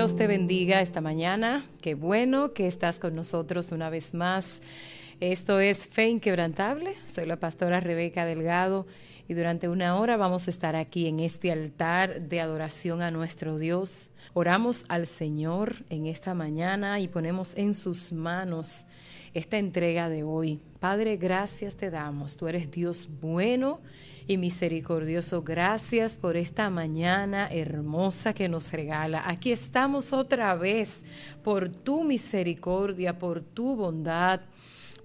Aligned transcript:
Dios 0.00 0.16
te 0.16 0.26
bendiga 0.26 0.80
esta 0.80 1.02
mañana. 1.02 1.62
Qué 1.82 1.92
bueno 1.92 2.54
que 2.54 2.66
estás 2.66 2.98
con 2.98 3.14
nosotros 3.14 3.70
una 3.70 3.90
vez 3.90 4.14
más. 4.14 4.62
Esto 5.20 5.60
es 5.60 5.88
Fe 5.88 6.08
Inquebrantable. 6.08 6.94
Soy 7.12 7.26
la 7.26 7.36
pastora 7.36 7.80
Rebeca 7.80 8.24
Delgado 8.24 8.86
y 9.28 9.34
durante 9.34 9.68
una 9.68 9.96
hora 9.96 10.16
vamos 10.16 10.46
a 10.46 10.50
estar 10.52 10.74
aquí 10.74 11.06
en 11.06 11.20
este 11.20 11.52
altar 11.52 12.22
de 12.22 12.40
adoración 12.40 13.02
a 13.02 13.10
nuestro 13.10 13.58
Dios. 13.58 14.08
Oramos 14.32 14.86
al 14.88 15.06
Señor 15.06 15.84
en 15.90 16.06
esta 16.06 16.32
mañana 16.32 16.98
y 16.98 17.06
ponemos 17.06 17.54
en 17.58 17.74
sus 17.74 18.10
manos 18.10 18.86
esta 19.34 19.58
entrega 19.58 20.08
de 20.08 20.22
hoy. 20.22 20.60
Padre, 20.80 21.16
gracias 21.16 21.76
te 21.76 21.90
damos. 21.90 22.36
Tú 22.36 22.48
eres 22.48 22.70
Dios 22.70 23.08
bueno 23.20 23.80
y 24.26 24.36
misericordioso. 24.36 25.42
Gracias 25.42 26.16
por 26.16 26.36
esta 26.36 26.70
mañana 26.70 27.48
hermosa 27.48 28.32
que 28.32 28.48
nos 28.48 28.72
regala. 28.72 29.22
Aquí 29.28 29.52
estamos 29.52 30.12
otra 30.12 30.54
vez 30.54 31.00
por 31.42 31.68
tu 31.68 32.04
misericordia, 32.04 33.18
por 33.18 33.40
tu 33.40 33.76
bondad 33.76 34.40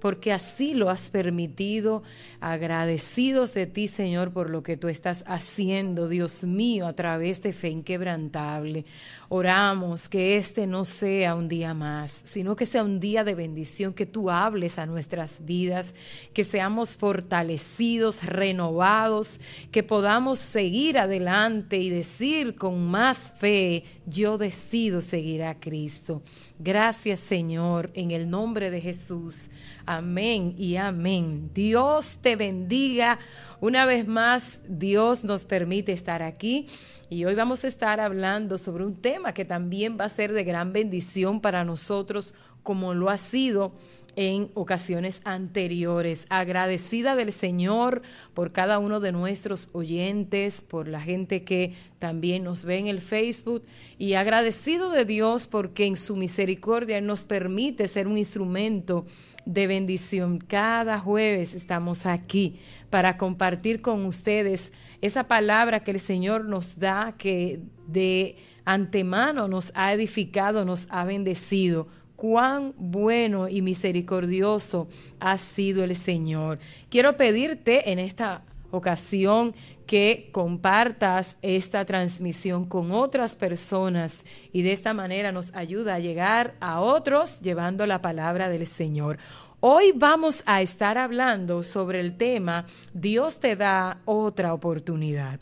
porque 0.06 0.32
así 0.32 0.76
lo 0.76 0.92
has 0.92 1.10
permitido. 1.10 2.04
Agradecidos 2.40 3.56
de 3.56 3.66
ti, 3.66 3.88
Señor, 3.88 4.32
por 4.32 4.52
lo 4.52 4.62
que 4.62 4.78
tú 4.78 4.88
estás 4.88 5.24
haciendo, 5.26 6.08
Dios 6.08 6.44
mío, 6.44 6.86
a 6.86 6.94
través 6.94 7.42
de 7.42 7.54
fe 7.54 7.70
inquebrantable. 7.70 8.86
Oramos 9.30 10.08
que 10.08 10.38
este 10.38 10.68
no 10.68 10.86
sea 10.86 11.34
un 11.34 11.48
día 11.48 11.74
más, 11.74 12.22
sino 12.24 12.56
que 12.56 12.68
sea 12.68 12.84
un 12.84 13.00
día 13.00 13.24
de 13.24 13.34
bendición, 13.34 13.94
que 13.94 14.06
tú 14.06 14.30
hables 14.30 14.78
a 14.78 14.86
nuestras 14.86 15.44
vidas, 15.44 15.96
que 16.36 16.44
seamos 16.44 16.96
fortalecidos, 16.96 18.24
renovados, 18.24 19.40
que 19.72 19.82
podamos 19.82 20.38
seguir 20.38 21.00
adelante 21.00 21.78
y 21.78 21.90
decir 21.90 22.54
con 22.54 22.88
más 22.88 23.34
fe, 23.40 23.84
yo 24.06 24.38
decido 24.38 25.02
seguir 25.02 25.42
a 25.42 25.60
Cristo. 25.60 26.22
Gracias, 26.60 27.22
Señor, 27.22 27.90
en 27.96 28.12
el 28.12 28.30
nombre 28.30 28.70
de 28.70 28.82
Jesús. 28.82 29.50
Amén 29.86 30.56
y 30.58 30.78
amén. 30.78 31.52
Dios 31.54 32.18
te 32.20 32.36
bendiga. 32.36 33.20
Una 33.62 33.86
vez 33.86 34.08
más, 34.08 34.62
Dios 34.68 35.24
nos 35.24 35.46
permite 35.46 35.92
estar 35.92 36.24
aquí 36.24 36.68
y 37.10 37.26
hoy 37.26 37.36
vamos 37.36 37.64
a 37.64 37.68
estar 37.68 38.00
hablando 38.00 38.58
sobre 38.58 38.84
un 38.84 38.96
tema 38.96 39.34
que 39.34 39.46
también 39.46 39.96
va 40.00 40.06
a 40.06 40.10
ser 40.10 40.34
de 40.34 40.44
gran 40.44 40.74
bendición 40.74 41.40
para 41.40 41.64
nosotros, 41.64 42.34
como 42.64 42.96
lo 42.96 43.12
ha 43.12 43.20
sido 43.20 43.74
en 44.16 44.50
ocasiones 44.54 45.22
anteriores. 45.24 46.26
Agradecida 46.30 47.16
del 47.16 47.34
Señor 47.34 48.02
por 48.34 48.52
cada 48.52 48.80
uno 48.80 49.00
de 49.00 49.12
nuestros 49.12 49.70
oyentes, 49.74 50.62
por 50.62 50.88
la 50.88 51.02
gente 51.02 51.44
que 51.44 51.74
también 52.00 52.44
nos 52.44 52.66
ve 52.66 52.78
en 52.78 52.88
el 52.88 53.02
Facebook 53.02 53.64
y 53.98 54.14
agradecido 54.14 54.90
de 54.90 55.06
Dios 55.06 55.48
porque 55.48 55.86
en 55.86 55.98
su 55.98 56.16
misericordia 56.16 57.02
nos 57.02 57.24
permite 57.24 57.88
ser 57.88 58.08
un 58.08 58.18
instrumento 58.18 59.06
de 59.46 59.68
bendición. 59.68 60.40
Cada 60.40 61.00
jueves 61.00 61.54
estamos 61.54 62.06
aquí 62.06 62.60
para 62.90 63.18
compartir 63.18 63.82
con 63.82 64.06
ustedes 64.06 64.72
esa 65.02 65.28
palabra 65.28 65.84
que 65.84 65.92
el 65.92 66.00
Señor 66.00 66.46
nos 66.46 66.80
da, 66.80 67.16
que 67.18 67.60
de 67.88 68.38
antemano 68.66 69.48
nos 69.48 69.72
ha 69.76 69.94
edificado, 69.94 70.66
nos 70.66 70.88
ha 70.90 71.04
bendecido. 71.06 71.88
Cuán 72.28 72.74
bueno 72.76 73.48
y 73.48 73.62
misericordioso 73.62 74.88
ha 75.20 75.38
sido 75.38 75.84
el 75.84 75.96
Señor. 75.96 76.58
Quiero 76.90 77.18
pedirte 77.18 77.92
en 77.92 78.00
esta 78.00 78.42
ocasión 78.72 79.54
que 79.86 80.30
compartas 80.32 81.38
esta 81.44 81.86
transmisión 81.86 82.66
con 82.66 82.92
otras 82.92 83.36
personas 83.36 84.24
y 84.52 84.64
de 84.64 84.72
esta 84.72 84.96
manera 84.96 85.32
nos 85.32 85.54
ayuda 85.54 85.94
a 85.94 86.00
llegar 86.00 86.56
a 86.62 86.82
otros 86.82 87.42
llevando 87.42 87.86
la 87.86 88.02
palabra 88.02 88.50
del 88.50 88.66
Señor. 88.66 89.20
Hoy 89.60 89.92
vamos 89.96 90.42
a 90.48 90.64
estar 90.64 90.98
hablando 90.98 91.62
sobre 91.62 92.00
el 92.00 92.18
tema 92.18 92.66
Dios 92.92 93.40
te 93.40 93.56
da 93.56 94.02
otra 94.06 94.56
oportunidad. 94.56 95.42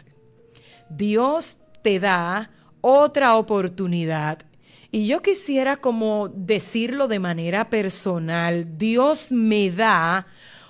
Dios 0.90 1.60
te 1.82 2.02
da 2.02 2.52
otra 2.82 3.38
oportunidad. 3.38 4.40
Y 4.96 5.08
yo 5.08 5.24
quisiera 5.24 5.78
como 5.78 6.30
decirlo 6.30 7.08
de 7.08 7.18
manera 7.18 7.68
personal, 7.68 8.78
Dios 8.78 9.32
me 9.32 9.72
da 9.72 10.28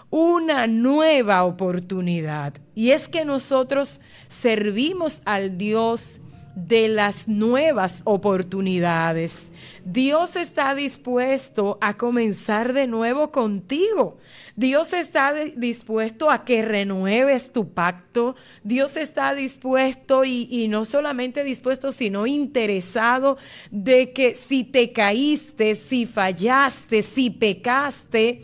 una 0.10 0.66
nueva 0.66 1.44
oportunidad. 1.44 2.54
Y 2.74 2.92
es 2.92 3.10
que 3.10 3.26
nosotros 3.26 4.00
servimos 4.30 5.22
al 5.26 5.58
Dios 5.58 6.22
de 6.56 6.88
las 6.88 7.28
nuevas 7.28 8.00
oportunidades. 8.06 9.52
Dios 9.86 10.38
está 10.38 10.76
dispuesto 10.76 11.78
a 11.82 11.98
comenzar 11.98 12.72
de 12.72 12.88
nuevo 12.88 13.32
contigo. 13.32 14.18
Dios 14.56 14.94
está 14.94 15.34
dispuesto 15.34 16.32
a 16.32 16.46
que 16.46 16.62
renueves 16.62 17.52
tu 17.52 17.74
pacto. 17.74 18.36
Dios 18.64 18.96
está 18.96 19.34
dispuesto 19.34 20.24
y, 20.24 20.48
y, 20.50 20.70
no 20.70 20.86
solamente 20.86 21.44
dispuesto, 21.44 21.92
sino 21.92 22.26
interesado 22.28 23.38
de 23.72 24.14
que 24.14 24.36
si 24.36 24.64
te 24.64 24.94
caíste, 24.94 25.76
si 25.76 26.06
fallaste, 26.06 27.04
si 27.04 27.30
pecaste, 27.30 28.42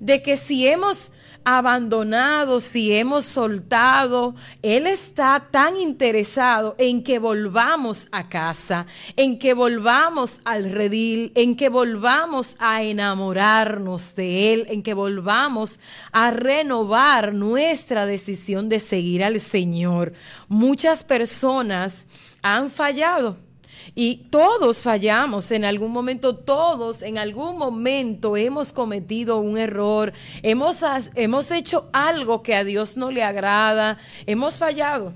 de 0.00 0.22
que 0.22 0.36
si 0.36 0.66
hemos 0.66 1.12
abandonado, 1.46 2.58
si 2.58 2.92
hemos 2.92 3.24
soltado, 3.24 4.34
Él 4.62 4.88
está 4.88 5.46
tan 5.48 5.76
interesado 5.76 6.74
en 6.76 7.04
que 7.04 7.20
volvamos 7.20 8.08
a 8.10 8.28
casa, 8.28 8.86
en 9.14 9.38
que 9.38 9.54
volvamos 9.54 10.40
al 10.44 10.72
redil, 10.72 11.30
en 11.36 11.54
que 11.54 11.68
volvamos 11.68 12.56
a 12.58 12.82
enamorarnos 12.82 14.16
de 14.16 14.54
Él, 14.54 14.66
en 14.70 14.82
que 14.82 14.92
volvamos 14.92 15.78
a 16.10 16.32
renovar 16.32 17.32
nuestra 17.32 18.06
decisión 18.06 18.68
de 18.68 18.80
seguir 18.80 19.22
al 19.22 19.40
Señor. 19.40 20.14
Muchas 20.48 21.04
personas 21.04 22.06
han 22.42 22.70
fallado 22.70 23.45
y 23.94 24.26
todos 24.30 24.78
fallamos 24.78 25.50
en 25.50 25.64
algún 25.64 25.92
momento, 25.92 26.36
todos 26.36 27.02
en 27.02 27.18
algún 27.18 27.58
momento 27.58 28.36
hemos 28.36 28.72
cometido 28.72 29.38
un 29.38 29.58
error, 29.58 30.12
hemos, 30.42 30.80
hemos 31.14 31.50
hecho 31.50 31.88
algo 31.92 32.42
que 32.42 32.54
a 32.54 32.64
Dios 32.64 32.96
no 32.96 33.10
le 33.10 33.22
agrada, 33.22 33.98
hemos 34.26 34.56
fallado. 34.56 35.12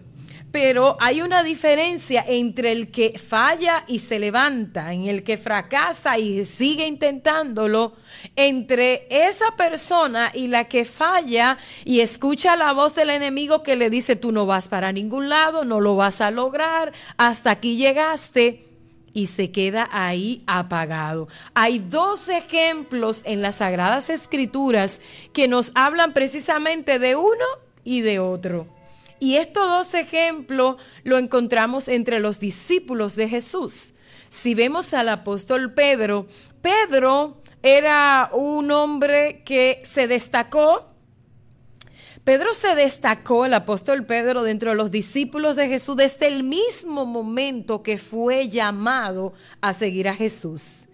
Pero 0.53 0.97
hay 0.99 1.23
una 1.23 1.45
diferencia 1.45 2.25
entre 2.27 2.73
el 2.73 2.91
que 2.91 3.19
falla 3.19 3.85
y 3.87 4.01
se 4.01 4.19
levanta, 4.19 4.93
en 4.93 5.07
el 5.07 5.23
que 5.23 5.39
fracasa 5.39 6.19
y 6.19 6.45
sigue 6.45 6.89
intentándolo, 6.89 7.95
entre 8.35 9.07
esa 9.11 9.53
persona 9.57 10.33
y 10.35 10.49
la 10.49 10.65
que 10.65 10.85
falla 10.85 11.59
y 11.85 12.01
escucha 12.01 12.57
la 12.57 12.73
voz 12.73 12.97
del 12.97 13.11
enemigo 13.11 13.63
que 13.63 13.77
le 13.77 13.91
dice, 13.91 14.17
tú 14.17 14.33
no 14.33 14.45
vas 14.45 14.69
para 14.69 14.91
ningún 14.91 15.29
lado, 15.29 15.65
no 15.65 15.81
lo 15.81 15.95
vas 15.95 16.21
a 16.21 16.33
lograr, 16.33 16.93
hasta 17.17 17.53
aquí 17.53 17.77
llegaste 17.77 18.70
y 19.13 19.27
se 19.27 19.51
queda 19.51 19.89
ahí 19.93 20.43
apagado. 20.47 21.29
Hay 21.55 21.79
dos 21.79 22.29
ejemplos 22.29 23.23
en 23.25 23.43
las 23.43 23.57
Sagradas 23.57 24.11
Escrituras 24.11 25.01
que 25.33 25.49
nos 25.49 25.73
hablan 25.75 26.13
precisamente 26.13 26.99
de 26.99 27.17
uno 27.17 27.45
y 27.85 28.01
de 28.03 28.19
otro. 28.19 28.67
Y 29.19 29.37
estos 29.37 29.69
dos 29.69 29.95
ejemplos 29.95 30.77
lo 31.05 31.19
encontramos 31.19 31.89
entre 31.89 32.21
los 32.21 32.41
discípulos 32.41 33.17
de 33.17 33.29
Jesús. 33.29 33.93
Si 34.29 34.55
vemos 34.55 34.95
al 34.95 35.09
apóstol 35.09 35.75
Pedro, 35.75 36.27
Pedro 36.63 37.43
era 37.63 38.31
un 38.33 38.71
hombre 38.71 39.43
que 39.45 39.83
se 39.85 40.07
destacó 40.07 40.90
Pedro 42.25 42.53
se 42.53 42.75
destacó, 42.75 43.47
el 43.47 43.55
apóstol 43.55 44.05
Pedro, 44.05 44.43
dentro 44.43 44.71
de 44.71 44.77
los 44.77 44.91
discípulos 44.91 45.57
de 45.57 45.69
Jesús 45.69 45.97
desde 45.97 46.27
el 46.29 46.43
mismo 46.43 47.07
momento 47.07 47.83
que 47.83 47.99
fue 47.99 48.49
llamado 48.49 49.33
a 49.61 49.73
seguir 49.73 50.09
a 50.09 50.15
Jesús. 50.15 50.87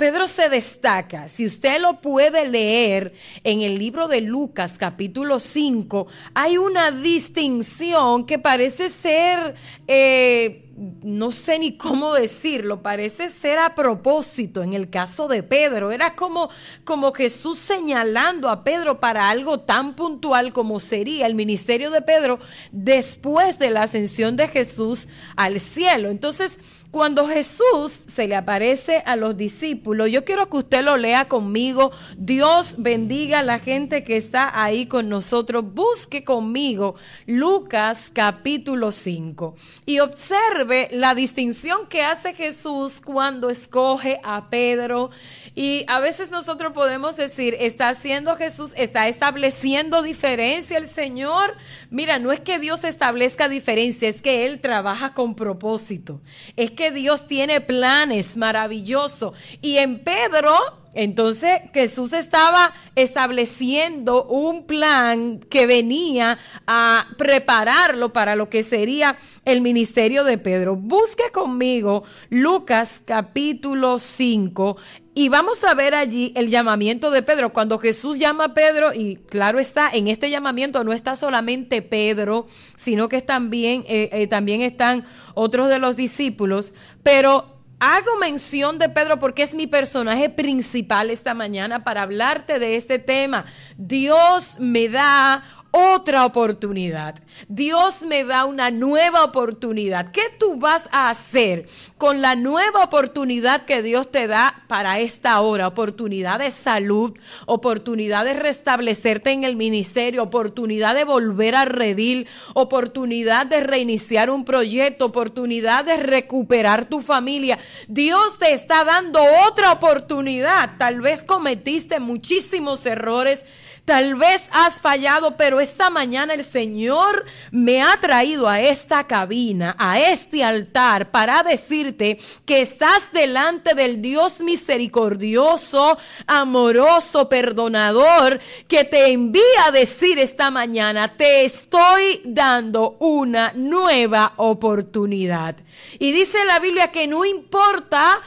Pedro 0.00 0.26
se 0.28 0.48
destaca, 0.48 1.28
si 1.28 1.44
usted 1.44 1.78
lo 1.78 2.00
puede 2.00 2.48
leer 2.48 3.12
en 3.44 3.60
el 3.60 3.78
libro 3.78 4.08
de 4.08 4.22
Lucas 4.22 4.78
capítulo 4.78 5.40
5, 5.40 6.06
hay 6.32 6.56
una 6.56 6.90
distinción 6.90 8.24
que 8.24 8.38
parece 8.38 8.88
ser... 8.88 9.56
Eh, 9.86 10.64
no 11.02 11.30
sé 11.30 11.58
ni 11.58 11.76
cómo 11.76 12.14
decirlo, 12.14 12.82
parece 12.82 13.28
ser 13.28 13.58
a 13.58 13.74
propósito 13.74 14.62
en 14.62 14.72
el 14.72 14.88
caso 14.88 15.28
de 15.28 15.42
Pedro. 15.42 15.90
Era 15.90 16.16
como, 16.16 16.48
como 16.84 17.12
Jesús 17.12 17.58
señalando 17.58 18.48
a 18.48 18.64
Pedro 18.64 18.98
para 18.98 19.28
algo 19.28 19.60
tan 19.60 19.94
puntual 19.94 20.54
como 20.54 20.80
sería 20.80 21.26
el 21.26 21.34
ministerio 21.34 21.90
de 21.90 22.00
Pedro 22.00 22.38
después 22.72 23.58
de 23.58 23.68
la 23.68 23.82
ascensión 23.82 24.38
de 24.38 24.48
Jesús 24.48 25.06
al 25.36 25.60
cielo. 25.60 26.08
Entonces, 26.08 26.58
cuando 26.90 27.28
Jesús 27.28 27.92
se 28.08 28.26
le 28.26 28.34
aparece 28.34 29.02
a 29.06 29.14
los 29.14 29.36
discípulos, 29.36 30.10
yo 30.10 30.24
quiero 30.24 30.50
que 30.50 30.56
usted 30.56 30.82
lo 30.82 30.96
lea 30.96 31.28
conmigo. 31.28 31.92
Dios 32.16 32.74
bendiga 32.78 33.38
a 33.38 33.42
la 33.44 33.60
gente 33.60 34.02
que 34.02 34.16
está 34.16 34.50
ahí 34.60 34.86
con 34.86 35.08
nosotros. 35.08 35.64
Busque 35.72 36.24
conmigo 36.24 36.96
Lucas 37.26 38.10
capítulo 38.12 38.90
5 38.90 39.54
y 39.86 40.00
observe 40.00 40.88
la 40.90 41.14
distinción 41.14 41.86
que 41.86 42.02
hace 42.02 42.34
Jesús 42.34 43.00
cuando 43.00 43.50
escoge 43.50 44.20
a 44.24 44.50
Pedro. 44.50 45.10
Y 45.54 45.84
a 45.86 46.00
veces 46.00 46.32
nosotros 46.32 46.72
podemos 46.72 47.16
decir, 47.16 47.56
está 47.60 47.88
haciendo 47.88 48.34
Jesús, 48.34 48.72
está 48.76 49.06
estableciendo 49.06 50.02
diferencia 50.02 50.76
el 50.76 50.88
Señor. 50.88 51.54
Mira, 51.90 52.18
no 52.18 52.32
es 52.32 52.40
que 52.40 52.58
Dios 52.58 52.82
establezca 52.82 53.48
diferencia, 53.48 54.08
es 54.08 54.22
que 54.22 54.46
Él 54.46 54.60
trabaja 54.60 55.14
con 55.14 55.36
propósito. 55.36 56.20
Es 56.56 56.79
Dios 56.90 57.26
tiene 57.26 57.60
planes 57.60 58.38
maravillosos. 58.38 59.34
Y 59.60 59.76
en 59.76 59.98
Pedro 59.98 60.79
entonces 60.94 61.60
Jesús 61.72 62.12
estaba 62.12 62.74
estableciendo 62.96 64.24
un 64.24 64.64
plan 64.66 65.38
que 65.38 65.66
venía 65.66 66.38
a 66.66 67.06
prepararlo 67.16 68.12
para 68.12 68.34
lo 68.34 68.48
que 68.48 68.62
sería 68.62 69.16
el 69.44 69.60
ministerio 69.60 70.24
de 70.24 70.38
Pedro. 70.38 70.76
Busque 70.76 71.30
conmigo 71.32 72.02
Lucas 72.28 73.02
capítulo 73.04 73.98
5 73.98 74.76
y 75.14 75.28
vamos 75.28 75.64
a 75.64 75.74
ver 75.74 75.94
allí 75.94 76.32
el 76.36 76.48
llamamiento 76.48 77.10
de 77.10 77.22
Pedro. 77.22 77.52
Cuando 77.52 77.78
Jesús 77.78 78.18
llama 78.18 78.44
a 78.44 78.54
Pedro, 78.54 78.94
y 78.94 79.16
claro 79.16 79.58
está, 79.58 79.90
en 79.92 80.06
este 80.08 80.30
llamamiento 80.30 80.84
no 80.84 80.92
está 80.92 81.16
solamente 81.16 81.82
Pedro, 81.82 82.46
sino 82.76 83.08
que 83.08 83.20
también, 83.20 83.84
eh, 83.88 84.08
eh, 84.12 84.26
también 84.28 84.62
están 84.62 85.04
otros 85.34 85.68
de 85.68 85.80
los 85.80 85.96
discípulos, 85.96 86.74
pero 87.02 87.49
Hago 87.82 88.16
mención 88.20 88.78
de 88.78 88.90
Pedro 88.90 89.18
porque 89.18 89.42
es 89.42 89.54
mi 89.54 89.66
personaje 89.66 90.28
principal 90.28 91.08
esta 91.08 91.32
mañana 91.32 91.82
para 91.82 92.02
hablarte 92.02 92.58
de 92.58 92.76
este 92.76 92.98
tema. 92.98 93.46
Dios 93.78 94.56
me 94.58 94.90
da 94.90 95.42
otra 95.70 96.24
oportunidad. 96.24 97.16
Dios 97.48 98.02
me 98.02 98.24
da 98.24 98.44
una 98.44 98.70
nueva 98.70 99.24
oportunidad. 99.24 100.10
¿Qué 100.10 100.22
tú 100.38 100.56
vas 100.56 100.88
a 100.92 101.10
hacer 101.10 101.66
con 101.96 102.20
la 102.20 102.34
nueva 102.34 102.82
oportunidad 102.84 103.64
que 103.64 103.82
Dios 103.82 104.10
te 104.10 104.26
da 104.26 104.64
para 104.68 104.98
esta 104.98 105.40
hora? 105.40 105.68
Oportunidad 105.68 106.40
de 106.40 106.50
salud, 106.50 107.16
oportunidad 107.46 108.24
de 108.24 108.34
restablecerte 108.34 109.30
en 109.30 109.44
el 109.44 109.56
ministerio, 109.56 110.22
oportunidad 110.22 110.94
de 110.94 111.04
volver 111.04 111.54
a 111.54 111.64
redil, 111.64 112.26
oportunidad 112.54 113.46
de 113.46 113.60
reiniciar 113.60 114.30
un 114.30 114.44
proyecto, 114.44 115.06
oportunidad 115.06 115.84
de 115.84 115.96
recuperar 115.98 116.86
tu 116.86 117.00
familia. 117.00 117.58
Dios 117.86 118.38
te 118.38 118.52
está 118.52 118.84
dando 118.84 119.20
otra 119.48 119.72
oportunidad. 119.72 120.76
Tal 120.78 121.00
vez 121.00 121.22
cometiste 121.22 122.00
muchísimos 122.00 122.84
errores 122.86 123.44
Tal 123.90 124.14
vez 124.14 124.44
has 124.52 124.80
fallado, 124.80 125.36
pero 125.36 125.58
esta 125.58 125.90
mañana 125.90 126.34
el 126.34 126.44
Señor 126.44 127.24
me 127.50 127.82
ha 127.82 127.98
traído 128.00 128.48
a 128.48 128.60
esta 128.60 129.08
cabina, 129.08 129.74
a 129.80 129.98
este 129.98 130.44
altar, 130.44 131.10
para 131.10 131.42
decirte 131.42 132.16
que 132.44 132.60
estás 132.60 133.12
delante 133.12 133.74
del 133.74 134.00
Dios 134.00 134.38
misericordioso, 134.38 135.98
amoroso, 136.28 137.28
perdonador, 137.28 138.38
que 138.68 138.84
te 138.84 139.10
envía 139.10 139.64
a 139.66 139.72
decir 139.72 140.20
esta 140.20 140.52
mañana, 140.52 141.16
te 141.16 141.44
estoy 141.44 142.22
dando 142.24 142.96
una 143.00 143.50
nueva 143.56 144.34
oportunidad. 144.36 145.56
Y 145.98 146.12
dice 146.12 146.44
la 146.44 146.60
Biblia 146.60 146.92
que 146.92 147.08
no 147.08 147.24
importa 147.24 148.20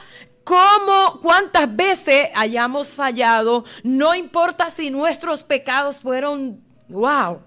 cómo, 0.44 1.20
cuántas 1.22 1.74
veces 1.74 2.28
hayamos 2.34 2.94
fallado, 2.94 3.64
no 3.82 4.14
importa 4.14 4.70
si 4.70 4.90
nuestros 4.90 5.42
pecados 5.42 6.00
fueron, 6.00 6.62
wow, 6.88 7.40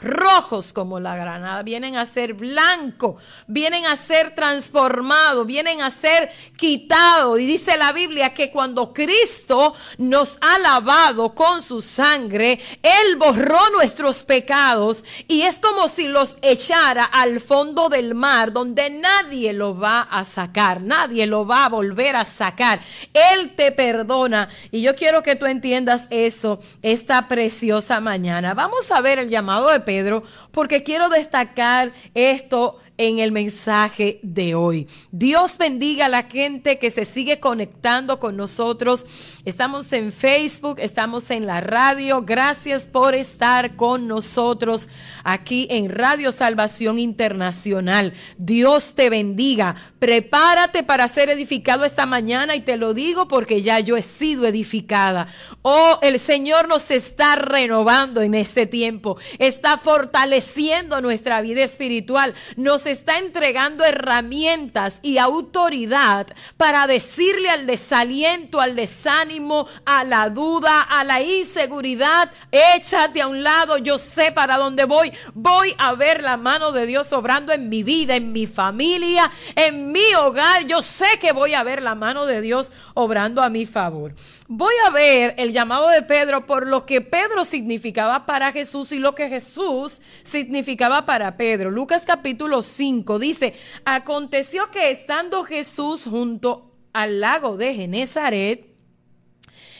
rojos 0.00 0.72
como 0.72 1.00
la 1.00 1.16
granada, 1.16 1.62
vienen 1.62 1.96
a 1.96 2.06
ser 2.06 2.34
blanco, 2.34 3.16
vienen 3.46 3.86
a 3.86 3.96
ser 3.96 4.34
transformados, 4.34 5.46
vienen 5.46 5.82
a 5.82 5.90
ser 5.90 6.30
quitados. 6.56 7.40
Y 7.40 7.46
dice 7.46 7.76
la 7.76 7.92
Biblia 7.92 8.34
que 8.34 8.50
cuando 8.50 8.92
Cristo 8.92 9.74
nos 9.98 10.38
ha 10.40 10.58
lavado 10.58 11.34
con 11.34 11.62
su 11.62 11.80
sangre, 11.82 12.60
Él 12.82 13.16
borró 13.16 13.70
nuestros 13.70 14.24
pecados 14.24 15.04
y 15.28 15.42
es 15.42 15.58
como 15.58 15.88
si 15.88 16.08
los 16.08 16.36
echara 16.42 17.04
al 17.04 17.40
fondo 17.40 17.88
del 17.88 18.14
mar 18.14 18.52
donde 18.52 18.90
nadie 18.90 19.52
lo 19.52 19.78
va 19.78 20.00
a 20.00 20.24
sacar, 20.24 20.80
nadie 20.80 21.26
lo 21.26 21.46
va 21.46 21.64
a 21.64 21.68
volver 21.68 22.16
a 22.16 22.24
sacar. 22.24 22.80
Él 23.12 23.54
te 23.56 23.72
perdona 23.72 24.48
y 24.70 24.82
yo 24.82 24.94
quiero 24.94 25.22
que 25.22 25.36
tú 25.36 25.46
entiendas 25.46 26.06
eso 26.10 26.60
esta 26.82 27.28
preciosa 27.28 28.00
mañana. 28.00 28.54
Vamos 28.54 28.90
a 28.90 29.00
ver 29.00 29.18
el 29.18 29.28
llamado 29.28 29.70
de 29.70 29.80
Pedro, 29.86 30.24
porque 30.50 30.82
quiero 30.82 31.08
destacar 31.08 31.94
esto 32.12 32.78
en 32.98 33.18
el 33.18 33.32
mensaje 33.32 34.20
de 34.22 34.54
hoy. 34.54 34.86
Dios 35.10 35.58
bendiga 35.58 36.06
a 36.06 36.10
la 36.10 36.24
gente 36.24 36.78
que 36.78 36.90
se 36.90 37.04
sigue 37.04 37.40
conectando 37.40 38.18
con 38.18 38.36
nosotros. 38.36 39.06
Estamos 39.46 39.92
en 39.92 40.10
Facebook, 40.12 40.80
estamos 40.80 41.30
en 41.30 41.46
la 41.46 41.60
radio. 41.60 42.22
Gracias 42.22 42.82
por 42.82 43.14
estar 43.14 43.76
con 43.76 44.08
nosotros 44.08 44.88
aquí 45.22 45.68
en 45.70 45.88
Radio 45.88 46.32
Salvación 46.32 46.98
Internacional. 46.98 48.12
Dios 48.38 48.96
te 48.96 49.08
bendiga. 49.08 49.76
Prepárate 50.00 50.82
para 50.82 51.06
ser 51.06 51.30
edificado 51.30 51.84
esta 51.84 52.06
mañana 52.06 52.56
y 52.56 52.62
te 52.62 52.76
lo 52.76 52.92
digo 52.92 53.28
porque 53.28 53.62
ya 53.62 53.78
yo 53.78 53.96
he 53.96 54.02
sido 54.02 54.48
edificada. 54.48 55.28
Oh, 55.62 56.00
el 56.02 56.18
Señor 56.18 56.66
nos 56.66 56.90
está 56.90 57.36
renovando 57.36 58.22
en 58.22 58.34
este 58.34 58.66
tiempo. 58.66 59.16
Está 59.38 59.78
fortaleciendo 59.78 61.00
nuestra 61.00 61.40
vida 61.40 61.62
espiritual. 61.62 62.34
Nos 62.56 62.84
está 62.86 63.20
entregando 63.20 63.84
herramientas 63.84 64.98
y 65.02 65.18
autoridad 65.18 66.26
para 66.56 66.88
decirle 66.88 67.48
al 67.48 67.68
desaliento, 67.68 68.60
al 68.60 68.74
desánimo, 68.74 69.35
a 69.84 70.04
la 70.04 70.30
duda, 70.30 70.82
a 70.82 71.04
la 71.04 71.20
inseguridad, 71.20 72.30
échate 72.50 73.20
a 73.20 73.28
un 73.28 73.42
lado, 73.42 73.76
yo 73.78 73.98
sé 73.98 74.32
para 74.32 74.56
dónde 74.56 74.84
voy, 74.84 75.12
voy 75.34 75.74
a 75.78 75.94
ver 75.94 76.22
la 76.22 76.36
mano 76.36 76.72
de 76.72 76.86
Dios 76.86 77.12
obrando 77.12 77.52
en 77.52 77.68
mi 77.68 77.82
vida, 77.82 78.16
en 78.16 78.32
mi 78.32 78.46
familia, 78.46 79.30
en 79.54 79.92
mi 79.92 80.14
hogar, 80.14 80.66
yo 80.66 80.80
sé 80.80 81.06
que 81.20 81.32
voy 81.32 81.54
a 81.54 81.62
ver 81.62 81.82
la 81.82 81.94
mano 81.94 82.26
de 82.26 82.40
Dios 82.40 82.70
obrando 82.94 83.42
a 83.42 83.50
mi 83.50 83.66
favor. 83.66 84.14
Voy 84.48 84.74
a 84.86 84.90
ver 84.90 85.34
el 85.38 85.52
llamado 85.52 85.88
de 85.88 86.02
Pedro 86.02 86.46
por 86.46 86.66
lo 86.66 86.86
que 86.86 87.00
Pedro 87.00 87.44
significaba 87.44 88.26
para 88.26 88.52
Jesús 88.52 88.92
y 88.92 88.98
lo 88.98 89.14
que 89.14 89.28
Jesús 89.28 90.00
significaba 90.22 91.04
para 91.04 91.36
Pedro. 91.36 91.70
Lucas 91.70 92.04
capítulo 92.06 92.62
5 92.62 93.18
dice, 93.18 93.54
aconteció 93.84 94.70
que 94.70 94.90
estando 94.90 95.44
Jesús 95.44 96.04
junto 96.04 96.70
al 96.92 97.20
lago 97.20 97.58
de 97.58 97.74
Genezaret, 97.74 98.75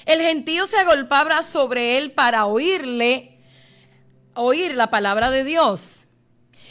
el 0.06 0.20
gentío 0.20 0.66
se 0.66 0.78
agolpaba 0.78 1.42
sobre 1.42 1.98
él 1.98 2.12
para 2.12 2.46
oírle, 2.46 3.38
oír 4.34 4.75
la 4.75 4.90
palabra 4.90 5.30
de 5.30 5.44
Dios 5.44 6.06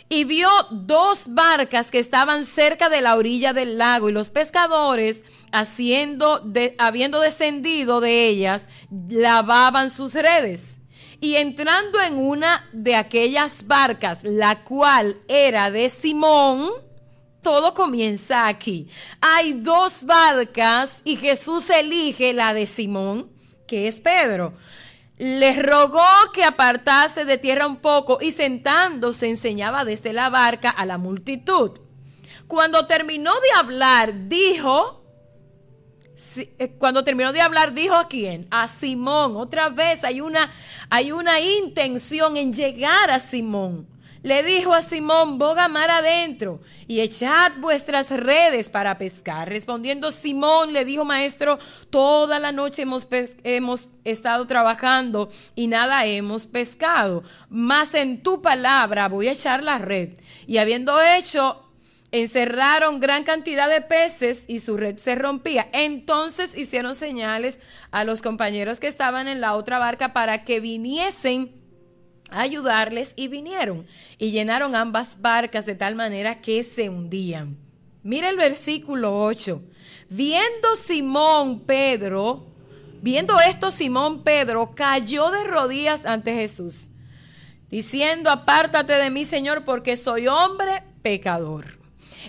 y 0.08 0.24
vio 0.24 0.50
dos 0.72 1.24
barcas 1.28 1.90
que 1.90 2.00
estaban 2.00 2.46
cerca 2.46 2.90
de 2.90 3.02
la 3.02 3.16
orilla 3.16 3.54
del 3.54 3.78
lago 3.78 4.10
y 4.10 4.12
los 4.12 4.30
pescadores, 4.30 5.24
haciendo 5.52 6.44
habiendo 6.78 7.20
descendido 7.20 8.02
de 8.02 8.28
ellas, 8.28 8.68
lavaban 9.10 9.90
sus 9.90 10.14
redes. 10.14 10.78
Y 11.22 11.36
entrando 11.36 12.00
en 12.02 12.18
una 12.18 12.70
de 12.72 12.96
aquellas 12.96 13.66
barcas, 13.66 14.24
la 14.24 14.64
cual 14.64 15.18
era 15.28 15.72
de 15.72 15.90
Simón, 15.90 16.70
todo 17.46 17.76
comienza 17.76 18.48
aquí. 18.48 18.88
Hay 19.22 19.54
dos 19.54 20.04
barcas 20.04 21.04
y 21.04 21.16
Jesús 21.16 21.70
elige 21.70 22.34
la 22.34 22.56
de 22.56 22.66
Simón, 22.66 23.30
que 23.68 23.88
es 23.88 24.00
Pedro 24.00 24.54
les 25.18 25.64
rogó 25.64 26.02
que 26.34 26.44
apartase 26.44 27.24
de 27.24 27.38
tierra 27.38 27.68
un 27.68 27.78
poco 27.78 28.18
y 28.20 28.34
sentándose 28.34 29.30
enseñaba 29.30 29.86
desde 29.86 30.12
la 30.12 30.30
barca 30.30 30.70
a 30.70 30.86
la 30.86 30.98
multitud. 30.98 31.80
Cuando 32.48 32.86
terminó 32.86 33.32
de 33.32 33.52
hablar, 33.58 34.28
dijo, 34.28 35.06
eh, 36.36 36.76
cuando 36.78 37.06
terminó 37.06 37.32
de 37.32 37.40
hablar, 37.40 37.74
dijo 37.74 37.96
a 37.96 38.10
quién? 38.10 38.48
A 38.52 38.68
Simón. 38.68 39.38
Otra 39.38 39.70
vez 39.70 40.04
hay 40.04 40.20
una, 40.20 40.52
hay 40.90 41.14
una 41.14 41.40
intención 41.40 42.36
en 42.36 42.52
llegar 42.52 43.10
a 43.10 43.22
Simón 43.22 43.95
le 44.26 44.42
dijo 44.42 44.74
a 44.74 44.82
Simón, 44.82 45.38
boga 45.38 45.68
mar 45.68 45.92
adentro 45.92 46.60
y 46.88 47.02
echad 47.02 47.52
vuestras 47.60 48.10
redes 48.10 48.70
para 48.70 48.98
pescar. 48.98 49.48
Respondiendo 49.48 50.12
Simón, 50.12 50.74
le 50.74 50.84
dijo, 50.84 51.06
maestro, 51.06 51.60
toda 51.92 52.40
la 52.40 52.52
noche 52.52 52.82
hemos, 52.82 53.08
hemos 53.44 53.88
estado 54.04 54.48
trabajando 54.48 55.30
y 55.54 55.68
nada 55.68 56.08
hemos 56.08 56.48
pescado, 56.48 57.22
mas 57.50 57.94
en 57.94 58.24
tu 58.24 58.42
palabra 58.42 59.10
voy 59.10 59.28
a 59.28 59.34
echar 59.34 59.64
la 59.64 59.78
red. 59.78 60.18
Y 60.48 60.58
habiendo 60.58 61.00
hecho 61.04 61.62
encerraron 62.12 63.00
gran 63.00 63.26
cantidad 63.26 63.70
de 63.70 63.82
peces 63.82 64.46
y 64.48 64.60
su 64.60 64.76
red 64.76 64.98
se 64.98 65.14
rompía. 65.14 65.70
Entonces 65.72 66.58
hicieron 66.58 66.96
señales 66.96 67.60
a 67.92 68.04
los 68.04 68.24
compañeros 68.24 68.80
que 68.80 68.88
estaban 68.88 69.28
en 69.28 69.40
la 69.40 69.54
otra 69.54 69.78
barca 69.78 70.14
para 70.14 70.46
que 70.46 70.60
viniesen 70.60 71.64
ayudarles 72.30 73.14
y 73.16 73.28
vinieron 73.28 73.86
y 74.18 74.32
llenaron 74.32 74.76
ambas 74.76 75.22
barcas 75.22 75.66
de 75.66 75.76
tal 75.76 75.96
manera 75.96 76.42
que 76.42 76.64
se 76.64 76.90
hundían. 76.90 77.58
Mira 78.04 78.30
el 78.30 78.38
versículo 78.38 79.24
8. 79.24 79.62
Viendo 80.10 80.76
Simón 80.76 81.62
Pedro, 81.62 82.46
viendo 83.02 83.40
esto 83.40 83.72
Simón 83.72 84.24
Pedro 84.24 84.74
cayó 84.76 85.32
de 85.32 85.44
rodillas 85.44 86.06
ante 86.06 86.34
Jesús, 86.34 86.90
diciendo, 87.70 88.30
apártate 88.30 88.94
de 88.94 89.10
mí, 89.10 89.26
Señor, 89.26 89.66
porque 89.66 89.98
soy 89.98 90.28
hombre 90.28 90.84
pecador. 91.02 91.85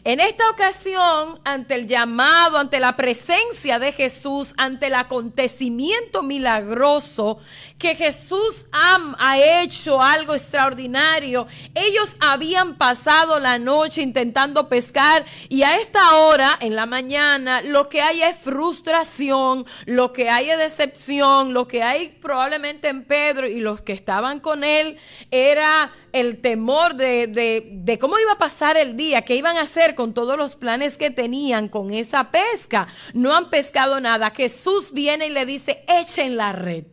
En 0.06 0.20
esta 0.20 0.48
ocasión, 0.50 1.40
ante 1.42 1.74
el 1.74 1.88
llamado, 1.88 2.58
ante 2.58 2.78
la 2.78 2.94
presencia 2.94 3.80
de 3.80 3.90
Jesús, 3.90 4.54
ante 4.56 4.86
el 4.86 4.94
acontecimiento 4.94 6.22
milagroso, 6.22 7.40
que 7.76 7.96
Jesús 7.96 8.66
ha, 8.70 9.36
hecho 9.36 10.00
algo 10.00 10.34
extraordinario, 10.34 11.48
ellos 11.74 12.16
habían 12.20 12.76
pasado 12.76 13.40
la 13.40 13.58
noche 13.58 14.00
intentando 14.00 14.68
pescar 14.68 15.24
y 15.48 15.64
a 15.64 15.76
esta 15.76 16.14
hora, 16.14 16.56
en 16.60 16.76
la 16.76 16.86
mañana, 16.86 17.60
lo 17.60 17.88
que 17.88 18.00
hay 18.00 18.22
es 18.22 18.36
frustración, 18.38 19.66
lo 19.86 20.12
que 20.12 20.30
hay 20.30 20.50
es 20.50 20.58
decepción, 20.58 21.52
lo 21.52 21.66
que 21.66 21.82
hay 21.82 22.16
probablemente 22.22 22.86
en 22.86 23.02
Pedro 23.02 23.48
y 23.48 23.58
los 23.58 23.80
que 23.80 23.92
estaban 23.92 24.38
con 24.38 24.62
él 24.62 24.98
era 25.32 25.92
el 26.20 26.40
temor 26.40 26.94
de, 26.94 27.26
de, 27.28 27.98
cómo 27.98 28.18
iba 28.18 28.32
a 28.32 28.38
pasar 28.38 28.76
el 28.76 28.96
día, 28.96 29.22
qué 29.22 29.36
iban 29.36 29.56
a 29.56 29.62
hacer 29.62 29.94
con 29.94 30.14
todos 30.14 30.36
los 30.36 30.56
planes 30.56 30.96
que 30.96 31.10
tenían 31.10 31.68
con 31.68 31.92
esa 31.92 32.30
pesca. 32.30 32.88
No 33.12 33.36
han 33.36 33.50
pescado 33.50 34.00
nada. 34.00 34.32
Jesús 34.34 34.92
viene 34.92 35.26
y 35.26 35.30
le 35.30 35.44
dice, 35.44 35.84
echen 35.86 36.36
la 36.36 36.52
red. 36.52 36.84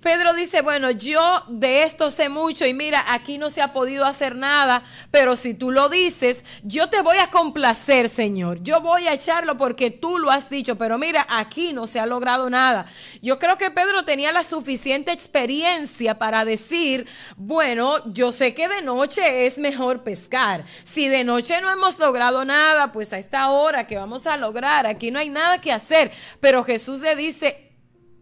Pedro 0.00 0.32
dice, 0.32 0.62
bueno, 0.62 0.90
yo 0.90 1.44
de 1.48 1.82
esto 1.82 2.10
sé 2.10 2.28
mucho 2.28 2.66
y 2.66 2.74
mira, 2.74 3.04
aquí 3.08 3.36
no 3.36 3.50
se 3.50 3.62
ha 3.62 3.72
podido 3.72 4.04
hacer 4.04 4.36
nada, 4.36 4.84
pero 5.10 5.34
si 5.34 5.54
tú 5.54 5.70
lo 5.70 5.88
dices, 5.88 6.44
yo 6.62 6.88
te 6.88 7.02
voy 7.02 7.18
a 7.18 7.30
complacer, 7.30 8.08
Señor. 8.08 8.62
Yo 8.62 8.80
voy 8.80 9.08
a 9.08 9.14
echarlo 9.14 9.56
porque 9.56 9.90
tú 9.90 10.18
lo 10.18 10.30
has 10.30 10.50
dicho, 10.50 10.76
pero 10.76 10.98
mira, 10.98 11.26
aquí 11.28 11.72
no 11.72 11.86
se 11.86 11.98
ha 11.98 12.06
logrado 12.06 12.48
nada. 12.48 12.86
Yo 13.22 13.38
creo 13.38 13.58
que 13.58 13.70
Pedro 13.70 14.04
tenía 14.04 14.32
la 14.32 14.44
suficiente 14.44 15.12
experiencia 15.12 16.18
para 16.18 16.44
decir, 16.44 17.06
bueno, 17.36 18.12
yo 18.12 18.32
sé 18.32 18.54
que 18.54 18.68
de 18.68 18.82
noche 18.82 19.46
es 19.46 19.58
mejor 19.58 20.04
pescar. 20.04 20.64
Si 20.84 21.08
de 21.08 21.24
noche 21.24 21.60
no 21.60 21.70
hemos 21.70 21.98
logrado 21.98 22.44
nada, 22.44 22.92
pues 22.92 23.12
a 23.12 23.18
esta 23.18 23.50
hora 23.50 23.86
que 23.86 23.96
vamos 23.96 24.26
a 24.26 24.36
lograr, 24.36 24.86
aquí 24.86 25.10
no 25.10 25.18
hay 25.18 25.30
nada 25.30 25.60
que 25.60 25.72
hacer. 25.72 26.12
Pero 26.40 26.64
Jesús 26.64 27.00
le 27.00 27.16
dice, 27.16 27.72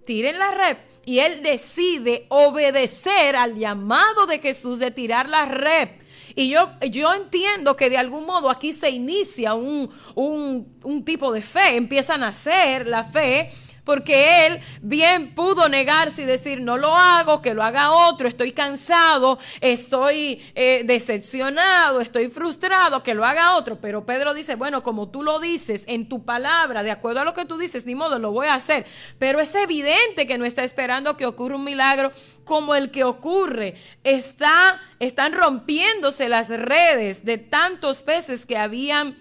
tiren 0.06 0.38
la 0.38 0.50
red 0.50 0.76
y 1.06 1.20
él 1.20 1.42
decide 1.42 2.26
obedecer 2.28 3.36
al 3.36 3.54
llamado 3.54 4.26
de 4.26 4.40
Jesús 4.40 4.78
de 4.78 4.90
tirar 4.90 5.28
la 5.28 5.46
red. 5.46 5.88
Y 6.34 6.50
yo, 6.50 6.68
yo 6.90 7.14
entiendo 7.14 7.76
que 7.76 7.88
de 7.88 7.96
algún 7.96 8.26
modo 8.26 8.50
aquí 8.50 8.74
se 8.74 8.90
inicia 8.90 9.54
un, 9.54 9.88
un, 10.16 10.76
un 10.82 11.04
tipo 11.04 11.32
de 11.32 11.40
fe, 11.40 11.76
empieza 11.76 12.14
a 12.14 12.18
nacer 12.18 12.86
la 12.88 13.04
fe 13.04 13.50
porque 13.86 14.46
él 14.46 14.60
bien 14.82 15.32
pudo 15.32 15.68
negarse 15.68 16.22
y 16.22 16.26
decir, 16.26 16.60
no 16.60 16.76
lo 16.76 16.96
hago, 16.96 17.40
que 17.40 17.54
lo 17.54 17.62
haga 17.62 17.92
otro, 17.92 18.26
estoy 18.26 18.50
cansado, 18.50 19.38
estoy 19.60 20.42
eh, 20.56 20.82
decepcionado, 20.84 22.00
estoy 22.00 22.28
frustrado, 22.28 23.04
que 23.04 23.14
lo 23.14 23.24
haga 23.24 23.54
otro. 23.54 23.80
Pero 23.80 24.04
Pedro 24.04 24.34
dice, 24.34 24.56
bueno, 24.56 24.82
como 24.82 25.08
tú 25.08 25.22
lo 25.22 25.38
dices 25.38 25.84
en 25.86 26.08
tu 26.08 26.24
palabra, 26.24 26.82
de 26.82 26.90
acuerdo 26.90 27.20
a 27.20 27.24
lo 27.24 27.32
que 27.32 27.44
tú 27.44 27.58
dices, 27.58 27.86
ni 27.86 27.94
modo, 27.94 28.18
lo 28.18 28.32
voy 28.32 28.48
a 28.48 28.54
hacer. 28.54 28.86
Pero 29.20 29.38
es 29.38 29.54
evidente 29.54 30.26
que 30.26 30.36
no 30.36 30.46
está 30.46 30.64
esperando 30.64 31.16
que 31.16 31.24
ocurra 31.24 31.54
un 31.54 31.62
milagro 31.62 32.10
como 32.44 32.74
el 32.74 32.90
que 32.90 33.04
ocurre. 33.04 33.76
Está, 34.02 34.82
están 34.98 35.32
rompiéndose 35.32 36.28
las 36.28 36.48
redes 36.48 37.24
de 37.24 37.38
tantos 37.38 38.02
peces 38.02 38.46
que 38.46 38.58
habían 38.58 39.16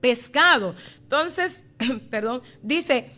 pescado. 0.00 0.74
Entonces, 1.02 1.62
perdón, 2.10 2.42
dice, 2.62 3.12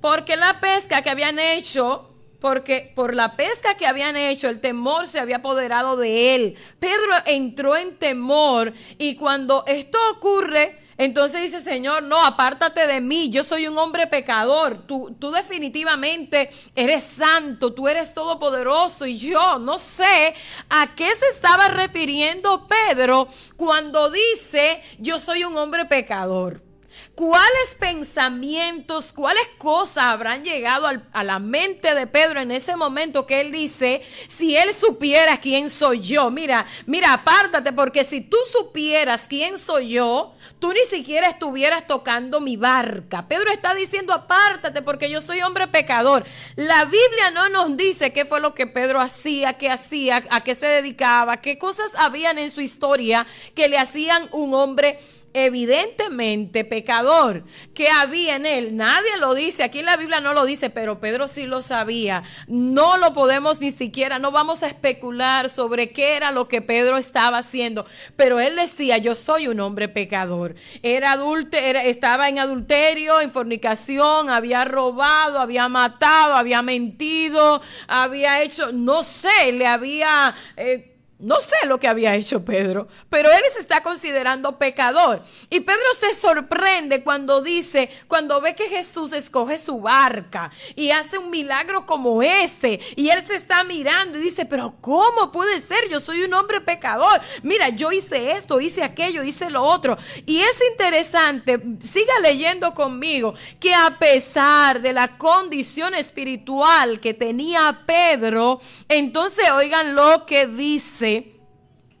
porque 0.00 0.36
la 0.36 0.60
pesca 0.60 1.02
que 1.02 1.10
habían 1.10 1.38
hecho, 1.38 2.10
porque 2.40 2.92
por 2.94 3.14
la 3.14 3.36
pesca 3.36 3.76
que 3.76 3.86
habían 3.86 4.16
hecho, 4.16 4.48
el 4.48 4.60
temor 4.60 5.06
se 5.06 5.18
había 5.18 5.36
apoderado 5.36 5.96
de 5.96 6.34
él. 6.34 6.56
Pedro 6.78 7.12
entró 7.24 7.76
en 7.76 7.96
temor 7.96 8.72
y 8.98 9.16
cuando 9.16 9.64
esto 9.66 9.98
ocurre, 10.12 10.78
entonces 10.98 11.42
dice, 11.42 11.60
Señor, 11.60 12.04
no, 12.04 12.24
apártate 12.24 12.86
de 12.86 13.00
mí, 13.00 13.28
yo 13.28 13.44
soy 13.44 13.66
un 13.68 13.76
hombre 13.76 14.06
pecador, 14.06 14.86
tú, 14.86 15.14
tú 15.18 15.30
definitivamente 15.30 16.48
eres 16.74 17.04
santo, 17.04 17.74
tú 17.74 17.86
eres 17.86 18.14
todopoderoso 18.14 19.06
y 19.06 19.18
yo 19.18 19.58
no 19.58 19.78
sé 19.78 20.34
a 20.70 20.94
qué 20.94 21.14
se 21.14 21.26
estaba 21.26 21.68
refiriendo 21.68 22.66
Pedro 22.66 23.28
cuando 23.56 24.10
dice, 24.10 24.82
yo 24.98 25.18
soy 25.18 25.44
un 25.44 25.56
hombre 25.56 25.84
pecador. 25.84 26.65
¿Cuáles 27.14 27.74
pensamientos, 27.78 29.12
cuáles 29.12 29.46
cosas 29.56 30.04
habrán 30.04 30.44
llegado 30.44 30.86
a 30.86 31.24
la 31.24 31.38
mente 31.38 31.94
de 31.94 32.06
Pedro 32.06 32.40
en 32.40 32.50
ese 32.50 32.76
momento 32.76 33.26
que 33.26 33.40
él 33.40 33.52
dice, 33.52 34.02
si 34.28 34.54
él 34.54 34.74
supiera 34.74 35.38
quién 35.38 35.70
soy 35.70 36.00
yo? 36.00 36.30
Mira, 36.30 36.66
mira, 36.84 37.14
apártate 37.14 37.72
porque 37.72 38.04
si 38.04 38.20
tú 38.20 38.36
supieras 38.52 39.26
quién 39.28 39.58
soy 39.58 39.88
yo, 39.90 40.34
tú 40.58 40.72
ni 40.72 40.84
siquiera 40.90 41.28
estuvieras 41.28 41.86
tocando 41.86 42.40
mi 42.40 42.58
barca. 42.58 43.26
Pedro 43.28 43.50
está 43.50 43.74
diciendo, 43.74 44.12
apártate 44.12 44.82
porque 44.82 45.08
yo 45.08 45.22
soy 45.22 45.40
hombre 45.40 45.68
pecador. 45.68 46.24
La 46.56 46.84
Biblia 46.84 47.30
no 47.32 47.48
nos 47.48 47.76
dice 47.78 48.12
qué 48.12 48.26
fue 48.26 48.40
lo 48.40 48.54
que 48.54 48.66
Pedro 48.66 49.00
hacía, 49.00 49.54
qué 49.54 49.70
hacía, 49.70 50.22
a 50.28 50.42
qué 50.42 50.54
se 50.54 50.66
dedicaba, 50.66 51.38
qué 51.38 51.58
cosas 51.58 51.92
habían 51.96 52.36
en 52.38 52.50
su 52.50 52.60
historia 52.60 53.26
que 53.54 53.68
le 53.68 53.78
hacían 53.78 54.28
un 54.32 54.52
hombre 54.52 54.98
evidentemente 55.36 56.64
pecador 56.64 57.44
que 57.74 57.90
había 57.90 58.36
en 58.36 58.46
él. 58.46 58.74
Nadie 58.74 59.18
lo 59.18 59.34
dice, 59.34 59.64
aquí 59.64 59.80
en 59.80 59.84
la 59.84 59.98
Biblia 59.98 60.20
no 60.20 60.32
lo 60.32 60.46
dice, 60.46 60.70
pero 60.70 60.98
Pedro 60.98 61.28
sí 61.28 61.44
lo 61.44 61.60
sabía. 61.60 62.22
No 62.48 62.96
lo 62.96 63.12
podemos 63.12 63.60
ni 63.60 63.70
siquiera, 63.70 64.18
no 64.18 64.30
vamos 64.30 64.62
a 64.62 64.68
especular 64.68 65.50
sobre 65.50 65.92
qué 65.92 66.16
era 66.16 66.30
lo 66.30 66.48
que 66.48 66.62
Pedro 66.62 66.96
estaba 66.96 67.38
haciendo, 67.38 67.84
pero 68.16 68.40
él 68.40 68.56
decía, 68.56 68.96
yo 68.96 69.14
soy 69.14 69.46
un 69.46 69.60
hombre 69.60 69.88
pecador. 69.88 70.54
Era 70.82 71.12
adulto, 71.12 71.58
estaba 71.58 72.30
en 72.30 72.38
adulterio, 72.38 73.20
en 73.20 73.30
fornicación, 73.30 74.30
había 74.30 74.64
robado, 74.64 75.38
había 75.38 75.68
matado, 75.68 76.34
había 76.34 76.62
mentido, 76.62 77.60
había 77.88 78.42
hecho, 78.42 78.72
no 78.72 79.02
sé, 79.02 79.52
le 79.52 79.66
había... 79.66 80.34
Eh, 80.56 80.95
no 81.18 81.40
sé 81.40 81.56
lo 81.66 81.80
que 81.80 81.88
había 81.88 82.14
hecho 82.14 82.44
Pedro, 82.44 82.88
pero 83.08 83.30
él 83.30 83.42
se 83.54 83.60
está 83.60 83.82
considerando 83.82 84.58
pecador. 84.58 85.22
Y 85.48 85.60
Pedro 85.60 85.94
se 85.98 86.14
sorprende 86.14 87.02
cuando 87.02 87.40
dice, 87.40 87.88
cuando 88.06 88.42
ve 88.42 88.54
que 88.54 88.68
Jesús 88.68 89.12
escoge 89.14 89.56
su 89.56 89.80
barca 89.80 90.50
y 90.74 90.90
hace 90.90 91.16
un 91.16 91.30
milagro 91.30 91.86
como 91.86 92.22
este. 92.22 92.80
Y 92.96 93.08
él 93.08 93.24
se 93.24 93.34
está 93.34 93.64
mirando 93.64 94.18
y 94.18 94.22
dice, 94.22 94.44
pero 94.44 94.74
¿cómo 94.82 95.32
puede 95.32 95.62
ser? 95.62 95.88
Yo 95.88 96.00
soy 96.00 96.22
un 96.22 96.34
hombre 96.34 96.60
pecador. 96.60 97.22
Mira, 97.42 97.70
yo 97.70 97.92
hice 97.92 98.32
esto, 98.32 98.60
hice 98.60 98.84
aquello, 98.84 99.22
hice 99.22 99.48
lo 99.48 99.62
otro. 99.62 99.96
Y 100.26 100.40
es 100.40 100.60
interesante, 100.70 101.58
siga 101.90 102.18
leyendo 102.20 102.74
conmigo, 102.74 103.32
que 103.58 103.72
a 103.72 103.98
pesar 103.98 104.82
de 104.82 104.92
la 104.92 105.16
condición 105.16 105.94
espiritual 105.94 107.00
que 107.00 107.14
tenía 107.14 107.84
Pedro, 107.86 108.60
entonces 108.86 109.50
oigan 109.50 109.94
lo 109.94 110.26
que 110.26 110.46
dice 110.46 111.05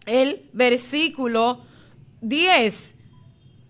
el 0.06 0.48
versículo 0.52 1.60
10. 2.22 2.94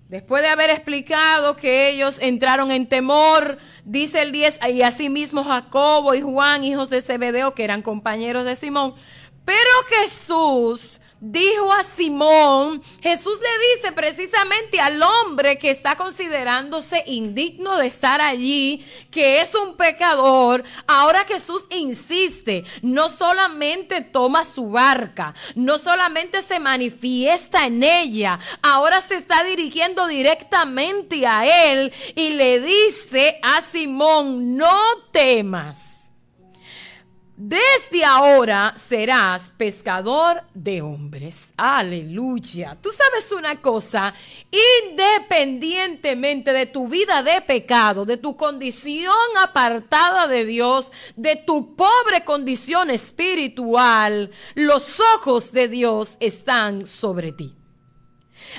Después 0.09 0.43
de 0.43 0.49
haber 0.49 0.71
explicado 0.71 1.57
que 1.57 1.91
ellos 1.91 2.19
entraron 2.21 2.71
en 2.71 2.89
temor, 2.89 3.59
dice 3.85 4.23
el 4.23 4.31
10, 4.31 4.61
y 4.73 4.83
asimismo 4.83 5.43
Jacobo 5.43 6.15
y 6.15 6.21
Juan, 6.21 6.63
hijos 6.63 6.91
de 6.91 7.03
Zebedeo, 7.03 7.55
que 7.55 7.65
eran 7.65 7.83
compañeros 7.83 8.45
de 8.45 8.55
Simón. 8.55 8.95
Pero 9.45 9.71
Jesús 9.89 10.96
dijo 11.21 11.73
a 11.73 11.83
Simón, 11.83 12.83
Jesús 13.01 13.39
le 13.41 13.77
dice 13.77 13.93
precisamente 13.93 14.81
al 14.81 15.03
hombre 15.03 15.59
que 15.59 15.71
está 15.71 15.97
considerándose 15.97 17.03
indigno 17.07 17.79
de 17.79 17.87
estar 17.87 18.21
allí, 18.21 18.87
que 19.11 19.41
es 19.41 19.55
un 19.55 19.77
pecador, 19.77 20.65
ahora 20.87 21.25
Jesús 21.25 21.67
insiste, 21.71 22.65
no 22.83 23.09
solamente 23.09 24.03
toma 24.03 24.45
su 24.45 24.71
barca, 24.71 25.35
no 25.55 25.79
solamente 25.79 26.43
se 26.43 26.61
manifiesta 26.61 27.67
en 27.67 27.83
ella, 27.83 28.39
ahora 28.63 29.01
se 29.01 29.17
está 29.17 29.43
dirigiendo 29.45 30.07
directamente 30.07 31.27
a 31.27 31.73
él 31.73 31.93
y 32.15 32.31
le 32.31 32.61
dice 32.61 33.39
a 33.43 33.63
Simón, 33.63 34.57
no 34.57 34.79
temas. 35.11 35.96
Desde 37.37 38.03
ahora 38.03 38.75
serás 38.77 39.53
pescador 39.59 40.43
de 40.55 40.81
hombres. 40.81 41.53
Aleluya. 41.57 42.79
Tú 42.81 42.89
sabes 42.91 43.31
una 43.31 43.61
cosa, 43.61 44.15
independientemente 44.89 46.55
de 46.55 46.65
tu 46.65 46.89
vida 46.89 47.23
de 47.23 47.43
pecado, 47.43 48.07
de 48.07 48.17
tu 48.17 48.37
condición 48.37 49.15
apartada 49.39 50.27
de 50.27 50.47
Dios, 50.47 50.91
de 51.15 51.37
tu 51.37 51.77
pobre 51.77 52.25
condición 52.25 52.91
espiritual, 52.91 54.31
los 54.55 54.99
ojos 55.17 55.53
de 55.53 55.69
Dios 55.69 56.17
están 56.21 56.87
sobre 56.87 57.33
ti. 57.33 57.55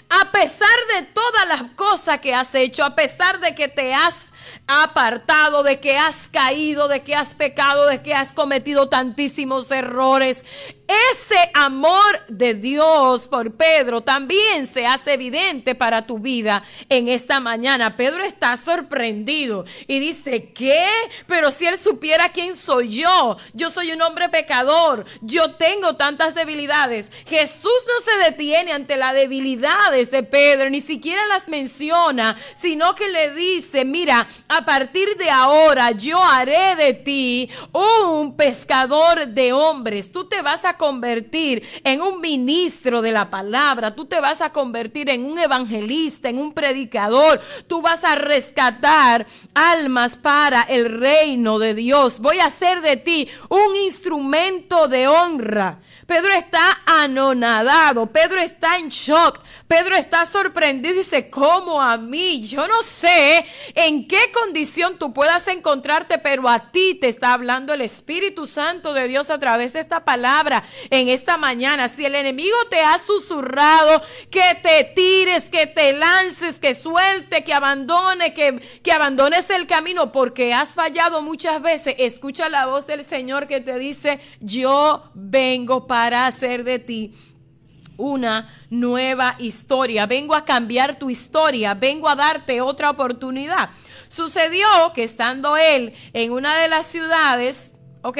A 0.10 0.32
pesar 0.32 0.78
de 0.96 1.08
todas 1.08 1.48
las 1.48 1.64
cosas 1.72 2.20
que 2.20 2.36
has 2.36 2.54
hecho, 2.54 2.84
a 2.84 2.96
pesar 2.96 3.40
de 3.40 3.56
que 3.56 3.68
te 3.68 3.94
has 3.94 4.27
apartado, 4.68 5.64
de 5.64 5.80
que 5.80 5.98
has 5.98 6.30
caído, 6.30 6.88
de 6.88 7.04
que 7.04 7.16
has 7.16 7.36
pecado, 7.36 7.88
de 7.88 8.02
que 8.02 8.14
has 8.14 8.34
cometido 8.34 8.90
tantísimos 8.90 9.72
errores. 9.72 10.44
Ese 10.88 11.52
amor 11.54 12.26
de 12.30 12.54
Dios 12.54 13.28
por 13.28 13.56
Pedro 13.56 14.02
también 14.02 14.68
se 14.68 14.88
hace 14.88 15.14
evidente 15.14 15.76
para 15.76 16.08
tu 16.08 16.20
vida 16.20 16.64
en 16.88 17.10
esta 17.10 17.42
mañana. 17.42 17.98
Pedro 17.98 18.24
está 18.24 18.56
sorprendido 18.56 19.66
y 19.86 20.00
dice, 20.00 20.54
¿qué? 20.54 20.88
Pero 21.26 21.52
si 21.52 21.66
él 21.66 21.78
supiera 21.78 22.30
quién 22.30 22.56
soy 22.56 22.90
yo, 22.90 23.36
yo 23.54 23.70
soy 23.70 23.92
un 23.92 24.02
hombre 24.02 24.30
pecador, 24.30 25.06
yo 25.22 25.56
tengo 25.56 25.98
tantas 25.98 26.36
debilidades. 26.36 27.12
Jesús 27.28 27.84
no 27.86 28.02
se 28.04 28.32
detiene 28.32 28.72
ante 28.72 28.96
las 28.96 29.14
debilidades 29.14 30.10
de 30.10 30.24
Pedro, 30.24 30.70
ni 30.70 30.80
siquiera 30.80 31.26
las 31.26 31.50
menciona, 31.50 32.38
sino 32.56 32.96
que 32.96 33.10
le 33.10 33.34
dice, 33.34 33.84
mira, 33.84 34.26
a 34.48 34.66
partir 34.66 35.18
de 35.18 35.30
ahora 35.30 35.92
yo 35.92 36.22
haré 36.22 36.76
de 36.76 36.94
ti 36.94 37.50
un 37.74 38.36
pescador 38.36 39.28
de 39.28 39.54
hombres. 39.54 40.12
Tú 40.12 40.26
te 40.26 40.42
vas 40.42 40.66
a 40.66 40.78
convertir 40.78 41.64
en 41.84 42.02
un 42.02 42.22
ministro 42.22 43.02
de 43.02 43.12
la 43.12 43.30
palabra, 43.30 43.96
tú 43.96 44.06
te 44.06 44.20
vas 44.20 44.42
a 44.42 44.52
convertir 44.52 45.10
en 45.10 45.26
un 45.26 45.40
evangelista, 45.40 46.30
en 46.30 46.40
un 46.40 46.54
predicador, 46.54 47.42
tú 47.68 47.82
vas 47.82 48.04
a 48.04 48.16
rescatar 48.16 49.26
almas 49.54 50.18
para 50.18 50.62
el 50.64 51.00
reino 51.00 51.60
de 51.60 51.74
Dios. 51.74 52.20
Voy 52.20 52.40
a 52.40 52.46
hacer 52.46 52.82
de 52.82 52.98
ti 52.98 53.28
un 53.50 53.76
instrumento 53.76 54.88
de 54.88 55.08
honra. 55.08 55.80
Pedro 56.08 56.32
está 56.32 56.84
anonadado, 56.86 58.08
Pedro 58.08 58.40
está 58.40 58.78
en 58.78 58.88
shock, 58.88 59.42
Pedro 59.68 59.94
está 59.98 60.26
sorprendido 60.26 60.96
y 60.96 61.00
dice, 61.00 61.30
¿cómo 61.30 61.82
a 61.82 61.98
mí? 61.98 62.42
Yo 62.48 62.66
no 62.66 62.82
sé 62.82 63.46
en 63.76 64.08
qué 64.08 64.32
condición 64.32 64.98
tú 64.98 65.12
puedas 65.12 65.50
encontrarte, 65.50 66.18
pero 66.18 66.48
a 66.48 66.72
ti 66.72 66.96
te 66.96 67.10
está 67.10 67.34
hablando 67.34 67.74
el 67.74 67.82
Espíritu 67.82 68.48
Santo 68.48 68.94
de 68.94 69.10
Dios 69.10 69.30
a 69.30 69.38
través 69.38 69.74
de 69.74 69.82
esta 69.82 70.06
palabra 70.06 70.64
en 70.90 71.10
esta 71.10 71.36
mañana. 71.36 71.90
Si 71.90 72.06
el 72.06 72.16
enemigo 72.16 72.56
te 72.70 72.80
ha 72.80 73.00
susurrado 73.00 74.02
que 74.32 74.58
te 74.64 74.86
tires, 74.96 75.50
que 75.50 75.68
te 75.68 75.92
lances, 75.92 76.58
que 76.58 76.74
suelte, 76.74 77.44
que 77.44 77.54
abandone, 77.54 78.34
que, 78.34 78.62
que 78.82 78.94
abandones 78.94 79.50
el 79.50 79.68
camino 79.68 80.14
porque 80.14 80.54
has 80.54 80.70
fallado 80.70 81.22
muchas 81.22 81.62
veces, 81.62 81.96
escucha 81.98 82.48
la 82.48 82.66
voz 82.66 82.88
del 82.88 83.04
Señor 83.04 83.46
que 83.48 83.60
te 83.60 83.78
dice, 83.78 84.22
yo 84.40 85.12
vengo 85.14 85.86
para 85.86 85.97
para 85.98 86.28
hacer 86.28 86.64
de 86.64 86.78
ti 86.78 87.16
una 87.98 88.48
nueva 88.70 89.34
historia. 89.40 90.06
Vengo 90.06 90.36
a 90.36 90.46
cambiar 90.46 91.00
tu 91.00 91.10
historia, 91.10 91.74
vengo 91.74 92.08
a 92.08 92.16
darte 92.16 92.62
otra 92.62 92.92
oportunidad. 92.92 93.72
Sucedió 94.08 94.68
que 94.94 95.04
estando 95.04 95.58
él 95.58 95.96
en 96.14 96.34
una 96.34 96.56
de 96.60 96.68
las 96.68 96.86
ciudades, 96.86 97.72
¿ok? 98.04 98.20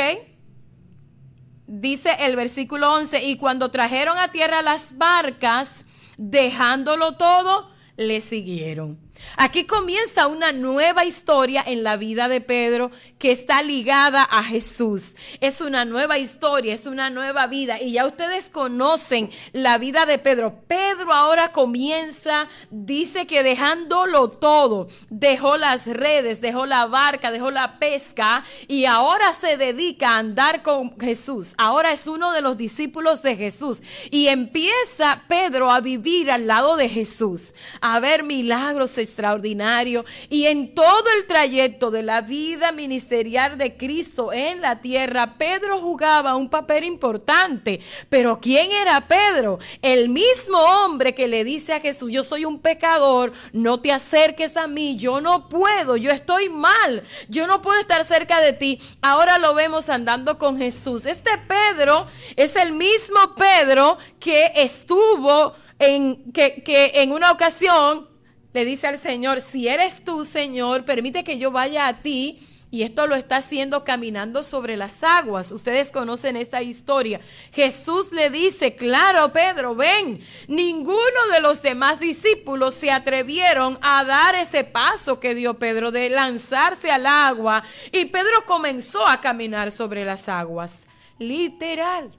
Dice 1.68 2.16
el 2.22 2.36
versículo 2.36 2.92
11, 2.96 3.24
y 3.26 3.38
cuando 3.38 3.70
trajeron 3.70 4.18
a 4.18 4.32
tierra 4.32 4.64
las 4.64 4.98
barcas, 4.98 5.86
dejándolo 6.18 7.16
todo, 7.16 7.70
le 7.96 8.22
siguieron. 8.22 8.98
Aquí 9.36 9.66
comienza 9.66 10.28
una 10.28 10.52
nueva 10.52 11.06
historia 11.06 11.64
en 11.66 11.84
la 11.84 11.98
vida 11.98 12.28
de 12.28 12.42
Pedro 12.42 12.92
que 13.20 13.32
está 13.32 13.62
ligada 13.62 14.24
a 14.24 14.44
Jesús. 14.44 15.16
Es 15.42 15.62
una 15.62 15.86
nueva 15.86 16.18
historia, 16.18 16.74
es 16.74 16.86
una 16.86 17.10
nueva 17.10 17.48
vida. 17.48 17.82
Y 17.82 17.94
ya 17.94 18.06
ustedes 18.06 18.50
conocen 18.50 19.30
la 19.54 19.78
vida 19.78 20.06
de 20.06 20.18
Pedro. 20.18 20.62
Pedro 20.68 21.14
ahora 21.14 21.52
comienza, 21.52 22.48
dice 22.70 23.28
que 23.28 23.44
dejándolo 23.44 24.30
todo, 24.30 24.88
dejó 25.10 25.58
las 25.58 25.88
redes, 25.88 26.42
dejó 26.42 26.66
la 26.66 26.86
barca, 26.86 27.32
dejó 27.32 27.52
la 27.52 27.80
pesca 27.80 28.44
y 28.68 28.86
ahora 28.86 29.34
se 29.34 29.58
dedica 29.58 30.12
a 30.12 30.20
andar 30.20 30.64
con 30.64 31.00
Jesús. 31.00 31.54
Ahora 31.58 31.92
es 31.92 32.08
uno 32.08 32.32
de 32.32 32.42
los 32.42 32.58
discípulos 32.58 33.22
de 33.22 33.36
Jesús. 33.36 33.82
Y 34.12 34.28
empieza 34.28 35.24
Pedro 35.28 35.72
a 35.72 35.80
vivir 35.80 36.32
al 36.32 36.48
lado 36.48 36.76
de 36.76 36.90
Jesús, 36.90 37.54
a 37.82 38.00
ver 38.00 38.24
milagros 38.24 38.98
extraordinario. 39.08 40.06
Y 40.30 40.46
en 40.46 40.76
todo 40.76 41.06
el 41.18 41.26
trayecto 41.26 41.90
de 41.92 42.04
la 42.04 42.22
vida 42.22 42.72
ministerial 42.72 43.58
de 43.58 43.78
Cristo 43.78 44.34
en 44.34 44.62
la 44.62 44.82
tierra, 44.82 45.38
Pedro 45.38 45.80
jugaba 45.80 46.36
un 46.36 46.50
papel 46.50 46.84
importante. 46.84 47.80
Pero 48.10 48.40
¿quién 48.40 48.72
era 48.72 49.08
Pedro? 49.08 49.60
El 49.82 50.10
mismo 50.10 50.58
hombre 50.60 51.16
que 51.16 51.28
le 51.28 51.44
dice 51.44 51.74
a 51.74 51.80
Jesús, 51.80 52.12
yo 52.12 52.24
soy 52.24 52.46
un 52.46 52.60
pecador, 52.60 53.34
no 53.54 53.80
te 53.80 53.92
acerques 53.92 54.58
a 54.58 54.68
mí, 54.68 54.98
yo 54.98 55.22
no 55.22 55.50
puedo, 55.50 55.98
yo 55.98 56.12
estoy 56.12 56.50
mal, 56.50 57.04
yo 57.30 57.48
no 57.48 57.62
puedo 57.62 57.80
estar 57.80 58.04
cerca 58.06 58.42
de 58.42 58.54
ti. 58.54 58.80
Ahora 59.02 59.38
lo 59.38 59.54
vemos 59.54 59.90
andando 59.90 60.38
con 60.38 60.58
Jesús. 60.58 61.06
Este 61.06 61.32
Pedro 61.48 62.08
es 62.36 62.56
el 62.56 62.74
mismo 62.74 63.36
Pedro 63.36 63.98
que 64.20 64.52
estuvo 64.56 65.54
en, 65.80 66.32
que, 66.32 66.92
en 66.96 67.12
una 67.12 67.32
ocasión 67.32 68.08
le 68.58 68.66
dice 68.66 68.88
al 68.88 68.98
Señor, 68.98 69.42
si 69.42 69.68
eres 69.68 70.04
tú, 70.04 70.26
Señor, 70.26 70.84
permite 70.84 71.24
que 71.24 71.38
yo 71.38 71.52
vaya 71.52 71.86
a 71.86 72.02
ti. 72.02 72.40
Y 72.72 72.82
esto 72.82 73.06
lo 73.06 73.14
está 73.14 73.36
haciendo 73.36 73.84
caminando 73.84 74.42
sobre 74.42 74.76
las 74.78 75.04
aguas. 75.04 75.52
Ustedes 75.52 75.92
conocen 75.92 76.36
esta 76.36 76.64
historia. 76.64 77.22
Jesús 77.54 78.12
le 78.12 78.32
dice, 78.32 78.76
claro, 78.76 79.32
Pedro, 79.32 79.76
ven. 79.76 80.26
Ninguno 80.48 81.28
de 81.32 81.40
los 81.40 81.62
demás 81.62 82.00
discípulos 82.00 82.74
se 82.74 82.90
atrevieron 82.90 83.78
a 83.84 84.04
dar 84.04 84.34
ese 84.34 84.64
paso 84.64 85.20
que 85.20 85.36
dio 85.36 85.60
Pedro 85.60 85.92
de 85.92 86.10
lanzarse 86.10 86.90
al 86.90 87.06
agua. 87.06 87.64
Y 87.92 88.06
Pedro 88.06 88.44
comenzó 88.48 89.06
a 89.06 89.22
caminar 89.22 89.72
sobre 89.72 90.04
las 90.04 90.28
aguas. 90.28 90.88
Literal. 91.20 92.12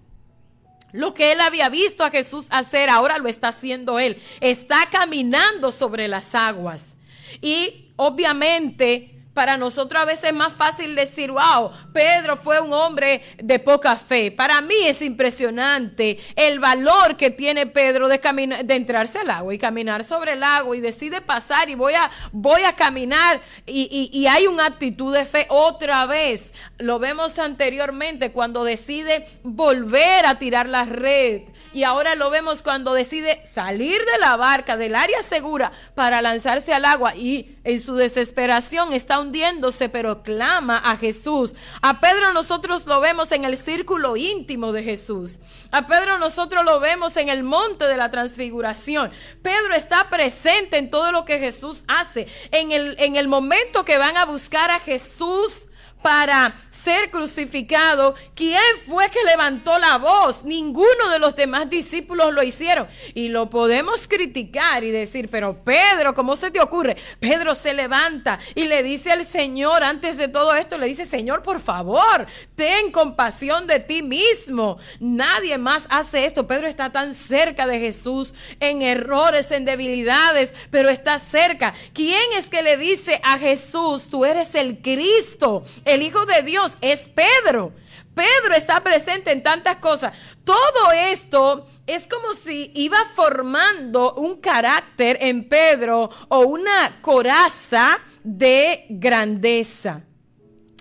Lo 0.92 1.14
que 1.14 1.33
él 1.33 1.40
había 1.40 1.68
visto 1.68 2.05
a 2.05 2.11
Jesús 2.11 2.46
hacer, 2.51 2.88
ahora 2.88 3.18
lo 3.18 3.29
está 3.29 3.48
haciendo 3.48 3.98
él. 3.98 4.22
Está 4.40 4.88
caminando 4.90 5.70
sobre 5.70 6.09
las 6.09 6.35
aguas. 6.35 6.94
Y 7.42 7.92
obviamente 7.96 9.17
para 9.38 9.57
nosotros 9.57 10.03
a 10.03 10.05
veces 10.05 10.31
es 10.31 10.35
más 10.35 10.53
fácil 10.53 10.96
decir, 10.96 11.31
wow, 11.31 11.70
Pedro 11.92 12.38
fue 12.38 12.61
un 12.61 12.72
hombre 12.72 13.22
de 13.37 13.61
poca 13.61 13.94
fe. 13.94 14.33
Para 14.33 14.61
mí 14.61 14.74
es 14.85 15.01
impresionante 15.01 16.18
el 16.35 16.59
valor 16.59 17.16
que 17.16 17.31
tiene 17.31 17.68
Pedro 17.68 18.09
de, 18.09 18.18
de 18.64 18.74
entrarse 18.74 19.20
al 19.20 19.31
agua 19.31 19.55
y 19.55 19.59
caminar 19.59 20.03
sobre 20.03 20.33
el 20.33 20.42
agua 20.42 20.77
y 20.77 20.81
decide 20.81 21.20
pasar 21.20 21.70
y 21.70 21.77
voy 21.77 21.94
a, 21.94 22.11
voy 22.33 22.64
a 22.64 22.74
caminar 22.74 23.40
y, 23.64 24.11
y 24.12 24.27
hay 24.27 24.48
una 24.48 24.66
actitud 24.66 25.14
de 25.14 25.24
fe 25.24 25.46
otra 25.51 26.05
vez. 26.07 26.53
Lo 26.79 26.98
vemos 26.98 27.38
anteriormente 27.38 28.33
cuando 28.33 28.64
decide 28.64 29.24
volver 29.44 30.27
a 30.27 30.40
tirar 30.40 30.68
la 30.68 30.83
red 30.83 31.42
y 31.72 31.85
ahora 31.85 32.14
lo 32.14 32.31
vemos 32.31 32.62
cuando 32.62 32.94
decide 32.94 33.42
salir 33.46 34.01
de 34.05 34.18
la 34.18 34.37
barca, 34.37 34.77
del 34.77 34.94
área 34.94 35.22
segura, 35.22 35.70
para 35.94 36.22
lanzarse 36.22 36.72
al 36.72 36.85
agua 36.85 37.14
y 37.14 37.57
en 37.64 37.79
su 37.79 37.94
desesperación 37.94 38.92
está 38.94 39.20
hundiéndose, 39.28 39.88
pero 39.88 40.22
clama 40.22 40.78
a 40.78 40.96
Jesús. 40.96 41.54
A 41.82 42.00
Pedro 42.00 42.32
nosotros 42.32 42.86
lo 42.86 43.00
vemos 43.00 43.30
en 43.32 43.44
el 43.44 43.58
círculo 43.58 44.16
íntimo 44.16 44.72
de 44.72 44.82
Jesús. 44.82 45.38
A 45.70 45.86
Pedro 45.86 46.18
nosotros 46.18 46.64
lo 46.64 46.80
vemos 46.80 47.16
en 47.16 47.28
el 47.28 47.42
monte 47.42 47.84
de 47.84 47.96
la 47.96 48.10
transfiguración. 48.10 49.10
Pedro 49.42 49.74
está 49.74 50.08
presente 50.08 50.78
en 50.78 50.90
todo 50.90 51.12
lo 51.12 51.24
que 51.24 51.38
Jesús 51.38 51.84
hace. 51.86 52.26
En 52.50 52.72
el, 52.72 52.96
en 52.98 53.16
el 53.16 53.28
momento 53.28 53.84
que 53.84 53.98
van 53.98 54.16
a 54.16 54.24
buscar 54.24 54.70
a 54.70 54.80
Jesús, 54.80 55.68
para 56.02 56.54
ser 56.70 57.11
crucificado, 57.11 58.14
¿quién 58.34 58.61
fue 58.87 59.11
que 59.11 59.24
levantó 59.24 59.78
la 59.78 59.98
voz? 59.98 60.44
Ninguno 60.44 61.08
de 61.11 61.18
los 61.18 61.34
demás 61.34 61.68
discípulos 61.68 62.32
lo 62.32 62.42
hicieron. 62.42 62.88
Y 63.14 63.28
lo 63.28 63.50
podemos 63.50 64.06
criticar 64.08 64.84
y 64.84 64.90
decir, 64.90 65.28
pero 65.28 65.64
Pedro, 65.64 66.14
¿cómo 66.14 66.37
se 66.37 66.50
te 66.50 66.61
ocurre? 66.61 66.96
Pedro 67.20 67.54
se 67.54 67.74
levanta 67.74 68.38
y 68.54 68.64
le 68.64 68.82
dice 68.82 69.12
al 69.12 69.24
Señor, 69.24 69.82
antes 69.82 70.16
de 70.16 70.28
todo 70.28 70.54
esto, 70.54 70.78
le 70.78 70.87
dice, 70.87 71.04
Señor, 71.04 71.42
por 71.42 71.61
favor, 71.61 72.26
ten 72.54 72.90
compasión 72.92 73.66
de 73.66 73.80
ti 73.80 74.02
mismo. 74.02 74.78
Nadie 75.00 75.58
más 75.58 75.87
hace 75.90 76.24
esto. 76.24 76.46
Pedro 76.46 76.68
está 76.68 76.90
tan 76.92 77.14
cerca 77.14 77.66
de 77.66 77.78
Jesús 77.78 78.34
en 78.61 78.82
errores, 78.82 79.50
en 79.50 79.64
debilidades, 79.64 80.54
pero 80.70 80.88
está 80.88 81.18
cerca. 81.18 81.74
¿Quién 81.92 82.32
es 82.37 82.48
que 82.48 82.62
le 82.62 82.76
dice 82.76 83.20
a 83.24 83.38
Jesús, 83.38 84.08
tú 84.08 84.24
eres 84.24 84.54
el 84.54 84.78
Cristo? 84.80 85.64
El 85.88 86.03
Hijo 86.03 86.27
de 86.27 86.42
Dios 86.42 86.77
es 86.81 87.09
Pedro. 87.09 87.72
Pedro 88.14 88.55
está 88.55 88.83
presente 88.83 89.31
en 89.33 89.42
tantas 89.42 89.77
cosas. 89.77 90.12
Todo 90.44 90.92
esto 90.92 91.66
es 91.87 92.07
como 92.07 92.33
si 92.33 92.70
iba 92.74 92.98
formando 93.14 94.14
un 94.14 94.40
carácter 94.40 95.18
en 95.20 95.48
Pedro 95.48 96.11
o 96.29 96.40
una 96.40 97.01
coraza 97.01 97.98
de 98.22 98.87
grandeza, 98.90 100.03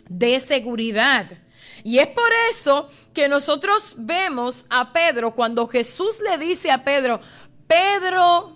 de 0.09 0.39
seguridad. 0.39 1.27
Y 1.83 1.99
es 1.99 2.07
por 2.07 2.29
eso 2.49 2.89
que 3.13 3.29
nosotros 3.29 3.95
vemos 3.97 4.65
a 4.69 4.91
Pedro 4.91 5.33
cuando 5.33 5.67
Jesús 5.67 6.17
le 6.19 6.37
dice 6.37 6.71
a 6.71 6.83
Pedro, 6.83 7.21
Pedro, 7.67 8.55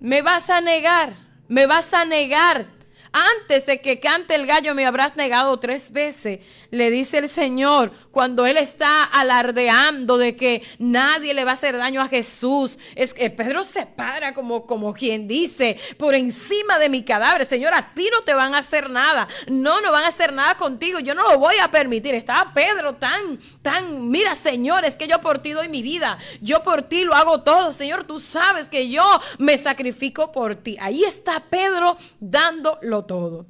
me 0.00 0.22
vas 0.22 0.48
a 0.48 0.60
negar, 0.60 1.14
me 1.48 1.66
vas 1.66 1.92
a 1.92 2.04
negar. 2.04 2.75
Antes 3.16 3.64
de 3.64 3.80
que 3.80 3.98
cante 3.98 4.34
el 4.34 4.46
gallo 4.46 4.74
me 4.74 4.84
habrás 4.84 5.16
negado 5.16 5.58
tres 5.58 5.90
veces 5.90 6.40
le 6.70 6.90
dice 6.90 7.18
el 7.18 7.28
Señor 7.28 7.92
cuando 8.10 8.46
él 8.46 8.56
está 8.56 9.04
alardeando 9.04 10.18
de 10.18 10.36
que 10.36 10.62
nadie 10.78 11.34
le 11.34 11.44
va 11.44 11.50
a 11.52 11.54
hacer 11.54 11.76
daño 11.76 12.00
a 12.00 12.08
Jesús. 12.08 12.78
Es 12.94 13.12
que 13.12 13.30
Pedro 13.30 13.62
se 13.64 13.86
para 13.86 14.32
como, 14.32 14.66
como 14.66 14.94
quien 14.94 15.28
dice, 15.28 15.78
por 15.98 16.14
encima 16.14 16.78
de 16.78 16.88
mi 16.88 17.04
cadáver, 17.04 17.44
Señor, 17.44 17.74
a 17.74 17.92
ti 17.94 18.08
no 18.12 18.22
te 18.22 18.34
van 18.34 18.54
a 18.54 18.58
hacer 18.58 18.88
nada. 18.90 19.28
No, 19.48 19.80
no 19.80 19.92
van 19.92 20.04
a 20.04 20.08
hacer 20.08 20.32
nada 20.32 20.56
contigo. 20.56 20.98
Yo 21.00 21.14
no 21.14 21.22
lo 21.22 21.38
voy 21.38 21.56
a 21.56 21.70
permitir. 21.70 22.14
Estaba 22.14 22.52
Pedro 22.54 22.94
tan, 22.94 23.38
tan, 23.60 24.08
mira, 24.10 24.34
Señor, 24.34 24.84
es 24.84 24.96
que 24.96 25.08
yo 25.08 25.20
por 25.20 25.40
ti 25.40 25.52
doy 25.52 25.68
mi 25.68 25.82
vida. 25.82 26.18
Yo 26.40 26.62
por 26.62 26.82
ti 26.82 27.04
lo 27.04 27.14
hago 27.14 27.42
todo. 27.42 27.72
Señor, 27.72 28.04
tú 28.04 28.18
sabes 28.18 28.68
que 28.68 28.88
yo 28.88 29.04
me 29.38 29.58
sacrifico 29.58 30.32
por 30.32 30.56
ti. 30.56 30.76
Ahí 30.80 31.04
está 31.04 31.40
Pedro 31.50 31.96
dándolo 32.18 33.04
todo. 33.06 33.46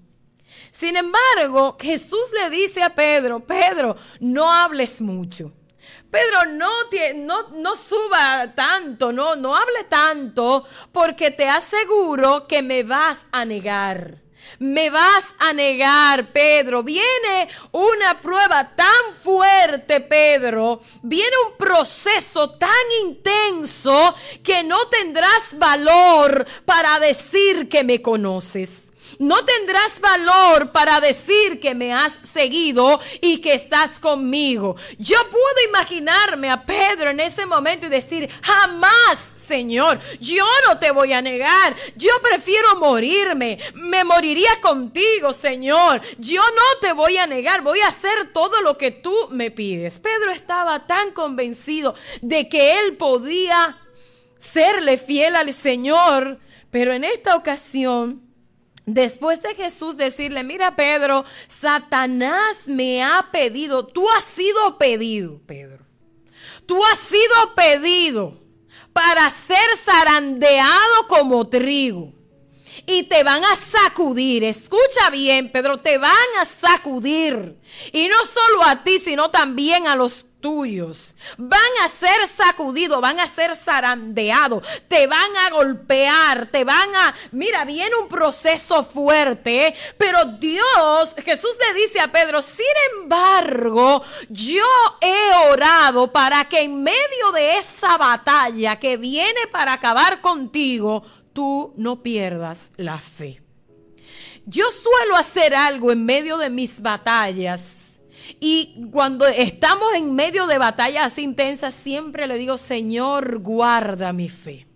Sin 0.71 0.97
embargo, 0.97 1.77
Jesús 1.81 2.31
le 2.33 2.51
dice 2.51 2.83
a 2.83 2.95
Pedro, 2.95 3.41
Pedro, 3.41 3.97
no 4.21 4.53
hables 4.53 5.01
mucho. 5.01 5.53
Pedro, 6.11 6.47
no, 6.47 6.71
no, 7.53 7.77
suba 7.77 8.53
tanto, 8.55 9.13
no, 9.13 9.37
no 9.37 9.57
hable 9.57 9.85
tanto, 9.89 10.65
porque 10.93 11.31
te 11.31 11.49
aseguro 11.49 12.47
que 12.47 12.63
me 12.63 12.83
vas 12.83 13.27
a 13.33 13.45
negar. 13.45 14.23
Me 14.61 14.91
vas 14.91 15.35
a 15.41 15.53
negar, 15.53 16.33
Pedro. 16.33 16.85
Viene 16.85 17.49
una 17.73 18.21
prueba 18.21 18.77
tan 18.77 19.15
fuerte, 19.23 20.01
Pedro. 20.01 20.81
Viene 21.03 21.33
un 21.51 21.57
proceso 21.57 22.51
tan 22.51 22.71
intenso 23.03 24.15
que 24.45 24.63
no 24.63 24.87
tendrás 24.87 25.59
valor 25.59 26.47
para 26.65 27.01
decir 27.01 27.69
que 27.69 27.83
me 27.83 28.01
conoces 28.01 28.86
no 29.19 29.45
tendrás 29.45 30.01
valor 30.01 30.73
para 30.73 31.01
decir 31.01 31.61
que 31.61 31.75
me 31.75 31.93
has 31.93 32.19
seguido 32.23 33.01
y 33.21 33.39
que 33.39 33.55
estás 33.55 33.99
conmigo. 33.99 34.77
Yo 34.99 35.19
puedo 35.31 35.69
imaginarme 35.69 36.51
a 36.51 36.65
Pedro 36.65 37.11
en 37.11 37.21
ese 37.21 37.47
momento 37.47 37.87
y 37.87 37.91
decir, 37.91 38.29
jamás, 38.43 39.33
Señor, 39.37 40.01
yo 40.21 40.45
no 40.67 40.79
te 40.79 40.91
voy 40.91 41.13
a 41.13 41.23
negar. 41.23 41.77
Yo 41.95 42.11
prefiero 42.21 42.77
morirme. 42.77 43.59
Me 43.75 44.03
moriría 44.05 44.61
contigo, 44.61 45.33
Señor. 45.33 46.01
Yo 46.19 46.43
no 46.43 46.81
te 46.81 46.93
voy 46.93 47.17
a 47.17 47.27
negar. 47.27 47.63
Voy 47.63 47.81
a 47.81 47.89
hacer 47.89 48.33
todo 48.33 48.61
lo 48.63 48.77
que 48.77 48.91
tú 48.91 49.15
me 49.31 49.51
pides. 49.51 50.01
Pedro 50.01 50.33
estaba 50.33 50.87
tan 50.87 51.13
convencido 51.13 51.95
de 52.23 52.49
que 52.49 52.81
él 52.81 52.97
podía 52.97 53.79
serle 54.37 54.99
fiel 54.99 55.37
al 55.37 55.53
Señor. 55.53 56.41
Pero 56.71 56.93
en 56.93 57.05
esta 57.05 57.37
ocasión 57.37 58.26
Después 58.87 59.43
de 59.43 59.57
Jesús 59.57 59.97
decirle, 59.97 60.45
mira 60.45 60.77
Pedro, 60.77 61.25
Satanás 61.49 62.67
me 62.67 63.03
ha 63.03 63.31
pedido, 63.33 63.85
tú 63.85 64.09
has 64.11 64.25
sido 64.25 64.79
pedido, 64.79 65.41
Pedro. 65.45 65.85
Tú 66.67 66.81
has 66.85 66.99
sido 67.01 67.55
pedido 67.57 68.41
para 68.93 69.29
ser 69.31 69.77
zarandeado 69.85 71.09
como 71.09 71.49
trigo. 71.49 72.13
Y 72.87 73.05
te 73.05 73.25
van 73.25 73.45
a 73.45 73.57
sacudir, 73.57 74.45
escucha 74.45 75.11
bien, 75.11 75.51
Pedro, 75.51 75.79
te 75.79 75.99
van 75.99 76.15
a 76.41 76.45
sacudir. 76.45 77.59
Y 77.93 78.07
no 78.07 78.17
solo 78.25 78.63
a 78.65 78.85
ti, 78.85 79.01
sino 79.01 79.31
también 79.31 79.89
a 79.89 79.97
los 79.97 80.27
tuyos. 80.41 81.15
Van 81.37 81.61
a 81.85 81.89
ser 81.89 82.29
sacudidos, 82.29 83.01
van 83.01 83.21
a 83.21 83.27
ser 83.27 83.55
zarandeados, 83.57 84.67
te 84.89 85.07
van 85.07 85.37
a 85.37 85.51
golpear, 85.51 86.47
te 86.47 86.65
van 86.65 86.95
a... 86.95 87.15
Mira, 87.33 87.65
viene 87.65 87.97
un 87.97 88.09
proceso 88.09 88.85
fuerte, 88.85 89.75
pero 89.99 90.25
Dios, 90.25 91.15
Jesús 91.25 91.57
le 91.67 91.81
dice 91.81 92.01
a 92.01 92.13
Pedro, 92.13 92.43
sin 92.43 92.65
embargo, 93.01 94.03
yo 94.29 94.65
he 95.01 95.51
orado 95.51 96.13
para 96.13 96.45
que 96.45 96.63
en 96.63 96.83
medio 96.83 97.33
de 97.35 97.59
esa 97.59 97.97
batalla 97.97 98.79
que 98.79 98.97
viene 98.97 99.47
para 99.51 99.73
acabar 99.73 100.21
contigo, 100.21 101.03
tú 101.33 101.73
no 101.77 102.03
pierdas 102.03 102.73
la 102.77 102.99
fe. 102.99 103.43
Yo 104.45 104.71
suelo 104.71 105.17
hacer 105.17 105.57
algo 105.57 105.91
en 105.91 106.05
medio 106.05 106.39
de 106.39 106.51
mis 106.51 106.81
batallas 106.81 107.76
y 108.41 108.87
cuando 108.91 109.27
estamos 109.27 109.95
en 109.95 110.15
medio 110.15 110.47
de 110.47 110.59
batallas 110.59 111.19
intensas, 111.19 111.75
siempre 111.75 112.27
le 112.27 112.39
digo, 112.39 112.59
Señor, 112.59 113.39
guarda 113.39 114.13
mi 114.13 114.29
fe 114.29 114.67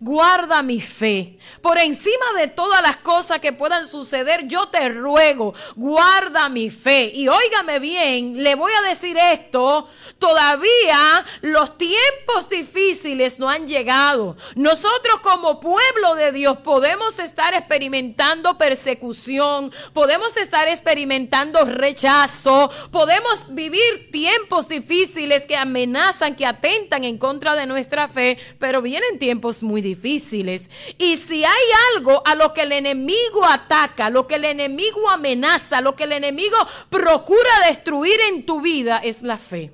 guarda 0.00 0.62
mi 0.62 0.80
fe. 0.80 1.38
Por 1.60 1.78
encima 1.78 2.32
de 2.36 2.48
todas 2.48 2.82
las 2.82 2.98
cosas 2.98 3.40
que 3.40 3.52
puedan 3.52 3.88
suceder, 3.88 4.46
yo 4.46 4.68
te 4.68 4.88
ruego, 4.90 5.54
guarda 5.76 6.48
mi 6.48 6.70
fe. 6.70 7.10
Y 7.12 7.28
óigame 7.28 7.78
bien, 7.78 8.42
le 8.42 8.54
voy 8.54 8.72
a 8.72 8.88
decir 8.88 9.16
esto, 9.16 9.88
todavía 10.18 11.24
los 11.40 11.76
tiempos 11.76 12.48
difíciles 12.48 13.38
no 13.38 13.50
han 13.50 13.66
llegado. 13.66 14.36
Nosotros 14.54 15.20
como 15.20 15.60
pueblo 15.60 16.14
de 16.14 16.32
Dios 16.32 16.58
podemos 16.58 17.18
estar 17.18 17.54
experimentando 17.54 18.56
persecución, 18.56 19.72
podemos 19.92 20.36
estar 20.36 20.68
experimentando 20.68 21.64
rechazo, 21.64 22.70
podemos 22.92 23.46
vivir 23.48 24.10
tiempos 24.12 24.68
difíciles 24.68 25.44
que 25.44 25.56
amenazan, 25.56 26.36
que 26.36 26.46
atentan 26.46 27.04
en 27.04 27.18
contra 27.18 27.56
de 27.56 27.66
nuestra 27.66 28.08
fe, 28.08 28.38
pero 28.58 28.80
vienen 28.80 29.18
tiempos 29.18 29.62
muy 29.62 29.80
difíciles 29.80 29.87
difíciles. 29.94 30.70
Y 30.98 31.16
si 31.16 31.44
hay 31.44 31.64
algo 31.96 32.22
a 32.24 32.34
lo 32.34 32.52
que 32.52 32.62
el 32.62 32.72
enemigo 32.72 33.44
ataca, 33.44 34.10
lo 34.10 34.26
que 34.26 34.36
el 34.36 34.44
enemigo 34.44 35.08
amenaza, 35.10 35.80
lo 35.80 35.94
que 35.96 36.04
el 36.04 36.12
enemigo 36.12 36.56
procura 36.90 37.50
destruir 37.66 38.18
en 38.30 38.46
tu 38.46 38.60
vida, 38.60 38.98
es 38.98 39.22
la 39.22 39.38
fe. 39.38 39.72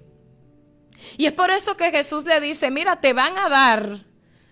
Y 1.17 1.27
es 1.27 1.33
por 1.33 1.51
eso 1.51 1.77
que 1.77 1.91
Jesús 1.91 2.25
le 2.25 2.41
dice, 2.41 2.71
mira, 2.71 3.01
te 3.01 3.13
van 3.13 3.37
a 3.39 3.49
dar, 3.49 3.99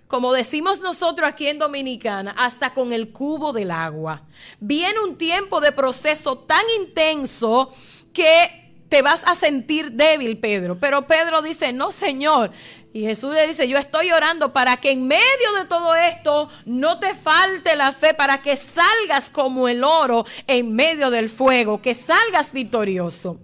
como 0.07 0.33
decimos 0.33 0.81
nosotros 0.81 1.29
aquí 1.29 1.49
en 1.49 1.59
Dominicana, 1.59 2.35
hasta 2.37 2.75
con 2.75 2.93
el 2.93 3.11
cubo 3.11 3.53
del 3.53 3.71
agua. 3.71 4.23
Viene 4.61 5.01
un 5.01 5.17
tiempo 5.17 5.61
de 5.61 5.73
proceso 5.73 6.39
tan 6.39 6.65
intenso 6.81 7.73
que 8.13 8.63
te 8.89 9.01
vas 9.01 9.23
a 9.25 9.35
sentir 9.35 9.93
débil, 9.93 10.39
Pedro. 10.39 10.79
Pero 10.79 11.07
Pedro 11.07 11.41
dice, 11.41 11.73
no, 11.73 11.91
Señor, 11.91 12.53
y 12.95 13.03
Jesús 13.03 13.35
le 13.35 13.47
dice, 13.47 13.67
yo 13.69 13.79
estoy 13.79 14.13
orando 14.13 14.53
para 14.53 14.77
que 14.77 14.91
en 14.91 15.07
medio 15.07 15.53
de 15.59 15.65
todo 15.65 15.95
esto 15.95 16.51
no 16.67 16.99
te 16.99 17.15
falte 17.15 17.75
la 17.75 17.93
fe, 17.93 18.13
para 18.13 18.43
que 18.43 18.57
salgas 18.57 19.31
como 19.31 19.67
el 19.67 19.83
oro 19.83 20.27
en 20.47 20.75
medio 20.75 21.11
del 21.11 21.31
fuego, 21.31 21.81
que 21.81 21.95
salgas 21.95 22.53
victorioso. 22.53 23.41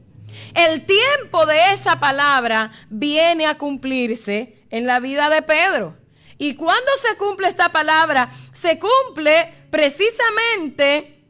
El 0.54 0.84
tiempo 0.84 1.46
de 1.46 1.72
esa 1.72 1.98
palabra 1.98 2.72
viene 2.90 3.46
a 3.46 3.56
cumplirse 3.56 4.64
en 4.68 4.86
la 4.86 5.00
vida 5.00 5.30
de 5.30 5.40
Pedro. 5.40 5.96
¿Y 6.36 6.54
cuando 6.54 6.92
se 7.00 7.16
cumple 7.16 7.48
esta 7.48 7.72
palabra? 7.72 8.30
Se 8.52 8.78
cumple 8.78 9.66
precisamente 9.70 11.24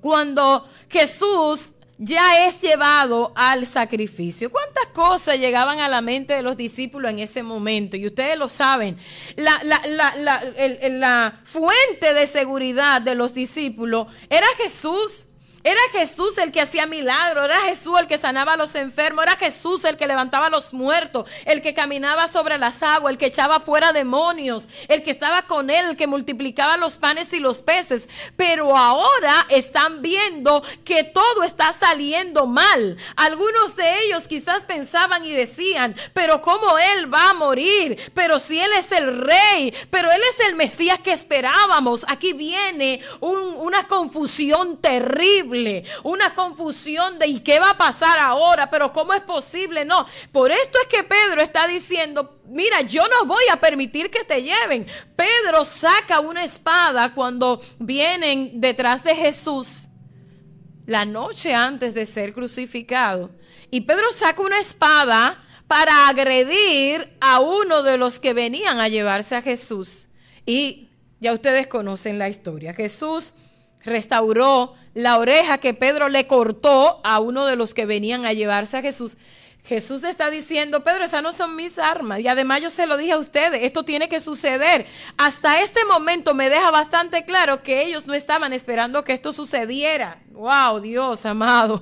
cuando 0.00 0.68
Jesús 0.88 1.71
ya 2.04 2.46
es 2.46 2.60
llevado 2.60 3.32
al 3.36 3.64
sacrificio. 3.64 4.50
¿Cuántas 4.50 4.88
cosas 4.88 5.38
llegaban 5.38 5.78
a 5.78 5.88
la 5.88 6.00
mente 6.00 6.34
de 6.34 6.42
los 6.42 6.56
discípulos 6.56 7.12
en 7.12 7.20
ese 7.20 7.44
momento? 7.44 7.96
Y 7.96 8.06
ustedes 8.06 8.36
lo 8.36 8.48
saben. 8.48 8.98
La, 9.36 9.62
la 9.62 11.40
fuente 11.44 12.12
de 12.12 12.26
seguridad 12.26 13.00
de 13.00 13.14
los 13.14 13.34
discípulos 13.34 14.08
era 14.28 14.46
Jesús. 14.56 15.28
Era 15.64 15.80
Jesús 15.92 16.36
el 16.38 16.50
que 16.50 16.60
hacía 16.60 16.86
milagros, 16.86 17.44
era 17.44 17.60
Jesús 17.60 17.96
el 18.00 18.08
que 18.08 18.18
sanaba 18.18 18.54
a 18.54 18.56
los 18.56 18.74
enfermos, 18.74 19.22
era 19.22 19.36
Jesús 19.36 19.84
el 19.84 19.96
que 19.96 20.08
levantaba 20.08 20.46
a 20.46 20.50
los 20.50 20.72
muertos, 20.72 21.30
el 21.44 21.62
que 21.62 21.72
caminaba 21.72 22.26
sobre 22.26 22.58
las 22.58 22.82
aguas, 22.82 23.12
el 23.12 23.18
que 23.18 23.26
echaba 23.26 23.60
fuera 23.60 23.92
demonios, 23.92 24.64
el 24.88 25.04
que 25.04 25.12
estaba 25.12 25.42
con 25.42 25.70
él, 25.70 25.90
el 25.90 25.96
que 25.96 26.08
multiplicaba 26.08 26.76
los 26.76 26.98
panes 26.98 27.32
y 27.32 27.38
los 27.38 27.62
peces. 27.62 28.08
Pero 28.36 28.76
ahora 28.76 29.46
están 29.50 30.02
viendo 30.02 30.64
que 30.84 31.04
todo 31.04 31.44
está 31.44 31.72
saliendo 31.72 32.46
mal. 32.46 32.96
Algunos 33.14 33.76
de 33.76 34.04
ellos 34.06 34.26
quizás 34.26 34.64
pensaban 34.64 35.24
y 35.24 35.30
decían, 35.30 35.94
pero 36.12 36.42
¿cómo 36.42 36.76
él 36.76 37.12
va 37.12 37.30
a 37.30 37.34
morir? 37.34 38.10
Pero 38.14 38.40
si 38.40 38.58
él 38.58 38.72
es 38.76 38.90
el 38.90 39.16
rey, 39.16 39.72
pero 39.90 40.10
él 40.10 40.22
es 40.30 40.46
el 40.48 40.56
Mesías 40.56 40.98
que 40.98 41.12
esperábamos. 41.12 42.04
Aquí 42.08 42.32
viene 42.32 43.00
una 43.20 43.86
confusión 43.86 44.80
terrible 44.80 45.51
una 46.02 46.34
confusión 46.34 47.18
de 47.18 47.26
¿y 47.26 47.40
qué 47.40 47.60
va 47.60 47.70
a 47.70 47.78
pasar 47.78 48.18
ahora? 48.18 48.70
Pero 48.70 48.92
¿cómo 48.92 49.12
es 49.12 49.22
posible? 49.22 49.84
No, 49.84 50.06
por 50.32 50.50
esto 50.50 50.78
es 50.80 50.88
que 50.88 51.04
Pedro 51.04 51.40
está 51.40 51.66
diciendo, 51.66 52.40
mira, 52.46 52.82
yo 52.82 53.06
no 53.08 53.26
voy 53.26 53.44
a 53.50 53.60
permitir 53.60 54.10
que 54.10 54.24
te 54.24 54.42
lleven. 54.42 54.86
Pedro 55.16 55.64
saca 55.64 56.20
una 56.20 56.44
espada 56.44 57.14
cuando 57.14 57.60
vienen 57.78 58.60
detrás 58.60 59.04
de 59.04 59.14
Jesús 59.14 59.88
la 60.86 61.04
noche 61.04 61.54
antes 61.54 61.94
de 61.94 62.06
ser 62.06 62.32
crucificado. 62.32 63.30
Y 63.70 63.82
Pedro 63.82 64.10
saca 64.12 64.42
una 64.42 64.60
espada 64.60 65.42
para 65.66 66.08
agredir 66.08 67.16
a 67.20 67.40
uno 67.40 67.82
de 67.82 67.96
los 67.96 68.20
que 68.20 68.34
venían 68.34 68.80
a 68.80 68.88
llevarse 68.88 69.34
a 69.34 69.42
Jesús. 69.42 70.08
Y 70.44 70.90
ya 71.20 71.32
ustedes 71.32 71.66
conocen 71.66 72.18
la 72.18 72.28
historia. 72.28 72.74
Jesús 72.74 73.32
restauró 73.84 74.74
la 74.94 75.18
oreja 75.18 75.58
que 75.58 75.74
Pedro 75.74 76.08
le 76.08 76.26
cortó 76.26 77.00
a 77.04 77.20
uno 77.20 77.46
de 77.46 77.56
los 77.56 77.74
que 77.74 77.86
venían 77.86 78.26
a 78.26 78.32
llevarse 78.32 78.76
a 78.76 78.82
Jesús. 78.82 79.16
Jesús 79.64 80.02
le 80.02 80.10
está 80.10 80.28
diciendo, 80.28 80.82
Pedro, 80.82 81.04
esas 81.04 81.22
no 81.22 81.32
son 81.32 81.54
mis 81.54 81.78
armas. 81.78 82.18
Y 82.20 82.26
además 82.26 82.60
yo 82.60 82.68
se 82.68 82.86
lo 82.86 82.96
dije 82.96 83.12
a 83.12 83.18
ustedes, 83.18 83.62
esto 83.62 83.84
tiene 83.84 84.08
que 84.08 84.18
suceder. 84.18 84.86
Hasta 85.16 85.62
este 85.62 85.84
momento 85.84 86.34
me 86.34 86.50
deja 86.50 86.70
bastante 86.72 87.24
claro 87.24 87.62
que 87.62 87.82
ellos 87.82 88.06
no 88.06 88.14
estaban 88.14 88.52
esperando 88.52 89.04
que 89.04 89.12
esto 89.12 89.32
sucediera. 89.32 90.18
Wow, 90.32 90.80
Dios 90.80 91.24
amado. 91.24 91.80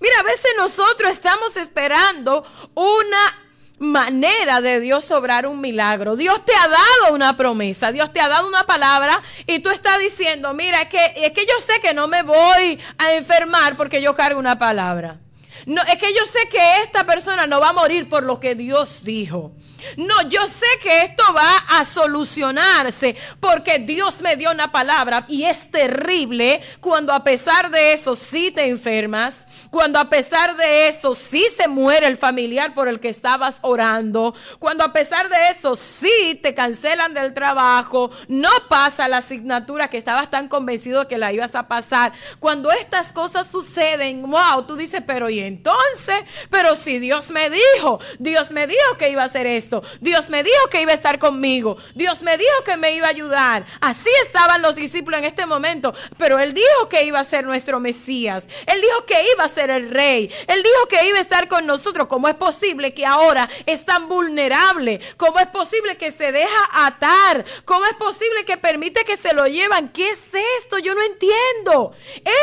Mira, 0.00 0.14
a 0.18 0.22
veces 0.22 0.50
nosotros 0.56 1.10
estamos 1.10 1.56
esperando 1.56 2.44
una 2.74 3.49
manera 3.80 4.60
de 4.60 4.78
Dios 4.78 5.10
obrar 5.10 5.46
un 5.46 5.60
milagro. 5.60 6.14
Dios 6.14 6.44
te 6.44 6.52
ha 6.54 6.68
dado 6.68 7.14
una 7.14 7.36
promesa, 7.36 7.90
Dios 7.90 8.12
te 8.12 8.20
ha 8.20 8.28
dado 8.28 8.46
una 8.46 8.64
palabra 8.64 9.22
y 9.46 9.58
tú 9.60 9.70
estás 9.70 9.98
diciendo, 9.98 10.52
mira, 10.52 10.82
es 10.82 10.88
que, 10.88 11.12
es 11.16 11.32
que 11.32 11.46
yo 11.46 11.54
sé 11.66 11.80
que 11.80 11.94
no 11.94 12.06
me 12.06 12.22
voy 12.22 12.78
a 12.98 13.14
enfermar 13.14 13.76
porque 13.76 14.02
yo 14.02 14.14
cargo 14.14 14.38
una 14.38 14.58
palabra. 14.58 15.18
No, 15.66 15.82
es 15.82 15.96
que 15.96 16.12
yo 16.14 16.24
sé 16.26 16.48
que 16.48 16.82
esta 16.82 17.04
persona 17.04 17.46
no 17.46 17.60
va 17.60 17.70
a 17.70 17.72
morir 17.72 18.08
por 18.08 18.22
lo 18.22 18.38
que 18.38 18.54
Dios 18.54 19.02
dijo. 19.02 19.52
No, 19.96 20.22
yo 20.28 20.46
sé 20.48 20.66
que 20.82 21.02
esto 21.02 21.22
va 21.34 21.56
a 21.68 21.84
solucionarse 21.84 23.16
porque 23.40 23.78
Dios 23.78 24.20
me 24.20 24.36
dio 24.36 24.50
una 24.50 24.72
palabra 24.72 25.24
y 25.28 25.44
es 25.44 25.70
terrible 25.70 26.60
cuando 26.80 27.12
a 27.12 27.24
pesar 27.24 27.70
de 27.70 27.92
eso 27.92 28.16
sí 28.16 28.50
te 28.50 28.68
enfermas, 28.68 29.46
cuando 29.70 29.98
a 29.98 30.08
pesar 30.08 30.56
de 30.56 30.88
eso 30.88 31.14
sí 31.14 31.46
se 31.56 31.68
muere 31.68 32.06
el 32.06 32.16
familiar 32.16 32.74
por 32.74 32.88
el 32.88 33.00
que 33.00 33.08
estabas 33.08 33.58
orando, 33.62 34.34
cuando 34.58 34.84
a 34.84 34.92
pesar 34.92 35.28
de 35.28 35.48
eso 35.50 35.76
sí 35.76 36.38
te 36.42 36.54
cancelan 36.54 37.14
del 37.14 37.34
trabajo, 37.34 38.10
no 38.28 38.50
pasa 38.68 39.08
la 39.08 39.18
asignatura 39.18 39.88
que 39.88 39.98
estabas 39.98 40.30
tan 40.30 40.48
convencido 40.48 41.08
que 41.08 41.18
la 41.18 41.32
ibas 41.32 41.54
a 41.54 41.68
pasar. 41.68 42.12
Cuando 42.38 42.70
estas 42.70 43.12
cosas 43.12 43.50
suceden, 43.50 44.22
wow, 44.30 44.64
tú 44.66 44.76
dices, 44.76 45.02
pero 45.06 45.30
¿y 45.30 45.40
entonces? 45.40 46.16
Pero 46.50 46.76
si 46.76 46.98
Dios 46.98 47.30
me 47.30 47.50
dijo, 47.50 48.00
Dios 48.18 48.50
me 48.50 48.66
dijo 48.66 48.96
que 48.98 49.10
iba 49.10 49.22
a 49.22 49.26
hacer 49.26 49.46
esto. 49.46 49.69
Dios 50.00 50.28
me 50.28 50.42
dijo 50.42 50.68
que 50.70 50.82
iba 50.82 50.92
a 50.92 50.94
estar 50.94 51.18
conmigo. 51.18 51.76
Dios 51.94 52.22
me 52.22 52.36
dijo 52.36 52.64
que 52.64 52.76
me 52.76 52.94
iba 52.94 53.06
a 53.06 53.10
ayudar. 53.10 53.64
Así 53.80 54.10
estaban 54.24 54.62
los 54.62 54.74
discípulos 54.74 55.18
en 55.18 55.24
este 55.24 55.46
momento. 55.46 55.94
Pero 56.18 56.38
Él 56.38 56.54
dijo 56.54 56.88
que 56.88 57.04
iba 57.04 57.20
a 57.20 57.24
ser 57.24 57.44
nuestro 57.44 57.80
Mesías. 57.80 58.44
Él 58.66 58.80
dijo 58.80 59.04
que 59.06 59.16
iba 59.34 59.44
a 59.44 59.48
ser 59.48 59.70
el 59.70 59.90
Rey. 59.90 60.30
Él 60.46 60.62
dijo 60.62 60.86
que 60.88 61.08
iba 61.08 61.18
a 61.18 61.22
estar 61.22 61.48
con 61.48 61.66
nosotros. 61.66 62.08
¿Cómo 62.08 62.28
es 62.28 62.34
posible 62.34 62.92
que 62.92 63.06
ahora 63.06 63.48
es 63.66 63.84
tan 63.84 64.08
vulnerable? 64.08 65.00
¿Cómo 65.16 65.38
es 65.38 65.46
posible 65.48 65.96
que 65.96 66.10
se 66.10 66.32
deja 66.32 66.86
atar? 66.86 67.44
¿Cómo 67.64 67.86
es 67.86 67.94
posible 67.94 68.44
que 68.44 68.56
permite 68.56 69.04
que 69.04 69.16
se 69.16 69.32
lo 69.32 69.46
llevan? 69.46 69.90
¿Qué 69.90 70.10
es 70.10 70.24
esto? 70.58 70.78
Yo 70.78 70.94
no 70.94 71.02
entiendo. 71.02 71.92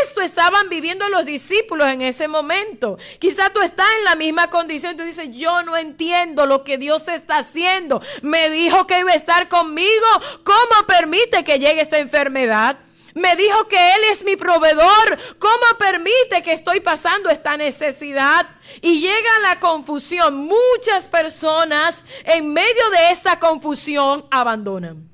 Esto 0.04 0.22
estaban 0.22 0.70
viviendo 0.70 1.10
los 1.10 1.26
discípulos 1.26 1.88
en 1.90 2.02
ese 2.02 2.28
momento. 2.28 2.98
Quizá 3.20 3.50
tú 3.52 3.62
estás 3.62 3.88
en 3.98 4.06
la 4.06 4.16
misma 4.16 4.50
condición 4.50 4.94
y 4.94 4.98
tú 4.98 5.04
dices, 5.04 5.30
yo 5.32 5.63
no 5.63 5.76
entiendo 5.76 6.46
lo 6.46 6.63
que 6.63 6.78
Dios 6.78 7.08
está 7.08 7.16
haciendo. 7.27 8.01
Me 8.21 8.49
dijo 8.49 8.88
que 8.88 8.99
iba 8.99 9.12
a 9.12 9.15
estar 9.15 9.47
conmigo. 9.47 10.08
¿Cómo 10.43 10.88
permite 10.88 11.43
que 11.43 11.60
llegue 11.60 11.82
esta 11.82 11.97
enfermedad? 11.97 12.77
Me 13.17 13.36
dijo 13.36 13.67
que 13.67 13.95
Él 13.95 14.01
es 14.12 14.23
mi 14.23 14.36
proveedor. 14.36 15.17
¿Cómo 15.39 15.77
permite 15.80 16.43
que 16.43 16.53
estoy 16.53 16.82
pasando 16.82 17.30
esta 17.30 17.58
necesidad? 17.58 18.47
Y 18.80 19.01
llega 19.01 19.39
la 19.41 19.60
confusión. 19.60 20.38
Muchas 20.38 21.08
personas 21.08 22.03
en 22.23 22.53
medio 22.53 22.89
de 22.91 23.12
esta 23.12 23.39
confusión 23.39 24.25
abandonan. 24.30 25.07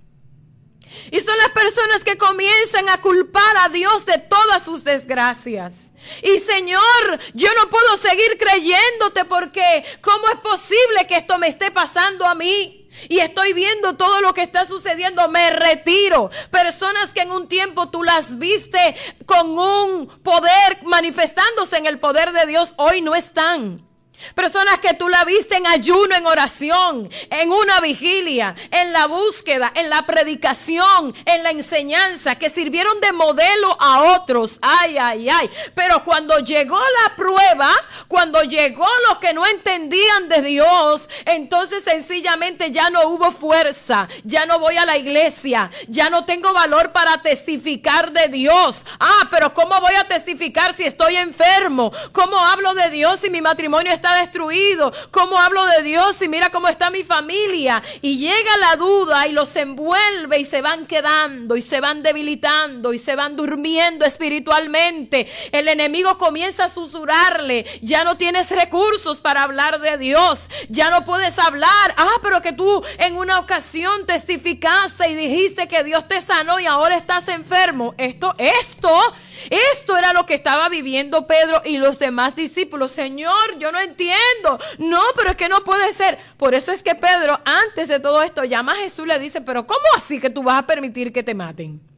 Y 1.11 1.19
son 1.19 1.37
las 1.37 1.49
personas 1.49 2.03
que 2.03 2.17
comienzan 2.17 2.89
a 2.89 3.01
culpar 3.01 3.57
a 3.57 3.69
Dios 3.69 4.05
de 4.05 4.17
todas 4.17 4.63
sus 4.63 4.83
desgracias. 4.83 5.73
Y 6.21 6.39
Señor, 6.39 7.19
yo 7.33 7.49
no 7.55 7.69
puedo 7.69 7.97
seguir 7.97 8.37
creyéndote 8.37 9.25
porque 9.25 9.85
¿cómo 10.01 10.27
es 10.29 10.39
posible 10.39 11.07
que 11.07 11.17
esto 11.17 11.37
me 11.37 11.47
esté 11.47 11.71
pasando 11.71 12.25
a 12.25 12.35
mí? 12.35 12.89
Y 13.09 13.19
estoy 13.19 13.53
viendo 13.53 13.95
todo 13.95 14.21
lo 14.21 14.33
que 14.33 14.43
está 14.43 14.65
sucediendo, 14.65 15.27
me 15.29 15.49
retiro. 15.49 16.29
Personas 16.51 17.11
que 17.11 17.21
en 17.21 17.31
un 17.31 17.47
tiempo 17.47 17.89
tú 17.89 18.03
las 18.03 18.37
viste 18.37 18.95
con 19.25 19.57
un 19.57 20.07
poder 20.21 20.83
manifestándose 20.83 21.77
en 21.77 21.85
el 21.85 21.99
poder 21.99 22.31
de 22.33 22.45
Dios, 22.45 22.73
hoy 22.77 23.01
no 23.01 23.15
están. 23.15 23.87
Personas 24.35 24.79
que 24.79 24.93
tú 24.93 25.09
la 25.09 25.25
viste 25.25 25.57
en 25.57 25.67
ayuno, 25.67 26.15
en 26.15 26.25
oración, 26.25 27.09
en 27.29 27.51
una 27.51 27.79
vigilia, 27.81 28.55
en 28.71 28.91
la 28.91 29.05
búsqueda, 29.05 29.71
en 29.75 29.89
la 29.89 30.05
predicación, 30.05 31.13
en 31.25 31.43
la 31.43 31.51
enseñanza, 31.51 32.35
que 32.35 32.49
sirvieron 32.49 32.99
de 32.99 33.11
modelo 33.11 33.77
a 33.79 34.15
otros. 34.15 34.57
Ay, 34.61 34.97
ay, 34.97 35.29
ay. 35.29 35.49
Pero 35.75 36.03
cuando 36.03 36.39
llegó 36.39 36.79
la 36.79 37.15
prueba, 37.15 37.69
cuando 38.07 38.41
llegó 38.43 38.87
los 39.09 39.19
que 39.19 39.33
no 39.33 39.45
entendían 39.45 40.29
de 40.29 40.41
Dios, 40.41 41.09
entonces 41.25 41.83
sencillamente 41.83 42.71
ya 42.71 42.89
no 42.89 43.07
hubo 43.09 43.31
fuerza, 43.31 44.07
ya 44.23 44.45
no 44.45 44.57
voy 44.57 44.77
a 44.77 44.85
la 44.85 44.97
iglesia, 44.97 45.69
ya 45.87 46.09
no 46.09 46.25
tengo 46.25 46.53
valor 46.53 46.91
para 46.91 47.21
testificar 47.21 48.11
de 48.11 48.29
Dios. 48.29 48.85
Ah, 48.99 49.27
pero 49.29 49.53
¿cómo 49.53 49.79
voy 49.79 49.95
a 49.95 50.07
testificar 50.07 50.75
si 50.75 50.83
estoy 50.83 51.17
enfermo? 51.17 51.91
¿Cómo 52.11 52.37
hablo 52.39 52.73
de 52.73 52.89
Dios 52.89 53.19
si 53.19 53.29
mi 53.29 53.41
matrimonio 53.41 53.91
está 53.91 54.02
destruido. 54.11 54.93
¿Cómo 55.11 55.37
hablo 55.37 55.65
de 55.65 55.83
Dios 55.83 56.21
y 56.21 56.27
mira 56.27 56.49
cómo 56.49 56.67
está 56.67 56.89
mi 56.89 57.03
familia? 57.03 57.81
Y 58.01 58.17
llega 58.17 58.57
la 58.57 58.75
duda 58.75 59.27
y 59.27 59.31
los 59.31 59.55
envuelve 59.55 60.39
y 60.39 60.45
se 60.45 60.61
van 60.61 60.85
quedando 60.85 61.55
y 61.55 61.61
se 61.61 61.79
van 61.79 62.03
debilitando 62.03 62.93
y 62.93 62.99
se 62.99 63.15
van 63.15 63.35
durmiendo 63.35 64.05
espiritualmente. 64.05 65.27
El 65.51 65.67
enemigo 65.67 66.17
comienza 66.17 66.65
a 66.65 66.69
susurrarle, 66.69 67.65
ya 67.81 68.03
no 68.03 68.17
tienes 68.17 68.51
recursos 68.51 69.21
para 69.21 69.43
hablar 69.43 69.79
de 69.79 69.97
Dios, 69.97 70.49
ya 70.69 70.89
no 70.89 71.05
puedes 71.05 71.39
hablar. 71.39 71.93
Ah, 71.97 72.19
pero 72.21 72.41
que 72.41 72.53
tú 72.53 72.83
en 72.97 73.15
una 73.15 73.39
ocasión 73.39 74.05
testificaste 74.05 75.09
y 75.09 75.15
dijiste 75.15 75.67
que 75.67 75.83
Dios 75.83 76.07
te 76.07 76.21
sanó 76.21 76.59
y 76.59 76.65
ahora 76.65 76.95
estás 76.95 77.27
enfermo. 77.27 77.95
Esto, 77.97 78.35
esto 78.37 79.13
esto 79.49 79.97
era 79.97 80.13
lo 80.13 80.25
que 80.25 80.33
estaba 80.33 80.69
viviendo 80.69 81.27
Pedro 81.27 81.61
y 81.65 81.77
los 81.77 81.99
demás 81.99 82.35
discípulos. 82.35 82.91
Señor, 82.91 83.57
yo 83.59 83.71
no 83.71 83.79
entiendo. 83.79 84.59
No, 84.77 85.01
pero 85.15 85.31
es 85.31 85.35
que 85.35 85.49
no 85.49 85.63
puede 85.63 85.91
ser. 85.93 86.17
Por 86.37 86.53
eso 86.53 86.71
es 86.71 86.83
que 86.83 86.95
Pedro, 86.95 87.39
antes 87.45 87.87
de 87.87 87.99
todo 87.99 88.21
esto, 88.23 88.43
llama 88.43 88.73
a 88.73 88.77
Jesús 88.77 89.05
y 89.05 89.09
le 89.09 89.19
dice, 89.19 89.41
pero 89.41 89.65
¿cómo 89.65 89.85
así 89.95 90.19
que 90.19 90.29
tú 90.29 90.43
vas 90.43 90.59
a 90.59 90.67
permitir 90.67 91.11
que 91.11 91.23
te 91.23 91.33
maten? 91.33 91.92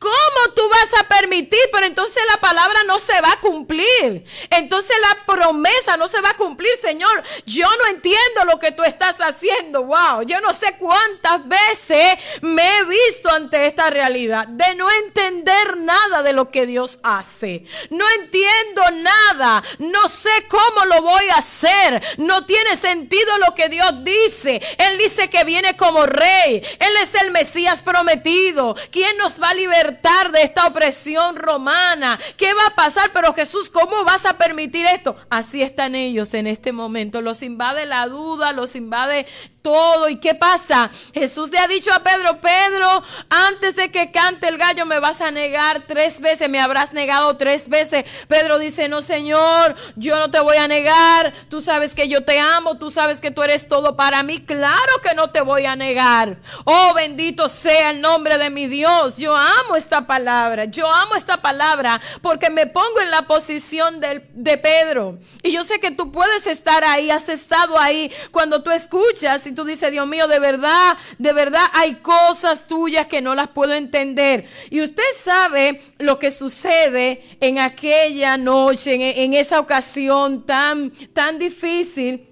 ¿Cómo 0.00 0.54
tú 0.56 0.66
vas 0.70 0.98
a 0.98 1.08
permitir? 1.08 1.60
Pero 1.70 1.84
entonces 1.84 2.22
la 2.32 2.40
palabra 2.40 2.80
no 2.86 2.98
se 2.98 3.20
va 3.20 3.32
a 3.32 3.40
cumplir. 3.40 4.24
Entonces 4.48 4.96
la 5.02 5.26
promesa 5.26 5.98
no 5.98 6.08
se 6.08 6.22
va 6.22 6.30
a 6.30 6.36
cumplir, 6.38 6.70
Señor. 6.80 7.22
Yo 7.44 7.68
no 7.76 7.86
entiendo 7.86 8.46
lo 8.46 8.58
que 8.58 8.72
tú 8.72 8.82
estás 8.82 9.16
haciendo. 9.18 9.84
Wow, 9.84 10.22
yo 10.22 10.40
no 10.40 10.54
sé 10.54 10.76
cuántas 10.78 11.46
veces 11.46 12.16
me 12.40 12.78
he 12.78 12.84
visto 12.84 13.30
ante 13.30 13.66
esta 13.66 13.90
realidad 13.90 14.48
de 14.48 14.74
no 14.74 14.90
entender 14.90 15.76
nada 15.76 16.22
de 16.22 16.32
lo 16.32 16.50
que 16.50 16.64
Dios 16.64 16.98
hace. 17.02 17.64
No 17.90 18.08
entiendo 18.20 18.82
nada. 18.92 19.62
No 19.78 20.08
sé 20.08 20.30
cómo 20.48 20.86
lo 20.86 21.02
voy 21.02 21.28
a 21.28 21.36
hacer. 21.36 22.02
No 22.16 22.46
tiene 22.46 22.78
sentido 22.78 23.36
lo 23.36 23.54
que 23.54 23.68
Dios 23.68 23.92
dice. 24.02 24.62
Él 24.78 24.96
dice 24.96 25.28
que 25.28 25.44
viene 25.44 25.76
como 25.76 26.06
rey. 26.06 26.62
Él 26.78 26.92
es 27.02 27.14
el 27.20 27.32
Mesías 27.32 27.82
prometido. 27.82 28.74
¿Quién 28.90 29.18
nos 29.18 29.38
va 29.38 29.50
a 29.50 29.54
liberar? 29.54 29.89
De 29.90 30.42
esta 30.42 30.66
opresión 30.66 31.36
romana. 31.36 32.18
¿Qué 32.36 32.52
va 32.54 32.66
a 32.66 32.74
pasar? 32.74 33.10
Pero 33.12 33.34
Jesús, 33.34 33.70
¿cómo 33.70 34.04
vas 34.04 34.24
a 34.24 34.38
permitir 34.38 34.86
esto? 34.86 35.16
Así 35.28 35.62
están 35.62 35.94
ellos 35.94 36.34
en 36.34 36.46
este 36.46 36.72
momento. 36.72 37.20
Los 37.20 37.42
invade 37.42 37.86
la 37.86 38.06
duda, 38.06 38.52
los 38.52 38.76
invade 38.76 39.26
todo. 39.62 40.08
¿Y 40.08 40.16
qué 40.16 40.34
pasa? 40.34 40.90
Jesús 41.12 41.50
le 41.50 41.58
ha 41.58 41.68
dicho 41.68 41.92
a 41.92 42.02
Pedro, 42.02 42.40
Pedro, 42.40 43.02
antes 43.28 43.76
de 43.76 43.90
que 43.90 44.10
cante 44.10 44.48
el 44.48 44.58
gallo 44.58 44.86
me 44.86 45.00
vas 45.00 45.20
a 45.20 45.30
negar 45.30 45.84
tres 45.86 46.20
veces, 46.20 46.48
me 46.48 46.60
habrás 46.60 46.92
negado 46.92 47.36
tres 47.36 47.68
veces. 47.68 48.04
Pedro 48.28 48.58
dice, 48.58 48.88
no 48.88 49.02
Señor, 49.02 49.76
yo 49.96 50.16
no 50.16 50.30
te 50.30 50.40
voy 50.40 50.56
a 50.56 50.68
negar, 50.68 51.32
tú 51.48 51.60
sabes 51.60 51.94
que 51.94 52.08
yo 52.08 52.24
te 52.24 52.38
amo, 52.38 52.78
tú 52.78 52.90
sabes 52.90 53.20
que 53.20 53.30
tú 53.30 53.42
eres 53.42 53.68
todo 53.68 53.96
para 53.96 54.22
mí, 54.22 54.40
claro 54.40 55.00
que 55.02 55.14
no 55.14 55.30
te 55.30 55.40
voy 55.40 55.66
a 55.66 55.76
negar. 55.76 56.38
Oh, 56.64 56.92
bendito 56.94 57.48
sea 57.48 57.90
el 57.90 58.00
nombre 58.00 58.38
de 58.38 58.50
mi 58.50 58.66
Dios, 58.66 59.16
yo 59.16 59.34
amo 59.34 59.76
esta 59.76 60.06
palabra, 60.06 60.64
yo 60.64 60.90
amo 60.90 61.14
esta 61.14 61.42
palabra 61.42 62.00
porque 62.22 62.50
me 62.50 62.66
pongo 62.66 63.00
en 63.00 63.10
la 63.10 63.22
posición 63.22 64.00
de, 64.00 64.28
de 64.32 64.58
Pedro. 64.58 65.18
Y 65.42 65.52
yo 65.52 65.64
sé 65.64 65.80
que 65.80 65.90
tú 65.90 66.10
puedes 66.12 66.46
estar 66.46 66.84
ahí, 66.84 67.10
has 67.10 67.28
estado 67.28 67.78
ahí 67.78 68.12
cuando 68.30 68.62
tú 68.62 68.70
escuchas 68.70 69.46
y 69.50 69.54
tú 69.54 69.64
dices, 69.64 69.90
Dios 69.90 70.06
mío, 70.06 70.28
de 70.28 70.38
verdad, 70.38 70.96
de 71.18 71.32
verdad 71.32 71.64
hay 71.72 71.96
cosas 71.96 72.66
tuyas 72.66 73.06
que 73.06 73.20
no 73.20 73.34
las 73.34 73.48
puedo 73.48 73.74
entender. 73.74 74.46
Y 74.70 74.80
usted 74.80 75.02
sabe 75.22 75.82
lo 75.98 76.18
que 76.18 76.30
sucede 76.30 77.36
en 77.40 77.58
aquella 77.58 78.36
noche, 78.36 79.22
en, 79.24 79.34
esa 79.34 79.60
ocasión 79.60 80.46
tan, 80.46 80.90
tan 81.12 81.38
difícil 81.38 82.28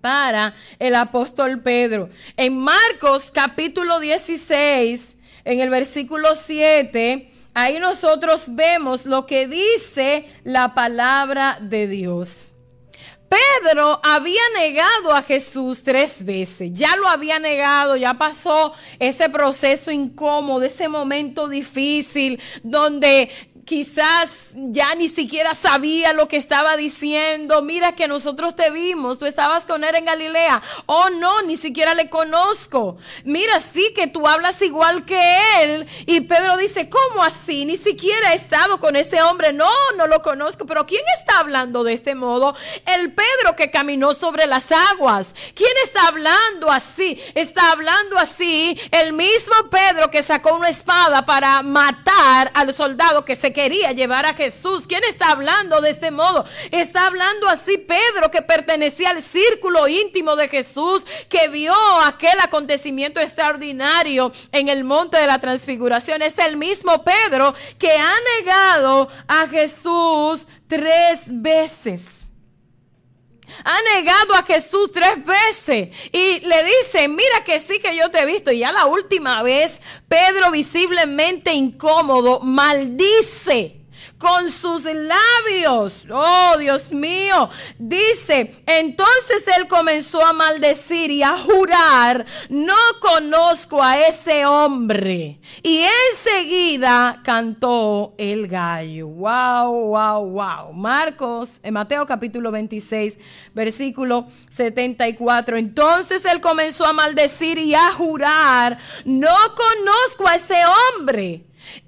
para 0.00 0.54
el 0.78 0.94
apóstol 0.94 1.62
Pedro. 1.62 2.10
En 2.36 2.58
Marcos 2.58 3.30
capítulo 3.32 4.00
16, 4.00 5.16
en 5.44 5.60
el 5.60 5.70
versículo 5.70 6.34
7, 6.34 7.30
ahí 7.54 7.78
nosotros 7.78 8.44
vemos 8.48 9.06
lo 9.06 9.26
que 9.26 9.46
dice 9.46 10.28
la 10.44 10.74
palabra 10.74 11.58
de 11.60 11.88
Dios. 11.88 12.53
Pedro 13.28 14.00
había 14.02 14.42
negado 14.56 15.12
a 15.12 15.22
Jesús 15.22 15.82
tres 15.82 16.24
veces, 16.24 16.70
ya 16.72 16.96
lo 16.96 17.08
había 17.08 17.38
negado, 17.38 17.96
ya 17.96 18.14
pasó 18.14 18.74
ese 18.98 19.28
proceso 19.28 19.90
incómodo, 19.90 20.62
ese 20.64 20.88
momento 20.88 21.48
difícil 21.48 22.40
donde 22.62 23.30
quizás 23.64 24.50
ya 24.54 24.94
ni 24.94 25.08
siquiera 25.08 25.54
sabía 25.54 26.12
lo 26.12 26.28
que 26.28 26.36
estaba 26.36 26.76
diciendo. 26.76 27.62
Mira 27.62 27.94
que 27.94 28.08
nosotros 28.08 28.54
te 28.54 28.70
vimos, 28.70 29.18
tú 29.18 29.26
estabas 29.26 29.64
con 29.64 29.84
él 29.84 29.94
en 29.94 30.04
Galilea. 30.04 30.62
Oh, 30.86 31.10
no, 31.10 31.42
ni 31.42 31.56
siquiera 31.56 31.94
le 31.94 32.08
conozco. 32.10 32.96
Mira, 33.24 33.60
sí 33.60 33.92
que 33.94 34.06
tú 34.06 34.26
hablas 34.26 34.60
igual 34.62 35.04
que 35.04 35.38
él. 35.62 35.86
Y 36.06 36.22
Pedro 36.22 36.56
dice, 36.56 36.88
¿cómo 36.88 37.22
así? 37.22 37.64
Ni 37.64 37.76
siquiera 37.76 38.32
he 38.32 38.36
estado 38.36 38.78
con 38.80 38.96
ese 38.96 39.22
hombre. 39.22 39.52
No, 39.52 39.70
no 39.96 40.06
lo 40.06 40.22
conozco. 40.22 40.66
Pero 40.66 40.86
¿quién 40.86 41.02
está 41.18 41.38
hablando 41.38 41.84
de 41.84 41.94
este 41.94 42.14
modo? 42.14 42.54
El 42.86 43.12
Pedro 43.12 43.56
que 43.56 43.70
caminó 43.70 44.14
sobre 44.14 44.46
las 44.46 44.70
aguas. 44.72 45.34
¿Quién 45.54 45.72
está 45.84 46.08
hablando 46.08 46.70
así? 46.70 47.20
Está 47.34 47.72
hablando 47.72 48.18
así 48.18 48.78
el 48.90 49.12
mismo 49.12 49.54
Pedro 49.70 50.10
que 50.10 50.22
sacó 50.22 50.54
una 50.54 50.68
espada 50.68 51.24
para 51.24 51.62
matar 51.62 52.50
al 52.54 52.72
soldado 52.74 53.24
que 53.24 53.36
se 53.36 53.53
quería 53.54 53.92
llevar 53.92 54.26
a 54.26 54.34
Jesús. 54.34 54.84
¿Quién 54.86 55.02
está 55.08 55.30
hablando 55.30 55.80
de 55.80 55.88
este 55.88 56.10
modo? 56.10 56.44
Está 56.70 57.06
hablando 57.06 57.48
así 57.48 57.78
Pedro 57.78 58.30
que 58.30 58.42
pertenecía 58.42 59.08
al 59.08 59.22
círculo 59.22 59.88
íntimo 59.88 60.36
de 60.36 60.48
Jesús, 60.48 61.06
que 61.30 61.48
vio 61.48 61.74
aquel 62.04 62.38
acontecimiento 62.40 63.18
extraordinario 63.20 64.30
en 64.52 64.68
el 64.68 64.84
monte 64.84 65.16
de 65.16 65.26
la 65.26 65.38
transfiguración. 65.38 66.20
Es 66.20 66.38
el 66.38 66.58
mismo 66.58 67.02
Pedro 67.02 67.54
que 67.78 67.92
ha 67.92 68.14
negado 68.38 69.08
a 69.26 69.46
Jesús 69.46 70.46
tres 70.68 71.22
veces 71.26 72.23
ha 73.64 73.78
negado 73.94 74.34
a 74.34 74.42
Jesús 74.42 74.90
tres 74.92 75.24
veces 75.24 75.88
y 76.12 76.40
le 76.40 76.64
dice, 76.64 77.08
mira 77.08 77.44
que 77.44 77.60
sí 77.60 77.78
que 77.78 77.96
yo 77.96 78.10
te 78.10 78.20
he 78.20 78.26
visto. 78.26 78.50
Y 78.52 78.60
ya 78.60 78.72
la 78.72 78.86
última 78.86 79.42
vez, 79.42 79.80
Pedro 80.08 80.50
visiblemente 80.50 81.52
incómodo 81.52 82.40
maldice 82.40 83.83
con 84.24 84.50
sus 84.50 84.84
labios. 84.86 86.06
Oh, 86.10 86.56
Dios 86.58 86.90
mío. 86.92 87.50
Dice, 87.78 88.54
entonces 88.64 89.44
él 89.54 89.68
comenzó 89.68 90.24
a 90.24 90.32
maldecir 90.32 91.10
y 91.10 91.22
a 91.22 91.36
jurar, 91.36 92.24
no 92.48 92.74
conozco 93.02 93.82
a 93.82 94.00
ese 94.00 94.46
hombre. 94.46 95.40
Y 95.62 95.84
enseguida 96.10 97.20
cantó 97.22 98.14
el 98.16 98.48
gallo. 98.48 99.08
Wow, 99.08 99.88
wow, 99.88 100.24
wow. 100.24 100.72
Marcos, 100.72 101.60
en 101.62 101.74
Mateo 101.74 102.06
capítulo 102.06 102.50
26, 102.50 103.18
versículo 103.52 104.28
74. 104.48 105.58
Entonces 105.58 106.24
él 106.24 106.40
comenzó 106.40 106.86
a 106.86 106.94
maldecir 106.94 107.58
y 107.58 107.74
a 107.74 107.92
jurar, 107.92 108.78
no 109.04 109.36
conozco 109.54 110.26
a 110.26 110.36
ese 110.36 110.56
hombre. 110.96 111.44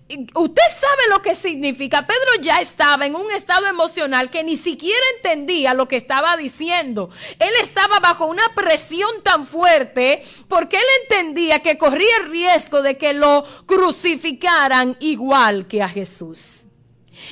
Usted 0.09 0.63
sabe 0.79 1.03
lo 1.11 1.21
que 1.21 1.35
significa. 1.35 2.07
Pedro 2.07 2.41
ya 2.41 2.61
estaba 2.61 3.07
en 3.07 3.17
un 3.17 3.31
estado 3.33 3.67
emocional 3.67 4.31
que 4.31 4.45
ni 4.45 4.57
siquiera 4.57 5.01
entendía 5.17 5.75
lo 5.75 5.89
que 5.89 5.97
estaba 5.97 6.37
diciendo. 6.37 7.11
Él 7.41 7.51
estaba 7.61 7.99
bajo 7.99 8.27
una 8.27 8.55
presión 8.55 9.23
tan 9.25 9.49
fuerte 9.49 10.23
porque 10.47 10.77
él 10.77 10.85
entendía 11.03 11.59
que 11.61 11.77
corría 11.77 12.19
el 12.23 12.31
riesgo 12.31 12.83
de 12.83 12.97
que 12.97 13.15
lo 13.15 13.45
crucificaran 13.67 14.97
igual 15.01 15.67
que 15.67 15.83
a 15.83 15.89
Jesús. 15.89 16.69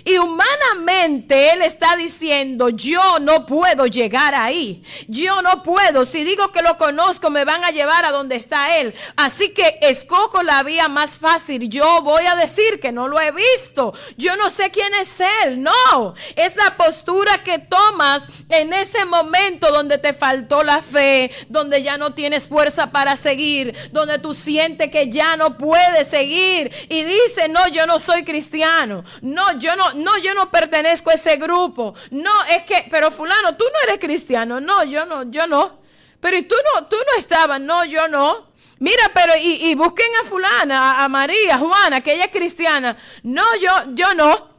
Y 0.04 0.18
humanamente 0.18 1.52
Él 1.52 1.62
está 1.62 1.96
diciendo, 1.96 2.68
yo 2.68 3.18
no 3.20 3.46
puedo 3.46 3.86
llegar 3.86 4.34
ahí. 4.34 4.82
Yo 5.08 5.42
no 5.42 5.62
puedo. 5.62 6.04
Si 6.04 6.24
digo 6.24 6.52
que 6.52 6.62
lo 6.62 6.76
conozco, 6.76 7.30
me 7.30 7.44
van 7.44 7.64
a 7.64 7.70
llevar 7.70 8.04
a 8.04 8.10
donde 8.10 8.36
está 8.36 8.78
Él. 8.78 8.94
Así 9.16 9.50
que 9.50 9.78
escojo 9.80 10.42
la 10.42 10.62
vía 10.62 10.88
más 10.88 11.18
fácil. 11.18 11.68
Yo 11.68 12.02
voy 12.02 12.26
a 12.26 12.34
decir 12.34 12.80
que 12.80 12.92
no 12.92 13.08
lo 13.08 13.20
he 13.20 13.32
visto. 13.32 13.94
Yo 14.16 14.36
no 14.36 14.50
sé 14.50 14.70
quién 14.70 14.92
es 14.94 15.20
Él. 15.44 15.62
No. 15.62 16.14
Es 16.36 16.56
la 16.56 16.76
postura 16.76 17.38
que 17.38 17.58
tomas 17.58 18.24
en 18.48 18.72
ese 18.72 19.04
momento 19.04 19.70
donde 19.70 19.98
te 19.98 20.12
faltó 20.12 20.62
la 20.62 20.82
fe, 20.82 21.30
donde 21.48 21.82
ya 21.82 21.96
no 21.96 22.14
tienes 22.14 22.48
fuerza 22.48 22.90
para 22.90 23.16
seguir, 23.16 23.74
donde 23.92 24.18
tú 24.18 24.34
sientes 24.34 24.90
que 24.90 25.08
ya 25.08 25.36
no 25.36 25.56
puedes 25.56 26.08
seguir. 26.08 26.70
Y 26.88 27.04
dice, 27.04 27.48
no, 27.48 27.68
yo 27.68 27.86
no 27.86 27.98
soy 27.98 28.24
cristiano. 28.24 29.04
No, 29.20 29.58
yo 29.58 29.73
no, 29.76 29.92
no, 29.94 30.18
yo 30.18 30.34
no 30.34 30.50
pertenezco 30.50 31.10
a 31.10 31.14
ese 31.14 31.36
grupo. 31.36 31.94
No, 32.10 32.30
es 32.44 32.64
que, 32.64 32.86
pero 32.90 33.10
fulano, 33.10 33.56
tú 33.56 33.64
no 33.72 33.80
eres 33.88 33.98
cristiano. 33.98 34.60
No, 34.60 34.84
yo 34.84 35.04
no, 35.06 35.30
yo 35.30 35.46
no. 35.46 35.80
Pero 36.20 36.38
tú 36.46 36.54
no, 36.74 36.86
tú 36.86 36.96
no 36.96 37.18
estabas. 37.18 37.60
No, 37.60 37.84
yo 37.84 38.08
no. 38.08 38.52
Mira, 38.78 39.10
pero 39.14 39.32
y, 39.40 39.74
busquen 39.74 40.06
a 40.22 40.28
fulana, 40.28 41.04
a, 41.04 41.08
María, 41.08 41.58
Juana, 41.58 42.00
que 42.00 42.14
ella 42.14 42.24
es 42.24 42.30
cristiana. 42.30 42.96
No, 43.22 43.44
yo, 43.56 43.70
yo 43.94 44.14
no. 44.14 44.50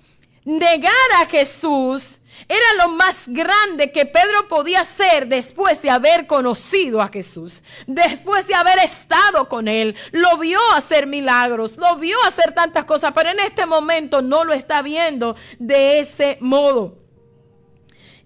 Negar 0.46 0.94
a 1.20 1.26
Jesús 1.26 2.20
era 2.48 2.86
lo 2.86 2.90
más 2.90 3.28
grande 3.28 3.92
que 3.92 4.06
Pedro 4.06 4.48
podía 4.48 4.82
hacer 4.82 5.28
después 5.28 5.82
de 5.82 5.90
haber 5.90 6.28
conocido 6.28 7.02
a 7.02 7.10
Jesús, 7.10 7.64
después 7.88 8.48
de 8.48 8.56
haber 8.56 8.80
estado 8.80 9.48
con 9.50 9.68
él. 9.68 9.96
Lo 10.12 10.38
vio 10.38 10.60
hacer 10.74 11.08
milagros, 11.08 11.78
lo 11.78 11.96
vio 11.98 12.18
hacer 12.24 12.54
tantas 12.54 12.86
cosas, 12.86 13.12
pero 13.16 13.30
en 13.30 13.40
este 13.40 13.66
momento 13.66 14.22
no 14.22 14.44
lo 14.44 14.54
está 14.54 14.82
viendo 14.82 15.36
de 15.60 16.00
ese 16.00 16.38
modo. 16.42 17.00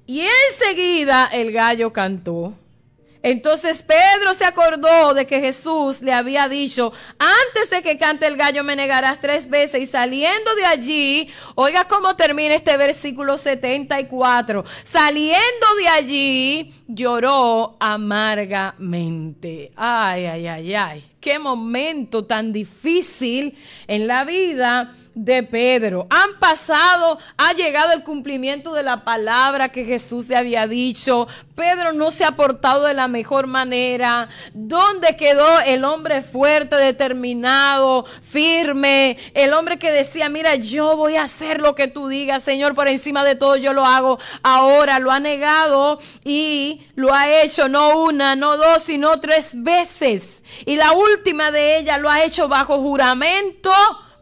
Y 0.05 0.25
enseguida 0.49 1.29
el 1.31 1.51
gallo 1.51 1.93
cantó. 1.93 2.53
Entonces 3.21 3.83
Pedro 3.83 4.33
se 4.33 4.45
acordó 4.45 5.13
de 5.13 5.25
que 5.25 5.41
Jesús 5.41 6.01
le 6.01 6.13
había 6.13 6.47
dicho, 6.47 6.93
antes 7.17 7.69
de 7.69 7.81
que 7.81 7.97
cante 7.97 8.25
el 8.25 8.37
gallo 8.37 8.63
me 8.63 8.77
negarás 8.77 9.19
tres 9.19 9.49
veces. 9.49 9.81
Y 9.81 9.85
saliendo 9.85 10.55
de 10.55 10.65
allí, 10.65 11.29
oiga 11.55 11.85
cómo 11.85 12.15
termina 12.15 12.55
este 12.55 12.77
versículo 12.77 13.37
74, 13.37 14.63
saliendo 14.83 15.67
de 15.81 15.87
allí 15.89 16.73
lloró 16.87 17.75
amargamente. 17.79 19.71
Ay, 19.75 20.25
ay, 20.25 20.47
ay, 20.47 20.75
ay. 20.75 21.05
Qué 21.19 21.37
momento 21.37 22.23
tan 22.25 22.53
difícil 22.53 23.57
en 23.87 24.07
la 24.07 24.23
vida 24.23 24.95
de 25.15 25.43
Pedro. 25.43 26.07
Han 26.09 26.39
pasado, 26.39 27.19
ha 27.37 27.53
llegado 27.53 27.93
el 27.93 28.03
cumplimiento 28.03 28.73
de 28.73 28.83
la 28.83 29.03
palabra 29.03 29.69
que 29.69 29.85
Jesús 29.85 30.27
le 30.27 30.37
había 30.37 30.67
dicho. 30.67 31.27
Pedro 31.55 31.93
no 31.93 32.11
se 32.11 32.23
ha 32.23 32.31
portado 32.31 32.85
de 32.85 32.93
la 32.93 33.07
mejor 33.07 33.47
manera. 33.47 34.29
¿Dónde 34.53 35.17
quedó 35.17 35.59
el 35.61 35.83
hombre 35.83 36.21
fuerte, 36.21 36.75
determinado, 36.75 38.05
firme? 38.21 39.17
El 39.33 39.53
hombre 39.53 39.77
que 39.77 39.91
decía, 39.91 40.29
mira, 40.29 40.55
yo 40.55 40.95
voy 40.95 41.15
a 41.15 41.23
hacer 41.23 41.61
lo 41.61 41.75
que 41.75 41.87
tú 41.87 42.07
digas, 42.07 42.43
Señor, 42.43 42.75
por 42.75 42.87
encima 42.87 43.23
de 43.23 43.35
todo 43.35 43.55
yo 43.57 43.73
lo 43.73 43.85
hago. 43.85 44.19
Ahora 44.43 44.99
lo 44.99 45.11
ha 45.11 45.19
negado 45.19 45.99
y 46.23 46.87
lo 46.95 47.13
ha 47.13 47.41
hecho 47.41 47.67
no 47.67 48.03
una, 48.03 48.35
no 48.35 48.57
dos, 48.57 48.83
sino 48.83 49.19
tres 49.19 49.51
veces. 49.53 50.43
Y 50.65 50.75
la 50.75 50.93
última 50.93 51.51
de 51.51 51.77
ellas 51.77 51.99
lo 51.99 52.09
ha 52.09 52.23
hecho 52.23 52.47
bajo 52.47 52.79
juramento 52.79 53.71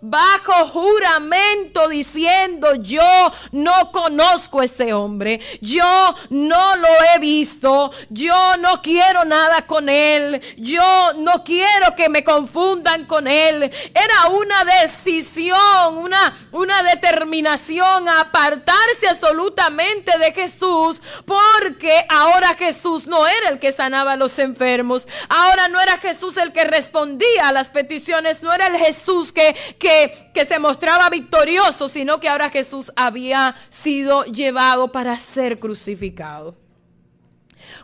bajo 0.02 0.68
juramento 0.68 1.88
diciendo, 1.88 2.76
yo 2.76 3.32
no 3.52 3.92
conozco 3.92 4.62
a 4.62 4.66
ese 4.66 4.94
hombre, 4.94 5.40
yo 5.62 6.16
no 6.30 6.76
lo 6.76 6.88
he 7.14 7.20
visto, 7.20 7.92
yo 8.10 8.58
no 8.58 8.82
quiero 8.82 9.26
nada 9.26 9.64
con 9.66 9.90
él, 9.90 10.42
yo 10.58 11.14
no 11.18 11.44
quiero 11.44 11.96
que 11.96 12.10
me 12.10 12.24
confundan 12.24 13.06
con 13.06 13.28
él. 13.28 13.64
Era 13.64 14.28
una 14.30 14.64
decisión, 14.82 15.98
una, 15.98 16.36
una 16.52 16.84
determinación 16.84 18.08
a 18.08 18.22
apartarse 18.22 19.08
absolutamente 19.10 20.18
de 20.18 20.32
Jesús 20.32 21.02
porque 21.26 22.06
ahora 22.10 22.56
Jesús 22.56 23.08
no 23.08 23.28
era 23.28 23.50
el 23.50 23.60
que 23.60 23.72
sanaba 23.72 24.14
a 24.14 24.18
los 24.18 24.38
enfermos, 24.40 25.08
ahora 25.30 25.68
no 25.68 25.80
era 25.80 25.98
Jesús 25.98 26.38
el 26.38 26.52
que 26.52 26.64
respondía 26.64 27.48
a 27.48 27.52
las 27.52 27.70
peticiones, 27.70 28.44
no 28.44 28.54
era 28.54 28.68
el 28.68 28.78
Jesús 28.78 29.32
que, 29.32 29.56
que, 29.80 29.87
que 30.34 30.46
se 30.46 30.60
mostraba 30.60 31.10
victorioso, 31.10 31.88
sino 31.88 32.20
que 32.20 32.30
ahora 32.30 32.50
Jesús 32.50 32.92
había 32.96 33.56
sido 33.70 34.24
llevado 34.26 34.92
para 34.92 35.18
ser 35.18 35.60
crucificado. 35.60 36.56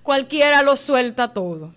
Cualquiera 0.01 0.61
lo 0.61 0.75
suelta 0.75 1.33
todo. 1.33 1.73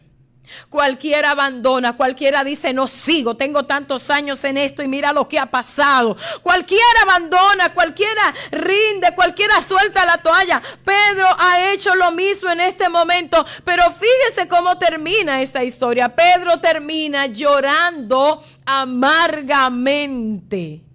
Cualquiera 0.68 1.30
abandona, 1.30 1.97
cualquiera 1.97 2.44
dice 2.44 2.72
no 2.72 2.86
sigo, 2.86 3.36
tengo 3.36 3.64
tantos 3.64 4.09
años 4.11 4.44
en 4.44 4.57
esto 4.57 4.82
y 4.82 4.88
mira 4.88 5.12
lo 5.12 5.28
que 5.28 5.38
ha 5.38 5.47
pasado. 5.47 6.16
Cualquiera 6.42 6.84
abandona, 7.03 7.74
cualquiera 7.74 8.34
rinde, 8.51 9.14
cualquiera 9.14 9.61
suelta 9.62 10.07
la 10.07 10.18
toalla. 10.18 10.62
Pedro 10.84 11.26
ha 11.38 11.72
hecho 11.72 11.94
lo 11.94 12.12
mismo 12.12 12.51
en 12.51 12.61
este 12.61 12.88
momento, 12.88 13.44
pero 13.64 13.84
fíjese 13.92 14.49
cómo 14.49 14.78
termina 14.78 15.42
esta 15.42 15.64
historia. 15.64 16.14
Pedro 16.14 16.61
termina 16.61 17.26
llorando 17.26 18.42
amargamente. 18.64 20.86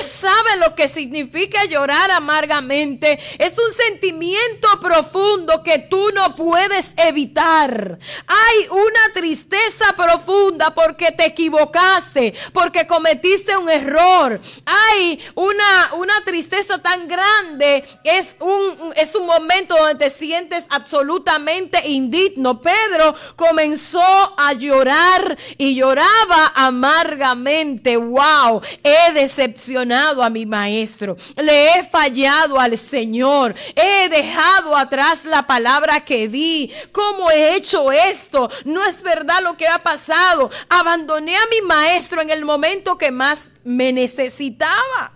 Usted 0.00 0.28
sabe 0.28 0.56
lo 0.56 0.74
que 0.74 0.88
significa 0.88 1.64
llorar 1.64 2.10
amargamente. 2.10 3.18
Es 3.38 3.56
un 3.58 3.72
sentimiento 3.74 4.68
profundo 4.80 5.62
que 5.62 5.78
tú 5.78 6.10
no 6.14 6.34
puedes 6.34 6.94
evitar. 6.96 7.98
Hay 8.26 8.68
una 8.70 9.12
tristeza 9.12 9.94
profunda 9.96 10.74
porque 10.74 11.12
te 11.12 11.26
equivocaste, 11.26 12.34
porque 12.52 12.86
cometiste 12.86 13.56
un 13.56 13.68
error. 13.68 14.40
Hay 14.64 15.20
una, 15.34 15.94
una 15.98 16.24
tristeza 16.24 16.78
tan 16.78 17.06
grande. 17.06 17.84
Es 18.02 18.36
un, 18.40 18.92
es 18.96 19.14
un 19.14 19.26
momento 19.26 19.76
donde 19.76 19.96
te 19.96 20.10
sientes 20.10 20.66
absolutamente 20.70 21.86
indigno. 21.88 22.60
Pedro 22.60 23.14
comenzó 23.36 24.00
a 24.38 24.52
llorar 24.54 25.36
y 25.58 25.74
lloraba 25.74 26.52
amargamente. 26.54 27.96
Wow, 27.96 28.62
he 28.82 29.12
decepcionado 29.12 29.83
a 29.92 30.30
mi 30.30 30.46
maestro, 30.46 31.16
le 31.36 31.72
he 31.72 31.84
fallado 31.84 32.58
al 32.58 32.78
Señor, 32.78 33.54
he 33.74 34.08
dejado 34.08 34.76
atrás 34.76 35.24
la 35.24 35.46
palabra 35.46 36.04
que 36.04 36.28
di. 36.28 36.72
¿Cómo 36.92 37.30
he 37.30 37.56
hecho 37.56 37.92
esto? 37.92 38.50
No 38.64 38.84
es 38.84 39.02
verdad 39.02 39.42
lo 39.42 39.56
que 39.56 39.66
ha 39.66 39.82
pasado. 39.82 40.50
Abandoné 40.68 41.36
a 41.36 41.46
mi 41.50 41.66
maestro 41.66 42.20
en 42.20 42.30
el 42.30 42.44
momento 42.44 42.96
que 42.96 43.10
más 43.10 43.48
me 43.64 43.92
necesitaba. 43.92 45.13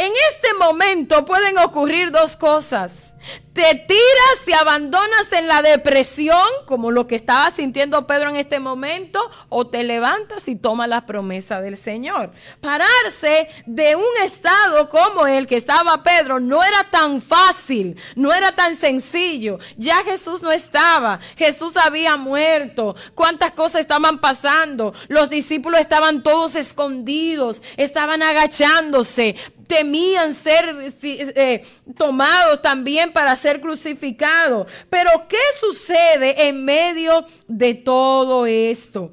En 0.00 0.12
este 0.32 0.54
momento 0.54 1.26
pueden 1.26 1.58
ocurrir 1.58 2.10
dos 2.10 2.34
cosas. 2.34 3.12
Te 3.52 3.74
tiras, 3.74 4.44
te 4.46 4.54
abandonas 4.54 5.30
en 5.32 5.46
la 5.46 5.60
depresión, 5.60 6.46
como 6.64 6.90
lo 6.90 7.06
que 7.06 7.16
estaba 7.16 7.50
sintiendo 7.50 8.06
Pedro 8.06 8.30
en 8.30 8.36
este 8.36 8.60
momento, 8.60 9.20
o 9.50 9.66
te 9.66 9.82
levantas 9.82 10.48
y 10.48 10.56
tomas 10.56 10.88
la 10.88 11.04
promesa 11.04 11.60
del 11.60 11.76
Señor. 11.76 12.32
Pararse 12.62 13.50
de 13.66 13.94
un 13.94 14.24
estado 14.24 14.88
como 14.88 15.26
el 15.26 15.46
que 15.46 15.56
estaba 15.56 16.02
Pedro 16.02 16.40
no 16.40 16.64
era 16.64 16.84
tan 16.90 17.20
fácil, 17.20 17.96
no 18.16 18.32
era 18.32 18.52
tan 18.52 18.76
sencillo. 18.76 19.58
Ya 19.76 19.96
Jesús 20.02 20.40
no 20.40 20.50
estaba, 20.50 21.20
Jesús 21.36 21.76
había 21.76 22.16
muerto. 22.16 22.96
¿Cuántas 23.14 23.52
cosas 23.52 23.82
estaban 23.82 24.18
pasando? 24.18 24.94
Los 25.08 25.28
discípulos 25.28 25.78
estaban 25.78 26.22
todos 26.22 26.54
escondidos, 26.54 27.60
estaban 27.76 28.22
agachándose 28.22 29.36
temían 29.70 30.34
ser 30.34 30.92
eh, 31.00 31.62
tomados 31.96 32.60
también 32.60 33.12
para 33.12 33.36
ser 33.36 33.60
crucificados. 33.60 34.66
Pero 34.90 35.28
¿qué 35.28 35.38
sucede 35.60 36.48
en 36.48 36.64
medio 36.64 37.24
de 37.46 37.74
todo 37.74 38.46
esto? 38.46 39.12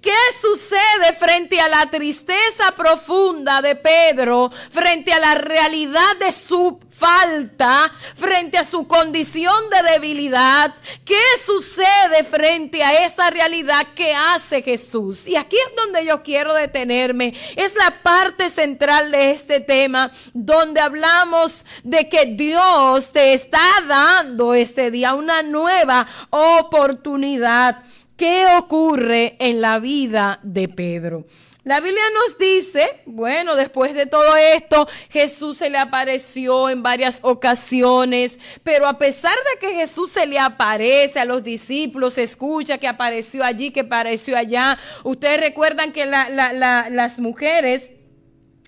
¿Qué 0.00 0.16
sucede 0.40 1.12
frente 1.18 1.60
a 1.60 1.68
la 1.68 1.90
tristeza 1.90 2.74
profunda 2.76 3.60
de 3.60 3.76
Pedro, 3.76 4.50
frente 4.70 5.12
a 5.12 5.20
la 5.20 5.34
realidad 5.34 6.16
de 6.18 6.32
su 6.32 6.80
falta, 6.90 7.92
frente 8.14 8.58
a 8.58 8.64
su 8.64 8.86
condición 8.86 9.70
de 9.70 9.90
debilidad? 9.92 10.74
¿Qué 11.04 11.20
sucede 11.44 12.24
frente 12.30 12.82
a 12.82 13.04
esa 13.04 13.30
realidad 13.30 13.88
que 13.94 14.14
hace 14.14 14.62
Jesús? 14.62 15.26
Y 15.26 15.36
aquí 15.36 15.56
es 15.56 15.76
donde 15.76 16.04
yo 16.04 16.22
quiero 16.22 16.54
detenerme. 16.54 17.34
Es 17.56 17.74
la 17.74 18.02
parte 18.02 18.50
central 18.50 19.10
de 19.10 19.32
este 19.32 19.60
tema, 19.60 20.10
donde 20.32 20.80
hablamos 20.80 21.64
de 21.82 22.08
que 22.08 22.26
Dios 22.26 23.12
te 23.12 23.34
está 23.34 23.60
dando 23.86 24.54
este 24.54 24.90
día 24.90 25.14
una 25.14 25.42
nueva 25.42 26.06
oportunidad. 26.30 27.82
¿Qué 28.20 28.44
ocurre 28.58 29.36
en 29.38 29.62
la 29.62 29.78
vida 29.78 30.40
de 30.42 30.68
Pedro? 30.68 31.24
La 31.64 31.80
Biblia 31.80 32.02
nos 32.12 32.36
dice, 32.36 33.00
bueno, 33.06 33.56
después 33.56 33.94
de 33.94 34.04
todo 34.04 34.36
esto, 34.36 34.86
Jesús 35.08 35.56
se 35.56 35.70
le 35.70 35.78
apareció 35.78 36.68
en 36.68 36.82
varias 36.82 37.20
ocasiones, 37.24 38.38
pero 38.62 38.86
a 38.86 38.98
pesar 38.98 39.32
de 39.32 39.58
que 39.66 39.74
Jesús 39.74 40.10
se 40.10 40.26
le 40.26 40.38
aparece 40.38 41.18
a 41.18 41.24
los 41.24 41.42
discípulos, 41.42 42.12
se 42.12 42.24
escucha 42.24 42.76
que 42.76 42.88
apareció 42.88 43.42
allí, 43.42 43.70
que 43.70 43.80
apareció 43.80 44.36
allá, 44.36 44.78
ustedes 45.02 45.40
recuerdan 45.40 45.90
que 45.90 46.04
las 46.04 47.18
mujeres 47.20 47.90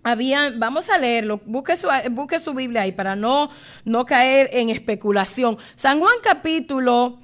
habían, 0.02 0.58
vamos 0.60 0.88
a 0.88 0.96
leerlo, 0.96 1.42
busque 1.44 1.76
su, 1.76 1.88
su 2.42 2.54
Biblia 2.54 2.82
ahí 2.82 2.92
para 2.92 3.16
no, 3.16 3.50
no 3.84 4.06
caer 4.06 4.48
en 4.54 4.70
especulación. 4.70 5.58
San 5.76 6.00
Juan 6.00 6.14
capítulo 6.22 7.20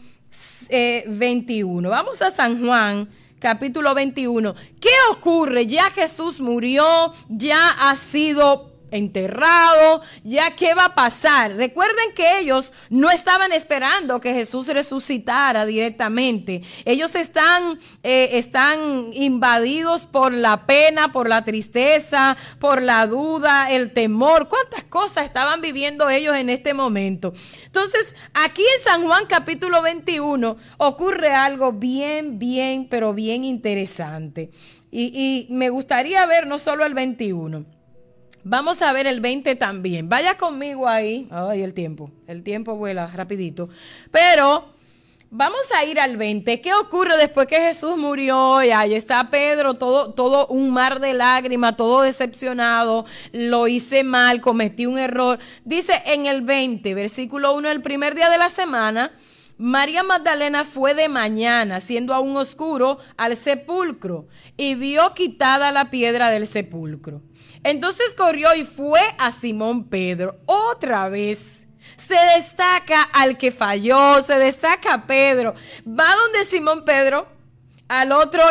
21. 0.68 1.88
Eh, 1.88 1.90
Vamos 1.90 2.22
a 2.22 2.30
San 2.30 2.64
Juan, 2.64 3.08
capítulo 3.38 3.94
21. 3.94 4.54
¿Qué 4.80 4.90
ocurre? 5.10 5.66
Ya 5.66 5.90
Jesús 5.90 6.40
murió, 6.40 7.12
ya 7.28 7.68
ha 7.70 7.96
sido 7.96 8.67
enterrado, 8.90 10.02
ya 10.24 10.54
qué 10.56 10.74
va 10.74 10.86
a 10.86 10.94
pasar. 10.94 11.54
Recuerden 11.56 12.12
que 12.14 12.40
ellos 12.40 12.72
no 12.90 13.10
estaban 13.10 13.52
esperando 13.52 14.20
que 14.20 14.34
Jesús 14.34 14.66
resucitara 14.68 15.66
directamente. 15.66 16.62
Ellos 16.84 17.14
están, 17.14 17.78
eh, 18.02 18.30
están 18.32 19.10
invadidos 19.12 20.06
por 20.06 20.32
la 20.32 20.66
pena, 20.66 21.12
por 21.12 21.28
la 21.28 21.44
tristeza, 21.44 22.36
por 22.58 22.82
la 22.82 23.06
duda, 23.06 23.70
el 23.70 23.92
temor. 23.92 24.48
¿Cuántas 24.48 24.84
cosas 24.84 25.24
estaban 25.24 25.60
viviendo 25.60 26.08
ellos 26.08 26.36
en 26.36 26.50
este 26.50 26.74
momento? 26.74 27.32
Entonces, 27.64 28.14
aquí 28.34 28.62
en 28.62 28.84
San 28.84 29.06
Juan 29.06 29.26
capítulo 29.26 29.82
21 29.82 30.56
ocurre 30.78 31.34
algo 31.34 31.72
bien, 31.72 32.38
bien, 32.38 32.88
pero 32.88 33.14
bien 33.14 33.44
interesante. 33.44 34.50
Y, 34.90 35.46
y 35.48 35.52
me 35.52 35.68
gustaría 35.68 36.24
ver 36.26 36.46
no 36.46 36.58
solo 36.58 36.84
el 36.86 36.94
21 36.94 37.77
Vamos 38.44 38.80
a 38.82 38.92
ver 38.92 39.06
el 39.06 39.20
20 39.20 39.56
también. 39.56 40.08
Vaya 40.08 40.36
conmigo 40.36 40.88
ahí. 40.88 41.28
Ay, 41.30 41.62
el 41.62 41.74
tiempo. 41.74 42.10
El 42.26 42.42
tiempo 42.42 42.76
vuela 42.76 43.06
rapidito. 43.08 43.68
Pero 44.10 44.64
vamos 45.30 45.70
a 45.76 45.84
ir 45.84 46.00
al 46.00 46.16
20. 46.16 46.60
¿Qué 46.60 46.72
ocurre 46.74 47.16
después 47.16 47.46
que 47.46 47.56
Jesús 47.56 47.96
murió? 47.96 48.62
Y 48.62 48.70
ahí 48.70 48.94
está 48.94 49.28
Pedro, 49.30 49.74
todo, 49.74 50.12
todo 50.14 50.46
un 50.46 50.70
mar 50.70 51.00
de 51.00 51.14
lágrimas, 51.14 51.76
todo 51.76 52.02
decepcionado. 52.02 53.04
Lo 53.32 53.68
hice 53.68 54.04
mal, 54.04 54.40
cometí 54.40 54.86
un 54.86 54.98
error. 54.98 55.38
Dice 55.64 56.02
en 56.06 56.26
el 56.26 56.42
20, 56.42 56.94
versículo 56.94 57.54
1, 57.54 57.70
el 57.70 57.82
primer 57.82 58.14
día 58.14 58.30
de 58.30 58.38
la 58.38 58.50
semana. 58.50 59.12
María 59.58 60.04
Magdalena 60.04 60.64
fue 60.64 60.94
de 60.94 61.08
mañana, 61.08 61.80
siendo 61.80 62.14
aún 62.14 62.36
oscuro, 62.36 62.98
al 63.16 63.36
sepulcro 63.36 64.28
y 64.56 64.76
vio 64.76 65.14
quitada 65.14 65.72
la 65.72 65.90
piedra 65.90 66.30
del 66.30 66.46
sepulcro. 66.46 67.22
Entonces 67.64 68.14
corrió 68.14 68.54
y 68.54 68.64
fue 68.64 69.00
a 69.18 69.32
Simón 69.32 69.88
Pedro 69.88 70.38
otra 70.46 71.08
vez. 71.08 71.66
Se 71.96 72.14
destaca 72.36 73.02
al 73.02 73.36
que 73.36 73.50
falló, 73.50 74.20
se 74.20 74.38
destaca 74.38 75.06
Pedro. 75.06 75.54
Va 75.86 76.14
donde 76.14 76.44
Simón 76.44 76.84
Pedro, 76.84 77.26
al 77.88 78.12
otro 78.12 78.42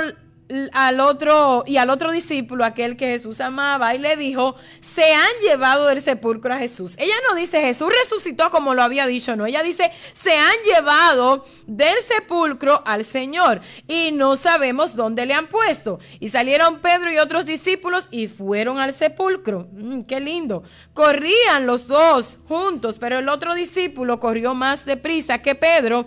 al 0.71 0.99
otro 0.99 1.63
y 1.65 1.77
al 1.77 1.89
otro 1.89 2.11
discípulo, 2.11 2.63
aquel 2.63 2.95
que 2.95 3.07
Jesús 3.07 3.41
amaba, 3.41 3.93
y 3.95 3.97
le 3.97 4.15
dijo, 4.15 4.55
se 4.79 5.13
han 5.13 5.31
llevado 5.41 5.87
del 5.87 6.01
sepulcro 6.01 6.53
a 6.53 6.57
Jesús. 6.57 6.95
Ella 6.97 7.15
no 7.27 7.35
dice 7.35 7.61
Jesús 7.61 7.91
resucitó 8.03 8.49
como 8.49 8.73
lo 8.73 8.81
había 8.81 9.07
dicho, 9.07 9.35
no, 9.35 9.45
ella 9.45 9.61
dice, 9.63 9.91
se 10.13 10.37
han 10.37 10.55
llevado 10.65 11.45
del 11.65 11.97
sepulcro 12.03 12.81
al 12.85 13.03
Señor 13.03 13.61
y 13.87 14.11
no 14.11 14.35
sabemos 14.35 14.95
dónde 14.95 15.25
le 15.25 15.33
han 15.33 15.47
puesto. 15.47 15.99
Y 16.19 16.29
salieron 16.29 16.79
Pedro 16.79 17.11
y 17.11 17.17
otros 17.17 17.45
discípulos 17.45 18.07
y 18.11 18.27
fueron 18.27 18.79
al 18.79 18.93
sepulcro. 18.93 19.67
Mm, 19.71 20.03
qué 20.03 20.19
lindo. 20.19 20.63
Corrían 20.93 21.65
los 21.65 21.87
dos 21.87 22.37
juntos, 22.47 22.97
pero 22.99 23.19
el 23.19 23.29
otro 23.29 23.53
discípulo 23.53 24.19
corrió 24.19 24.53
más 24.53 24.85
deprisa 24.85 25.41
que 25.41 25.55
Pedro 25.55 26.05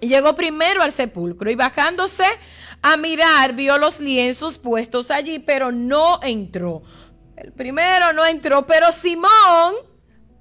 y 0.00 0.08
llegó 0.08 0.34
primero 0.34 0.82
al 0.82 0.92
sepulcro 0.92 1.50
y 1.50 1.54
bajándose 1.54 2.24
a 2.86 2.98
mirar, 2.98 3.54
vio 3.54 3.78
los 3.78 3.98
lienzos 3.98 4.58
puestos 4.58 5.10
allí, 5.10 5.38
pero 5.38 5.72
no 5.72 6.20
entró. 6.22 6.82
El 7.34 7.50
primero 7.50 8.12
no 8.12 8.26
entró, 8.26 8.66
pero 8.66 8.92
Simón, 8.92 9.74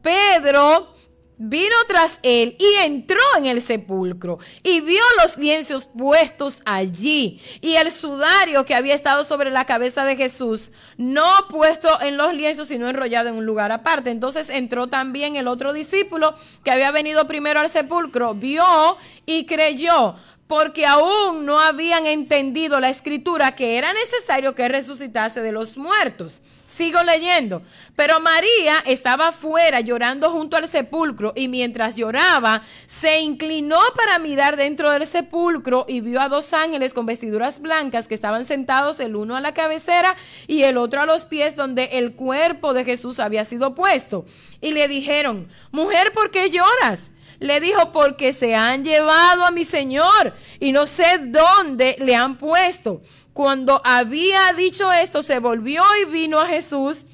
Pedro, 0.01 0.93
vino 1.37 1.75
tras 1.87 2.19
él 2.21 2.57
y 2.59 2.83
entró 2.83 3.21
en 3.37 3.45
el 3.45 3.61
sepulcro 3.61 4.39
y 4.61 4.81
vio 4.81 5.01
los 5.21 5.37
lienzos 5.37 5.85
puestos 5.85 6.61
allí 6.65 7.41
y 7.61 7.75
el 7.75 7.93
sudario 7.93 8.65
que 8.65 8.75
había 8.75 8.93
estado 8.93 9.23
sobre 9.23 9.49
la 9.49 9.63
cabeza 9.63 10.03
de 10.03 10.17
Jesús, 10.17 10.73
no 10.97 11.25
puesto 11.49 12.01
en 12.01 12.17
los 12.17 12.33
lienzos, 12.33 12.67
sino 12.67 12.89
enrollado 12.89 13.29
en 13.29 13.35
un 13.35 13.45
lugar 13.45 13.71
aparte. 13.71 14.11
Entonces 14.11 14.49
entró 14.49 14.87
también 14.87 15.37
el 15.37 15.47
otro 15.47 15.71
discípulo 15.71 16.35
que 16.65 16.71
había 16.71 16.91
venido 16.91 17.25
primero 17.25 17.61
al 17.61 17.69
sepulcro, 17.69 18.35
vio 18.35 18.97
y 19.25 19.45
creyó 19.45 20.15
porque 20.53 20.85
aún 20.85 21.47
no 21.47 21.59
habían 21.59 22.05
entendido 22.05 22.79
la 22.79 22.91
escritura 22.91 23.55
que 23.55 23.75
era 23.79 23.91
necesario 23.91 24.53
que 24.53 24.67
resucitase 24.67 25.41
de 25.41 25.51
los 25.51 25.77
muertos. 25.77 26.43
Sigo 26.67 27.01
leyendo. 27.01 27.63
Pero 27.95 28.19
María 28.19 28.75
estaba 28.85 29.31
fuera 29.31 29.79
llorando 29.79 30.29
junto 30.29 30.55
al 30.55 30.69
sepulcro 30.69 31.33
y 31.35 31.47
mientras 31.47 31.95
lloraba 31.95 32.61
se 32.85 33.21
inclinó 33.21 33.79
para 33.95 34.19
mirar 34.19 34.55
dentro 34.55 34.91
del 34.91 35.07
sepulcro 35.07 35.87
y 35.89 36.01
vio 36.01 36.21
a 36.21 36.29
dos 36.29 36.53
ángeles 36.53 36.93
con 36.93 37.07
vestiduras 37.07 37.59
blancas 37.59 38.07
que 38.07 38.13
estaban 38.13 38.45
sentados 38.45 38.99
el 38.99 39.15
uno 39.15 39.35
a 39.35 39.41
la 39.41 39.55
cabecera 39.55 40.15
y 40.45 40.61
el 40.63 40.77
otro 40.77 41.01
a 41.01 41.07
los 41.07 41.25
pies 41.25 41.55
donde 41.55 41.85
el 41.93 42.13
cuerpo 42.13 42.75
de 42.75 42.85
Jesús 42.85 43.19
había 43.19 43.43
sido 43.43 43.73
puesto. 43.73 44.23
Y 44.61 44.73
le 44.73 44.87
dijeron, 44.87 45.47
mujer, 45.71 46.13
¿por 46.13 46.29
qué 46.29 46.51
lloras? 46.51 47.09
Le 47.39 47.59
dijo, 47.59 47.91
porque 47.91 48.33
se 48.33 48.55
han 48.55 48.83
llevado 48.83 49.45
a 49.45 49.51
mi 49.51 49.65
Señor 49.65 50.33
y 50.59 50.71
no 50.71 50.87
sé 50.87 51.19
dónde 51.19 51.95
le 51.99 52.15
han 52.15 52.37
puesto. 52.37 53.01
Cuando 53.33 53.81
había 53.83 54.53
dicho 54.53 54.91
esto, 54.91 55.21
se 55.21 55.39
volvió 55.39 55.83
y 56.01 56.05
vino 56.05 56.39
a 56.39 56.47
Jesús 56.47 57.05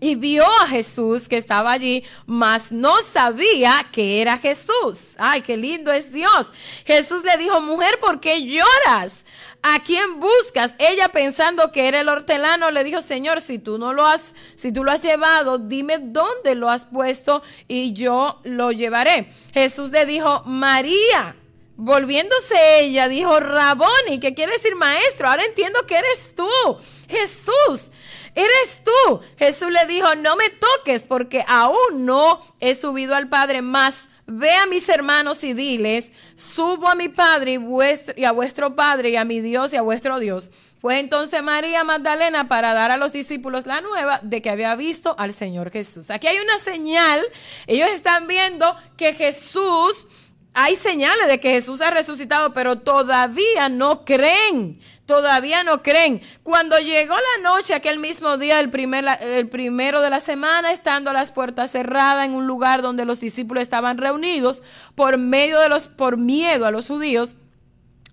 y 0.00 0.14
vio 0.14 0.44
a 0.62 0.66
Jesús 0.66 1.28
que 1.28 1.36
estaba 1.36 1.72
allí, 1.72 2.02
mas 2.26 2.72
no 2.72 2.94
sabía 3.12 3.86
que 3.92 4.22
era 4.22 4.38
Jesús. 4.38 5.10
Ay, 5.18 5.42
qué 5.42 5.56
lindo 5.56 5.92
es 5.92 6.10
Dios. 6.10 6.50
Jesús 6.86 7.22
le 7.22 7.36
dijo, 7.36 7.60
mujer, 7.60 7.98
¿por 8.00 8.18
qué 8.18 8.42
lloras? 8.42 9.24
¿A 9.62 9.80
quién 9.80 10.20
buscas? 10.20 10.74
Ella 10.78 11.08
pensando 11.08 11.70
que 11.70 11.86
era 11.86 12.00
el 12.00 12.08
hortelano 12.08 12.70
le 12.70 12.82
dijo, 12.82 13.02
Señor, 13.02 13.42
si 13.42 13.58
tú 13.58 13.76
no 13.76 13.92
lo 13.92 14.06
has, 14.06 14.34
si 14.56 14.72
tú 14.72 14.84
lo 14.84 14.92
has 14.92 15.02
llevado, 15.02 15.58
dime 15.58 15.98
dónde 15.98 16.54
lo 16.54 16.70
has 16.70 16.86
puesto 16.86 17.42
y 17.68 17.92
yo 17.92 18.40
lo 18.44 18.72
llevaré. 18.72 19.30
Jesús 19.52 19.90
le 19.90 20.06
dijo, 20.06 20.42
María. 20.46 21.36
Volviéndose 21.82 22.80
ella, 22.80 23.08
dijo, 23.08 23.40
Raboni, 23.40 24.20
que 24.20 24.34
quiere 24.34 24.52
decir 24.52 24.76
maestro. 24.76 25.28
Ahora 25.28 25.46
entiendo 25.46 25.86
que 25.86 25.96
eres 25.96 26.34
tú, 26.34 26.78
Jesús. 27.08 27.90
Eres 28.34 28.82
tú. 28.84 29.20
Jesús 29.38 29.70
le 29.70 29.86
dijo, 29.86 30.14
no 30.16 30.36
me 30.36 30.50
toques 30.50 31.04
porque 31.06 31.42
aún 31.48 32.04
no 32.04 32.42
he 32.60 32.74
subido 32.74 33.14
al 33.14 33.28
Padre 33.30 33.62
más 33.62 34.09
Ve 34.30 34.52
a 34.54 34.66
mis 34.66 34.88
hermanos 34.88 35.42
y 35.44 35.52
diles, 35.52 36.12
subo 36.34 36.88
a 36.88 36.94
mi 36.94 37.08
Padre 37.08 37.52
y, 37.52 37.56
vuestro, 37.56 38.14
y 38.16 38.24
a 38.24 38.32
vuestro 38.32 38.74
Padre 38.74 39.10
y 39.10 39.16
a 39.16 39.24
mi 39.24 39.40
Dios 39.40 39.72
y 39.72 39.76
a 39.76 39.82
vuestro 39.82 40.18
Dios. 40.18 40.50
Fue 40.80 40.98
entonces 40.98 41.42
María 41.42 41.84
Magdalena 41.84 42.48
para 42.48 42.72
dar 42.72 42.90
a 42.90 42.96
los 42.96 43.12
discípulos 43.12 43.66
la 43.66 43.82
nueva 43.82 44.20
de 44.22 44.40
que 44.40 44.48
había 44.48 44.74
visto 44.76 45.14
al 45.18 45.34
Señor 45.34 45.70
Jesús. 45.70 46.10
Aquí 46.10 46.26
hay 46.26 46.38
una 46.38 46.58
señal, 46.58 47.20
ellos 47.66 47.88
están 47.90 48.26
viendo 48.26 48.74
que 48.96 49.12
Jesús, 49.12 50.08
hay 50.54 50.76
señales 50.76 51.28
de 51.28 51.38
que 51.38 51.50
Jesús 51.50 51.82
ha 51.82 51.90
resucitado, 51.90 52.54
pero 52.54 52.78
todavía 52.78 53.68
no 53.68 54.06
creen 54.06 54.80
todavía 55.10 55.64
no 55.64 55.82
creen. 55.82 56.22
Cuando 56.44 56.78
llegó 56.78 57.14
la 57.16 57.50
noche, 57.50 57.74
aquel 57.74 57.98
mismo 57.98 58.38
día, 58.38 58.60
el, 58.60 58.70
primer, 58.70 59.04
el 59.20 59.48
primero 59.48 60.00
de 60.02 60.08
la 60.08 60.20
semana, 60.20 60.70
estando 60.70 61.12
las 61.12 61.32
puertas 61.32 61.72
cerradas 61.72 62.26
en 62.26 62.34
un 62.34 62.46
lugar 62.46 62.80
donde 62.80 63.04
los 63.04 63.18
discípulos 63.18 63.62
estaban 63.62 63.98
reunidos, 63.98 64.62
por 64.94 65.18
medio 65.18 65.58
de 65.58 65.68
los, 65.68 65.88
por 65.88 66.16
miedo 66.16 66.64
a 66.64 66.70
los 66.70 66.86
judíos, 66.86 67.34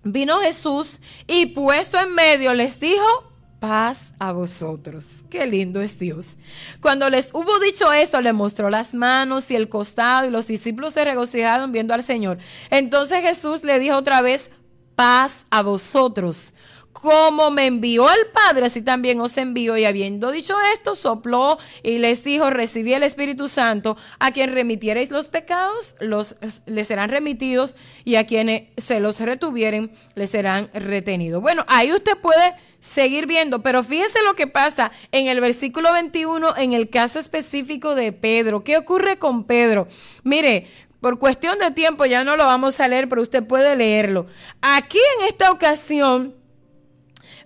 vino 0.02 0.40
Jesús 0.40 0.98
y 1.28 1.46
puesto 1.46 2.00
en 2.00 2.16
medio 2.16 2.52
les 2.52 2.80
dijo, 2.80 3.30
paz 3.60 4.12
a 4.18 4.32
vosotros. 4.32 5.18
Qué 5.30 5.46
lindo 5.46 5.80
es 5.80 6.00
Dios. 6.00 6.30
Cuando 6.80 7.08
les 7.10 7.32
hubo 7.32 7.60
dicho 7.60 7.92
esto, 7.92 8.20
le 8.20 8.32
mostró 8.32 8.70
las 8.70 8.92
manos 8.92 9.48
y 9.52 9.54
el 9.54 9.68
costado 9.68 10.26
y 10.26 10.30
los 10.32 10.48
discípulos 10.48 10.94
se 10.94 11.04
regocijaron 11.04 11.70
viendo 11.70 11.94
al 11.94 12.02
Señor. 12.02 12.38
Entonces 12.70 13.22
Jesús 13.22 13.62
le 13.62 13.78
dijo 13.78 13.96
otra 13.96 14.20
vez, 14.20 14.50
paz 14.96 15.46
a 15.50 15.62
vosotros 15.62 16.54
como 17.00 17.52
me 17.52 17.66
envió 17.66 18.10
el 18.10 18.26
Padre, 18.26 18.66
así 18.66 18.82
también 18.82 19.20
os 19.20 19.36
envío. 19.36 19.76
Y 19.76 19.84
habiendo 19.84 20.32
dicho 20.32 20.56
esto, 20.74 20.96
sopló 20.96 21.58
y 21.84 21.98
les 21.98 22.24
dijo, 22.24 22.50
recibí 22.50 22.92
el 22.92 23.04
Espíritu 23.04 23.46
Santo, 23.46 23.96
a 24.18 24.32
quien 24.32 24.52
remitiereis 24.52 25.12
los 25.12 25.28
pecados, 25.28 25.94
los, 26.00 26.34
les 26.66 26.88
serán 26.88 27.10
remitidos, 27.10 27.76
y 28.04 28.16
a 28.16 28.26
quienes 28.26 28.64
se 28.78 28.98
los 28.98 29.20
retuvieren, 29.20 29.92
les 30.16 30.30
serán 30.30 30.70
retenidos. 30.74 31.40
Bueno, 31.40 31.64
ahí 31.68 31.92
usted 31.92 32.16
puede 32.16 32.54
seguir 32.80 33.26
viendo, 33.26 33.62
pero 33.62 33.84
fíjese 33.84 34.18
lo 34.24 34.34
que 34.34 34.48
pasa 34.48 34.90
en 35.12 35.28
el 35.28 35.40
versículo 35.40 35.92
21, 35.92 36.56
en 36.56 36.72
el 36.72 36.90
caso 36.90 37.20
específico 37.20 37.94
de 37.94 38.10
Pedro. 38.10 38.64
¿Qué 38.64 38.76
ocurre 38.76 39.20
con 39.20 39.44
Pedro? 39.44 39.86
Mire, 40.24 40.66
por 41.00 41.20
cuestión 41.20 41.60
de 41.60 41.70
tiempo 41.70 42.06
ya 42.06 42.24
no 42.24 42.36
lo 42.36 42.44
vamos 42.44 42.80
a 42.80 42.88
leer, 42.88 43.08
pero 43.08 43.22
usted 43.22 43.44
puede 43.44 43.76
leerlo. 43.76 44.26
Aquí 44.60 44.98
en 45.20 45.26
esta 45.26 45.52
ocasión 45.52 46.34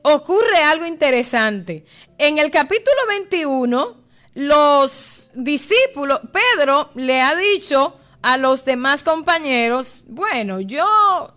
ocurre 0.03 0.59
algo 0.65 0.87
interesante. 0.87 1.85
En 2.19 2.39
el 2.39 2.51
capítulo 2.51 2.97
21, 3.09 3.97
los 4.35 5.31
discípulos, 5.35 6.21
Pedro 6.33 6.91
le 6.95 7.21
ha 7.21 7.35
dicho 7.35 7.97
a 8.21 8.37
los 8.37 8.65
demás 8.65 9.03
compañeros, 9.03 10.03
bueno, 10.07 10.61
yo, 10.61 11.35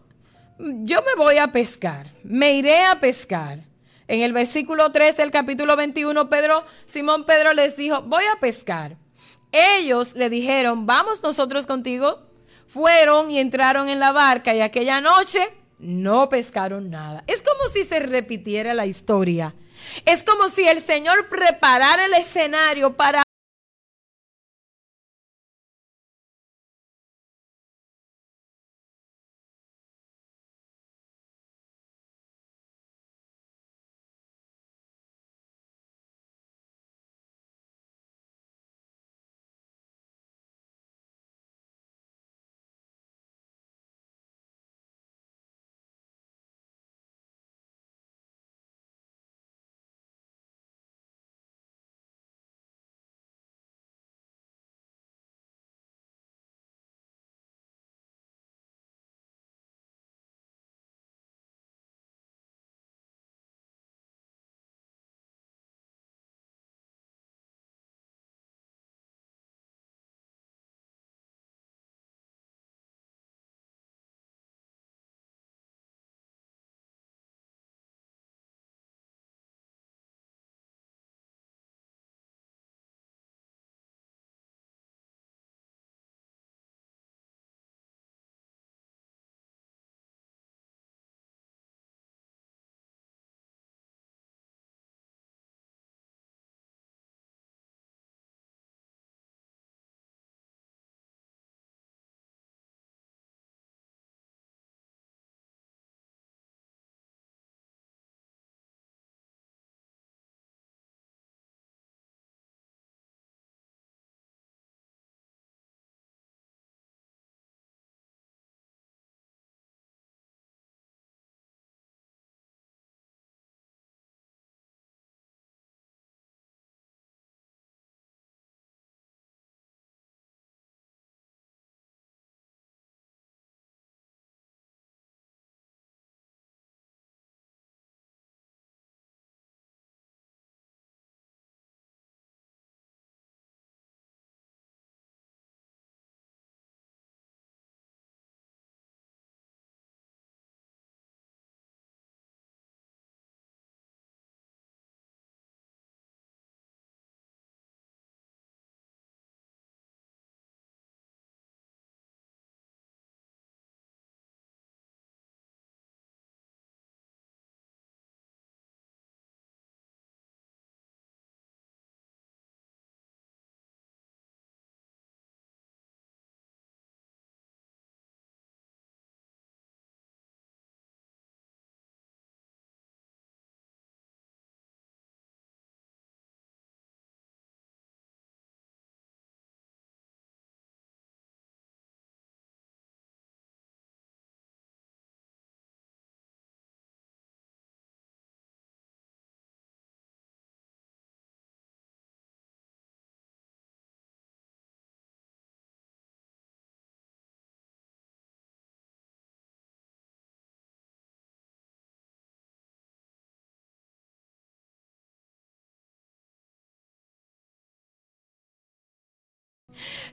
yo 0.60 1.00
me 1.02 1.16
voy 1.16 1.38
a 1.38 1.52
pescar, 1.52 2.08
me 2.24 2.54
iré 2.54 2.86
a 2.86 3.00
pescar. 3.00 3.60
En 4.08 4.22
el 4.22 4.34
versículo 4.34 4.92
3 4.92 5.18
del 5.18 5.32
capítulo 5.32 5.76
21, 5.76 6.30
Pedro, 6.30 6.64
Simón 6.86 7.26
Pedro 7.26 7.54
les 7.54 7.76
dijo, 7.76 8.04
voy 8.04 8.24
a 8.26 8.40
pescar. 8.40 8.98
Ellos 9.52 10.14
le 10.14 10.30
dijeron, 10.30 10.86
vamos 10.86 11.24
nosotros 11.24 11.66
contigo. 11.66 12.22
Fueron 12.68 13.32
y 13.32 13.40
entraron 13.40 13.90
en 13.90 14.00
la 14.00 14.12
barca 14.12 14.54
y 14.54 14.62
aquella 14.62 15.02
noche 15.02 15.48
no 15.80 16.30
pescaron 16.30 16.90
nada. 16.90 17.24
Es 17.28 17.42
como 17.42 17.70
si 17.74 17.84
se 17.84 18.00
repitiera 18.00 18.74
la 18.74 18.86
historia. 18.86 19.54
Es 20.06 20.24
como 20.24 20.50
si 20.50 20.68
el 20.68 20.80
Señor 20.80 21.28
preparara 21.28 22.06
el 22.06 22.14
escenario 22.14 22.96
para 22.96 23.25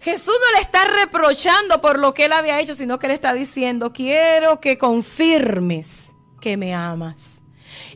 Jesús 0.01 0.35
no 0.35 0.57
le 0.57 0.63
está 0.63 0.85
reprochando 0.85 1.81
por 1.81 1.99
lo 1.99 2.15
que 2.15 2.27
él 2.27 2.33
había 2.33 2.61
hecho, 2.61 2.75
sino 2.75 2.99
que 2.99 3.09
le 3.09 3.15
está 3.15 3.35
diciendo, 3.35 3.93
quiero 3.93 4.61
que 4.61 4.79
confirmes 4.79 6.13
que 6.41 6.57
me 6.57 6.75
amas. 6.75 7.23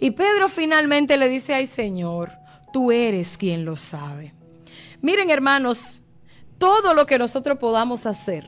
Y 0.00 0.12
Pedro 0.12 0.48
finalmente 0.48 1.16
le 1.16 1.28
dice, 1.28 1.54
ay 1.54 1.66
Señor, 1.66 2.32
tú 2.72 2.92
eres 2.92 3.36
quien 3.36 3.64
lo 3.64 3.76
sabe. 3.76 4.34
Miren 5.00 5.30
hermanos, 5.30 6.00
todo 6.58 6.94
lo 6.94 7.06
que 7.06 7.18
nosotros 7.18 7.58
podamos 7.58 8.06
hacer, 8.06 8.46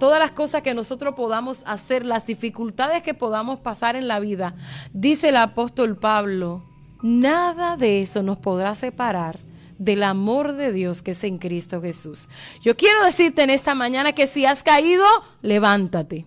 todas 0.00 0.18
las 0.18 0.32
cosas 0.32 0.62
que 0.62 0.74
nosotros 0.74 1.14
podamos 1.14 1.62
hacer, 1.66 2.04
las 2.04 2.26
dificultades 2.26 3.02
que 3.02 3.14
podamos 3.14 3.60
pasar 3.60 3.96
en 3.96 4.08
la 4.08 4.18
vida, 4.20 4.54
dice 4.92 5.28
el 5.28 5.36
apóstol 5.36 5.96
Pablo, 5.96 6.64
nada 7.02 7.76
de 7.76 8.02
eso 8.02 8.22
nos 8.22 8.38
podrá 8.38 8.74
separar 8.74 9.38
del 9.84 10.02
amor 10.02 10.54
de 10.54 10.72
Dios 10.72 11.02
que 11.02 11.12
es 11.12 11.24
en 11.24 11.38
Cristo 11.38 11.80
Jesús. 11.80 12.28
Yo 12.60 12.76
quiero 12.76 13.04
decirte 13.04 13.42
en 13.42 13.50
esta 13.50 13.74
mañana 13.74 14.12
que 14.12 14.26
si 14.26 14.46
has 14.46 14.62
caído, 14.62 15.04
levántate. 15.42 16.26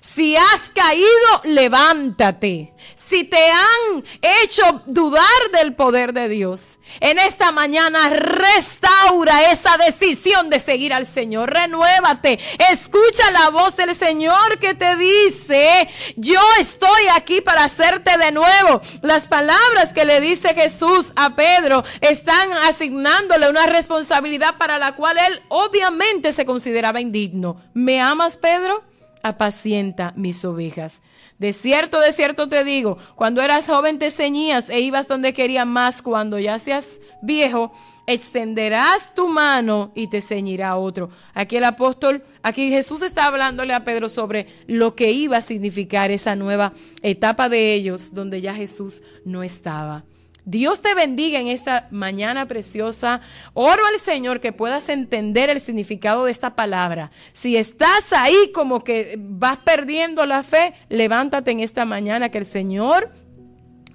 Si 0.00 0.36
has 0.36 0.70
caído, 0.72 1.08
levántate. 1.44 2.72
Si 2.94 3.24
te 3.24 3.50
han 3.50 4.04
hecho 4.42 4.82
dudar 4.86 5.24
del 5.52 5.74
poder 5.74 6.12
de 6.12 6.28
Dios, 6.28 6.78
en 7.00 7.18
esta 7.18 7.52
mañana 7.52 8.10
restaura 8.10 9.50
esa 9.50 9.76
decisión 9.76 10.50
de 10.50 10.60
seguir 10.60 10.92
al 10.92 11.06
Señor. 11.06 11.52
Renuévate. 11.52 12.38
Escucha 12.70 13.30
la 13.32 13.50
voz 13.50 13.76
del 13.76 13.94
Señor 13.94 14.58
que 14.58 14.74
te 14.74 14.96
dice, 14.96 15.88
yo 16.16 16.40
estoy 16.60 17.08
aquí 17.16 17.40
para 17.40 17.64
hacerte 17.64 18.16
de 18.16 18.32
nuevo. 18.32 18.80
Las 19.02 19.26
palabras 19.26 19.92
que 19.92 20.04
le 20.04 20.20
dice 20.20 20.54
Jesús 20.54 21.12
a 21.16 21.34
Pedro 21.34 21.84
están 22.00 22.52
asignándole 22.52 23.50
una 23.50 23.66
responsabilidad 23.66 24.56
para 24.58 24.78
la 24.78 24.92
cual 24.94 25.18
él 25.18 25.42
obviamente 25.48 26.32
se 26.32 26.46
consideraba 26.46 27.00
indigno. 27.00 27.60
¿Me 27.74 28.00
amas, 28.00 28.36
Pedro? 28.36 28.82
Apacienta 29.24 30.12
mis 30.16 30.44
ovejas. 30.44 31.00
De 31.38 31.52
cierto, 31.52 31.98
de 31.98 32.12
cierto 32.12 32.48
te 32.48 32.62
digo, 32.62 32.98
cuando 33.16 33.42
eras 33.42 33.66
joven 33.66 33.98
te 33.98 34.10
ceñías 34.10 34.68
e 34.68 34.80
ibas 34.80 35.08
donde 35.08 35.32
querías 35.32 35.66
más, 35.66 36.02
cuando 36.02 36.38
ya 36.38 36.58
seas 36.58 37.00
viejo, 37.22 37.72
extenderás 38.06 39.14
tu 39.14 39.26
mano 39.26 39.92
y 39.94 40.08
te 40.08 40.20
ceñirá 40.20 40.76
otro. 40.76 41.08
Aquí 41.32 41.56
el 41.56 41.64
apóstol, 41.64 42.22
aquí 42.42 42.68
Jesús 42.68 43.00
está 43.00 43.24
hablándole 43.24 43.72
a 43.72 43.82
Pedro 43.82 44.10
sobre 44.10 44.46
lo 44.66 44.94
que 44.94 45.10
iba 45.10 45.38
a 45.38 45.40
significar 45.40 46.10
esa 46.10 46.36
nueva 46.36 46.74
etapa 47.02 47.48
de 47.48 47.72
ellos 47.72 48.12
donde 48.12 48.42
ya 48.42 48.54
Jesús 48.54 49.00
no 49.24 49.42
estaba. 49.42 50.04
Dios 50.44 50.82
te 50.82 50.94
bendiga 50.94 51.40
en 51.40 51.48
esta 51.48 51.88
mañana 51.90 52.46
preciosa. 52.46 53.20
Oro 53.54 53.86
al 53.86 53.98
Señor 53.98 54.40
que 54.40 54.52
puedas 54.52 54.88
entender 54.88 55.48
el 55.48 55.60
significado 55.60 56.26
de 56.26 56.30
esta 56.30 56.54
palabra. 56.54 57.10
Si 57.32 57.56
estás 57.56 58.12
ahí 58.12 58.52
como 58.52 58.84
que 58.84 59.16
vas 59.18 59.56
perdiendo 59.58 60.26
la 60.26 60.42
fe, 60.42 60.74
levántate 60.88 61.50
en 61.50 61.60
esta 61.60 61.84
mañana 61.84 62.28
que 62.28 62.38
el 62.38 62.46
Señor 62.46 63.10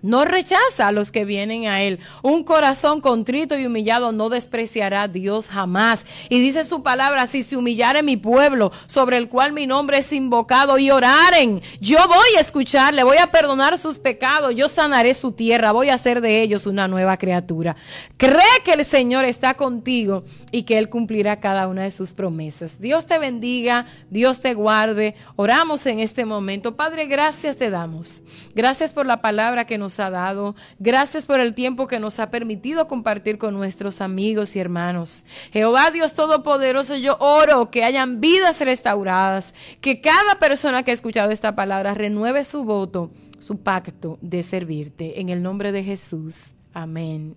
no 0.02 0.26
rechaza 0.26 0.88
a 0.88 0.92
los 0.92 1.12
que 1.12 1.26
vienen 1.26 1.68
a 1.68 1.82
Él. 1.82 2.00
Un 2.22 2.44
corazón 2.44 3.02
contrito 3.02 3.58
y 3.58 3.66
humillado 3.66 4.12
no 4.12 4.30
despreciará 4.30 5.04
a 5.04 5.08
Dios 5.08 5.48
jamás. 5.48 6.06
Y 6.30 6.40
dice 6.40 6.64
su 6.64 6.84
palabra, 6.84 7.28
si 7.28 7.44
se 7.44 7.58
humillare 7.58 8.04
mi 8.04 8.18
pueblo, 8.18 8.72
sobre 8.86 9.18
el 9.18 9.30
cual 9.30 9.54
mi 9.54 9.68
nombre 9.68 10.00
es 10.00 10.12
invocado, 10.14 10.78
y 10.78 10.92
oraren, 10.92 11.62
yo 11.80 11.98
voy 12.08 12.38
a 12.38 12.42
escucharle, 12.42 13.04
voy 13.04 13.18
a 13.18 13.28
perdonar 13.28 13.78
sus 13.78 14.00
pecados, 14.00 14.56
yo 14.56 14.70
sanaré 14.70 15.14
su 15.14 15.32
tierra, 15.32 15.72
voy 15.72 15.90
a 15.90 15.96
hacer 15.96 16.22
de 16.22 16.42
ellos 16.42 16.68
una 16.68 16.88
nueva 16.88 17.18
criatura. 17.18 17.76
Cree 18.18 18.44
que 18.64 18.74
el 18.74 18.86
Señor 18.86 19.26
está 19.26 19.56
contigo 19.56 20.24
y 20.52 20.64
que 20.64 20.78
Él 20.78 20.90
cumplirá 20.90 21.40
cada 21.40 21.68
una 21.68 21.84
de 21.84 21.92
sus 21.92 22.12
promesas. 22.12 22.80
Dios 22.80 23.06
te 23.06 23.20
bendiga, 23.20 23.86
Dios 24.10 24.40
te 24.40 24.54
guarde. 24.54 25.16
Oramos 25.36 25.86
en 25.86 26.00
este 26.00 26.26
momento. 26.26 26.76
Padre, 26.76 27.06
gracias 27.06 27.58
te 27.58 27.70
damos. 27.70 28.22
Gracias 28.56 28.92
por 28.92 29.06
la 29.06 29.22
palabra 29.22 29.66
que 29.66 29.78
ha 29.98 30.10
dado. 30.10 30.56
Gracias 30.78 31.26
por 31.26 31.40
el 31.40 31.54
tiempo 31.54 31.88
que 31.88 32.00
nos 32.00 32.20
ha 32.20 32.30
permitido 32.30 32.88
compartir 32.90 33.38
con 33.38 33.54
nuestros 33.54 34.02
amigos 34.02 34.56
y 34.56 34.60
hermanos. 34.60 35.26
Jehová 35.52 35.90
Dios 35.90 36.14
Todopoderoso, 36.14 36.98
yo 36.98 37.16
oro 37.20 37.72
que 37.72 37.86
hayan 37.86 38.20
vidas 38.20 38.60
restauradas, 38.60 39.54
que 39.80 40.02
cada 40.02 40.38
persona 40.38 40.84
que 40.84 40.92
ha 40.92 40.94
escuchado 40.94 41.32
esta 41.32 41.56
palabra 41.56 41.94
renueve 41.94 42.44
su 42.44 42.66
voto, 42.66 43.10
su 43.40 43.58
pacto 43.64 44.20
de 44.22 44.44
servirte. 44.44 45.22
En 45.22 45.30
el 45.30 45.42
nombre 45.42 45.72
de 45.72 45.84
Jesús. 45.84 46.54
Amén. 46.74 47.36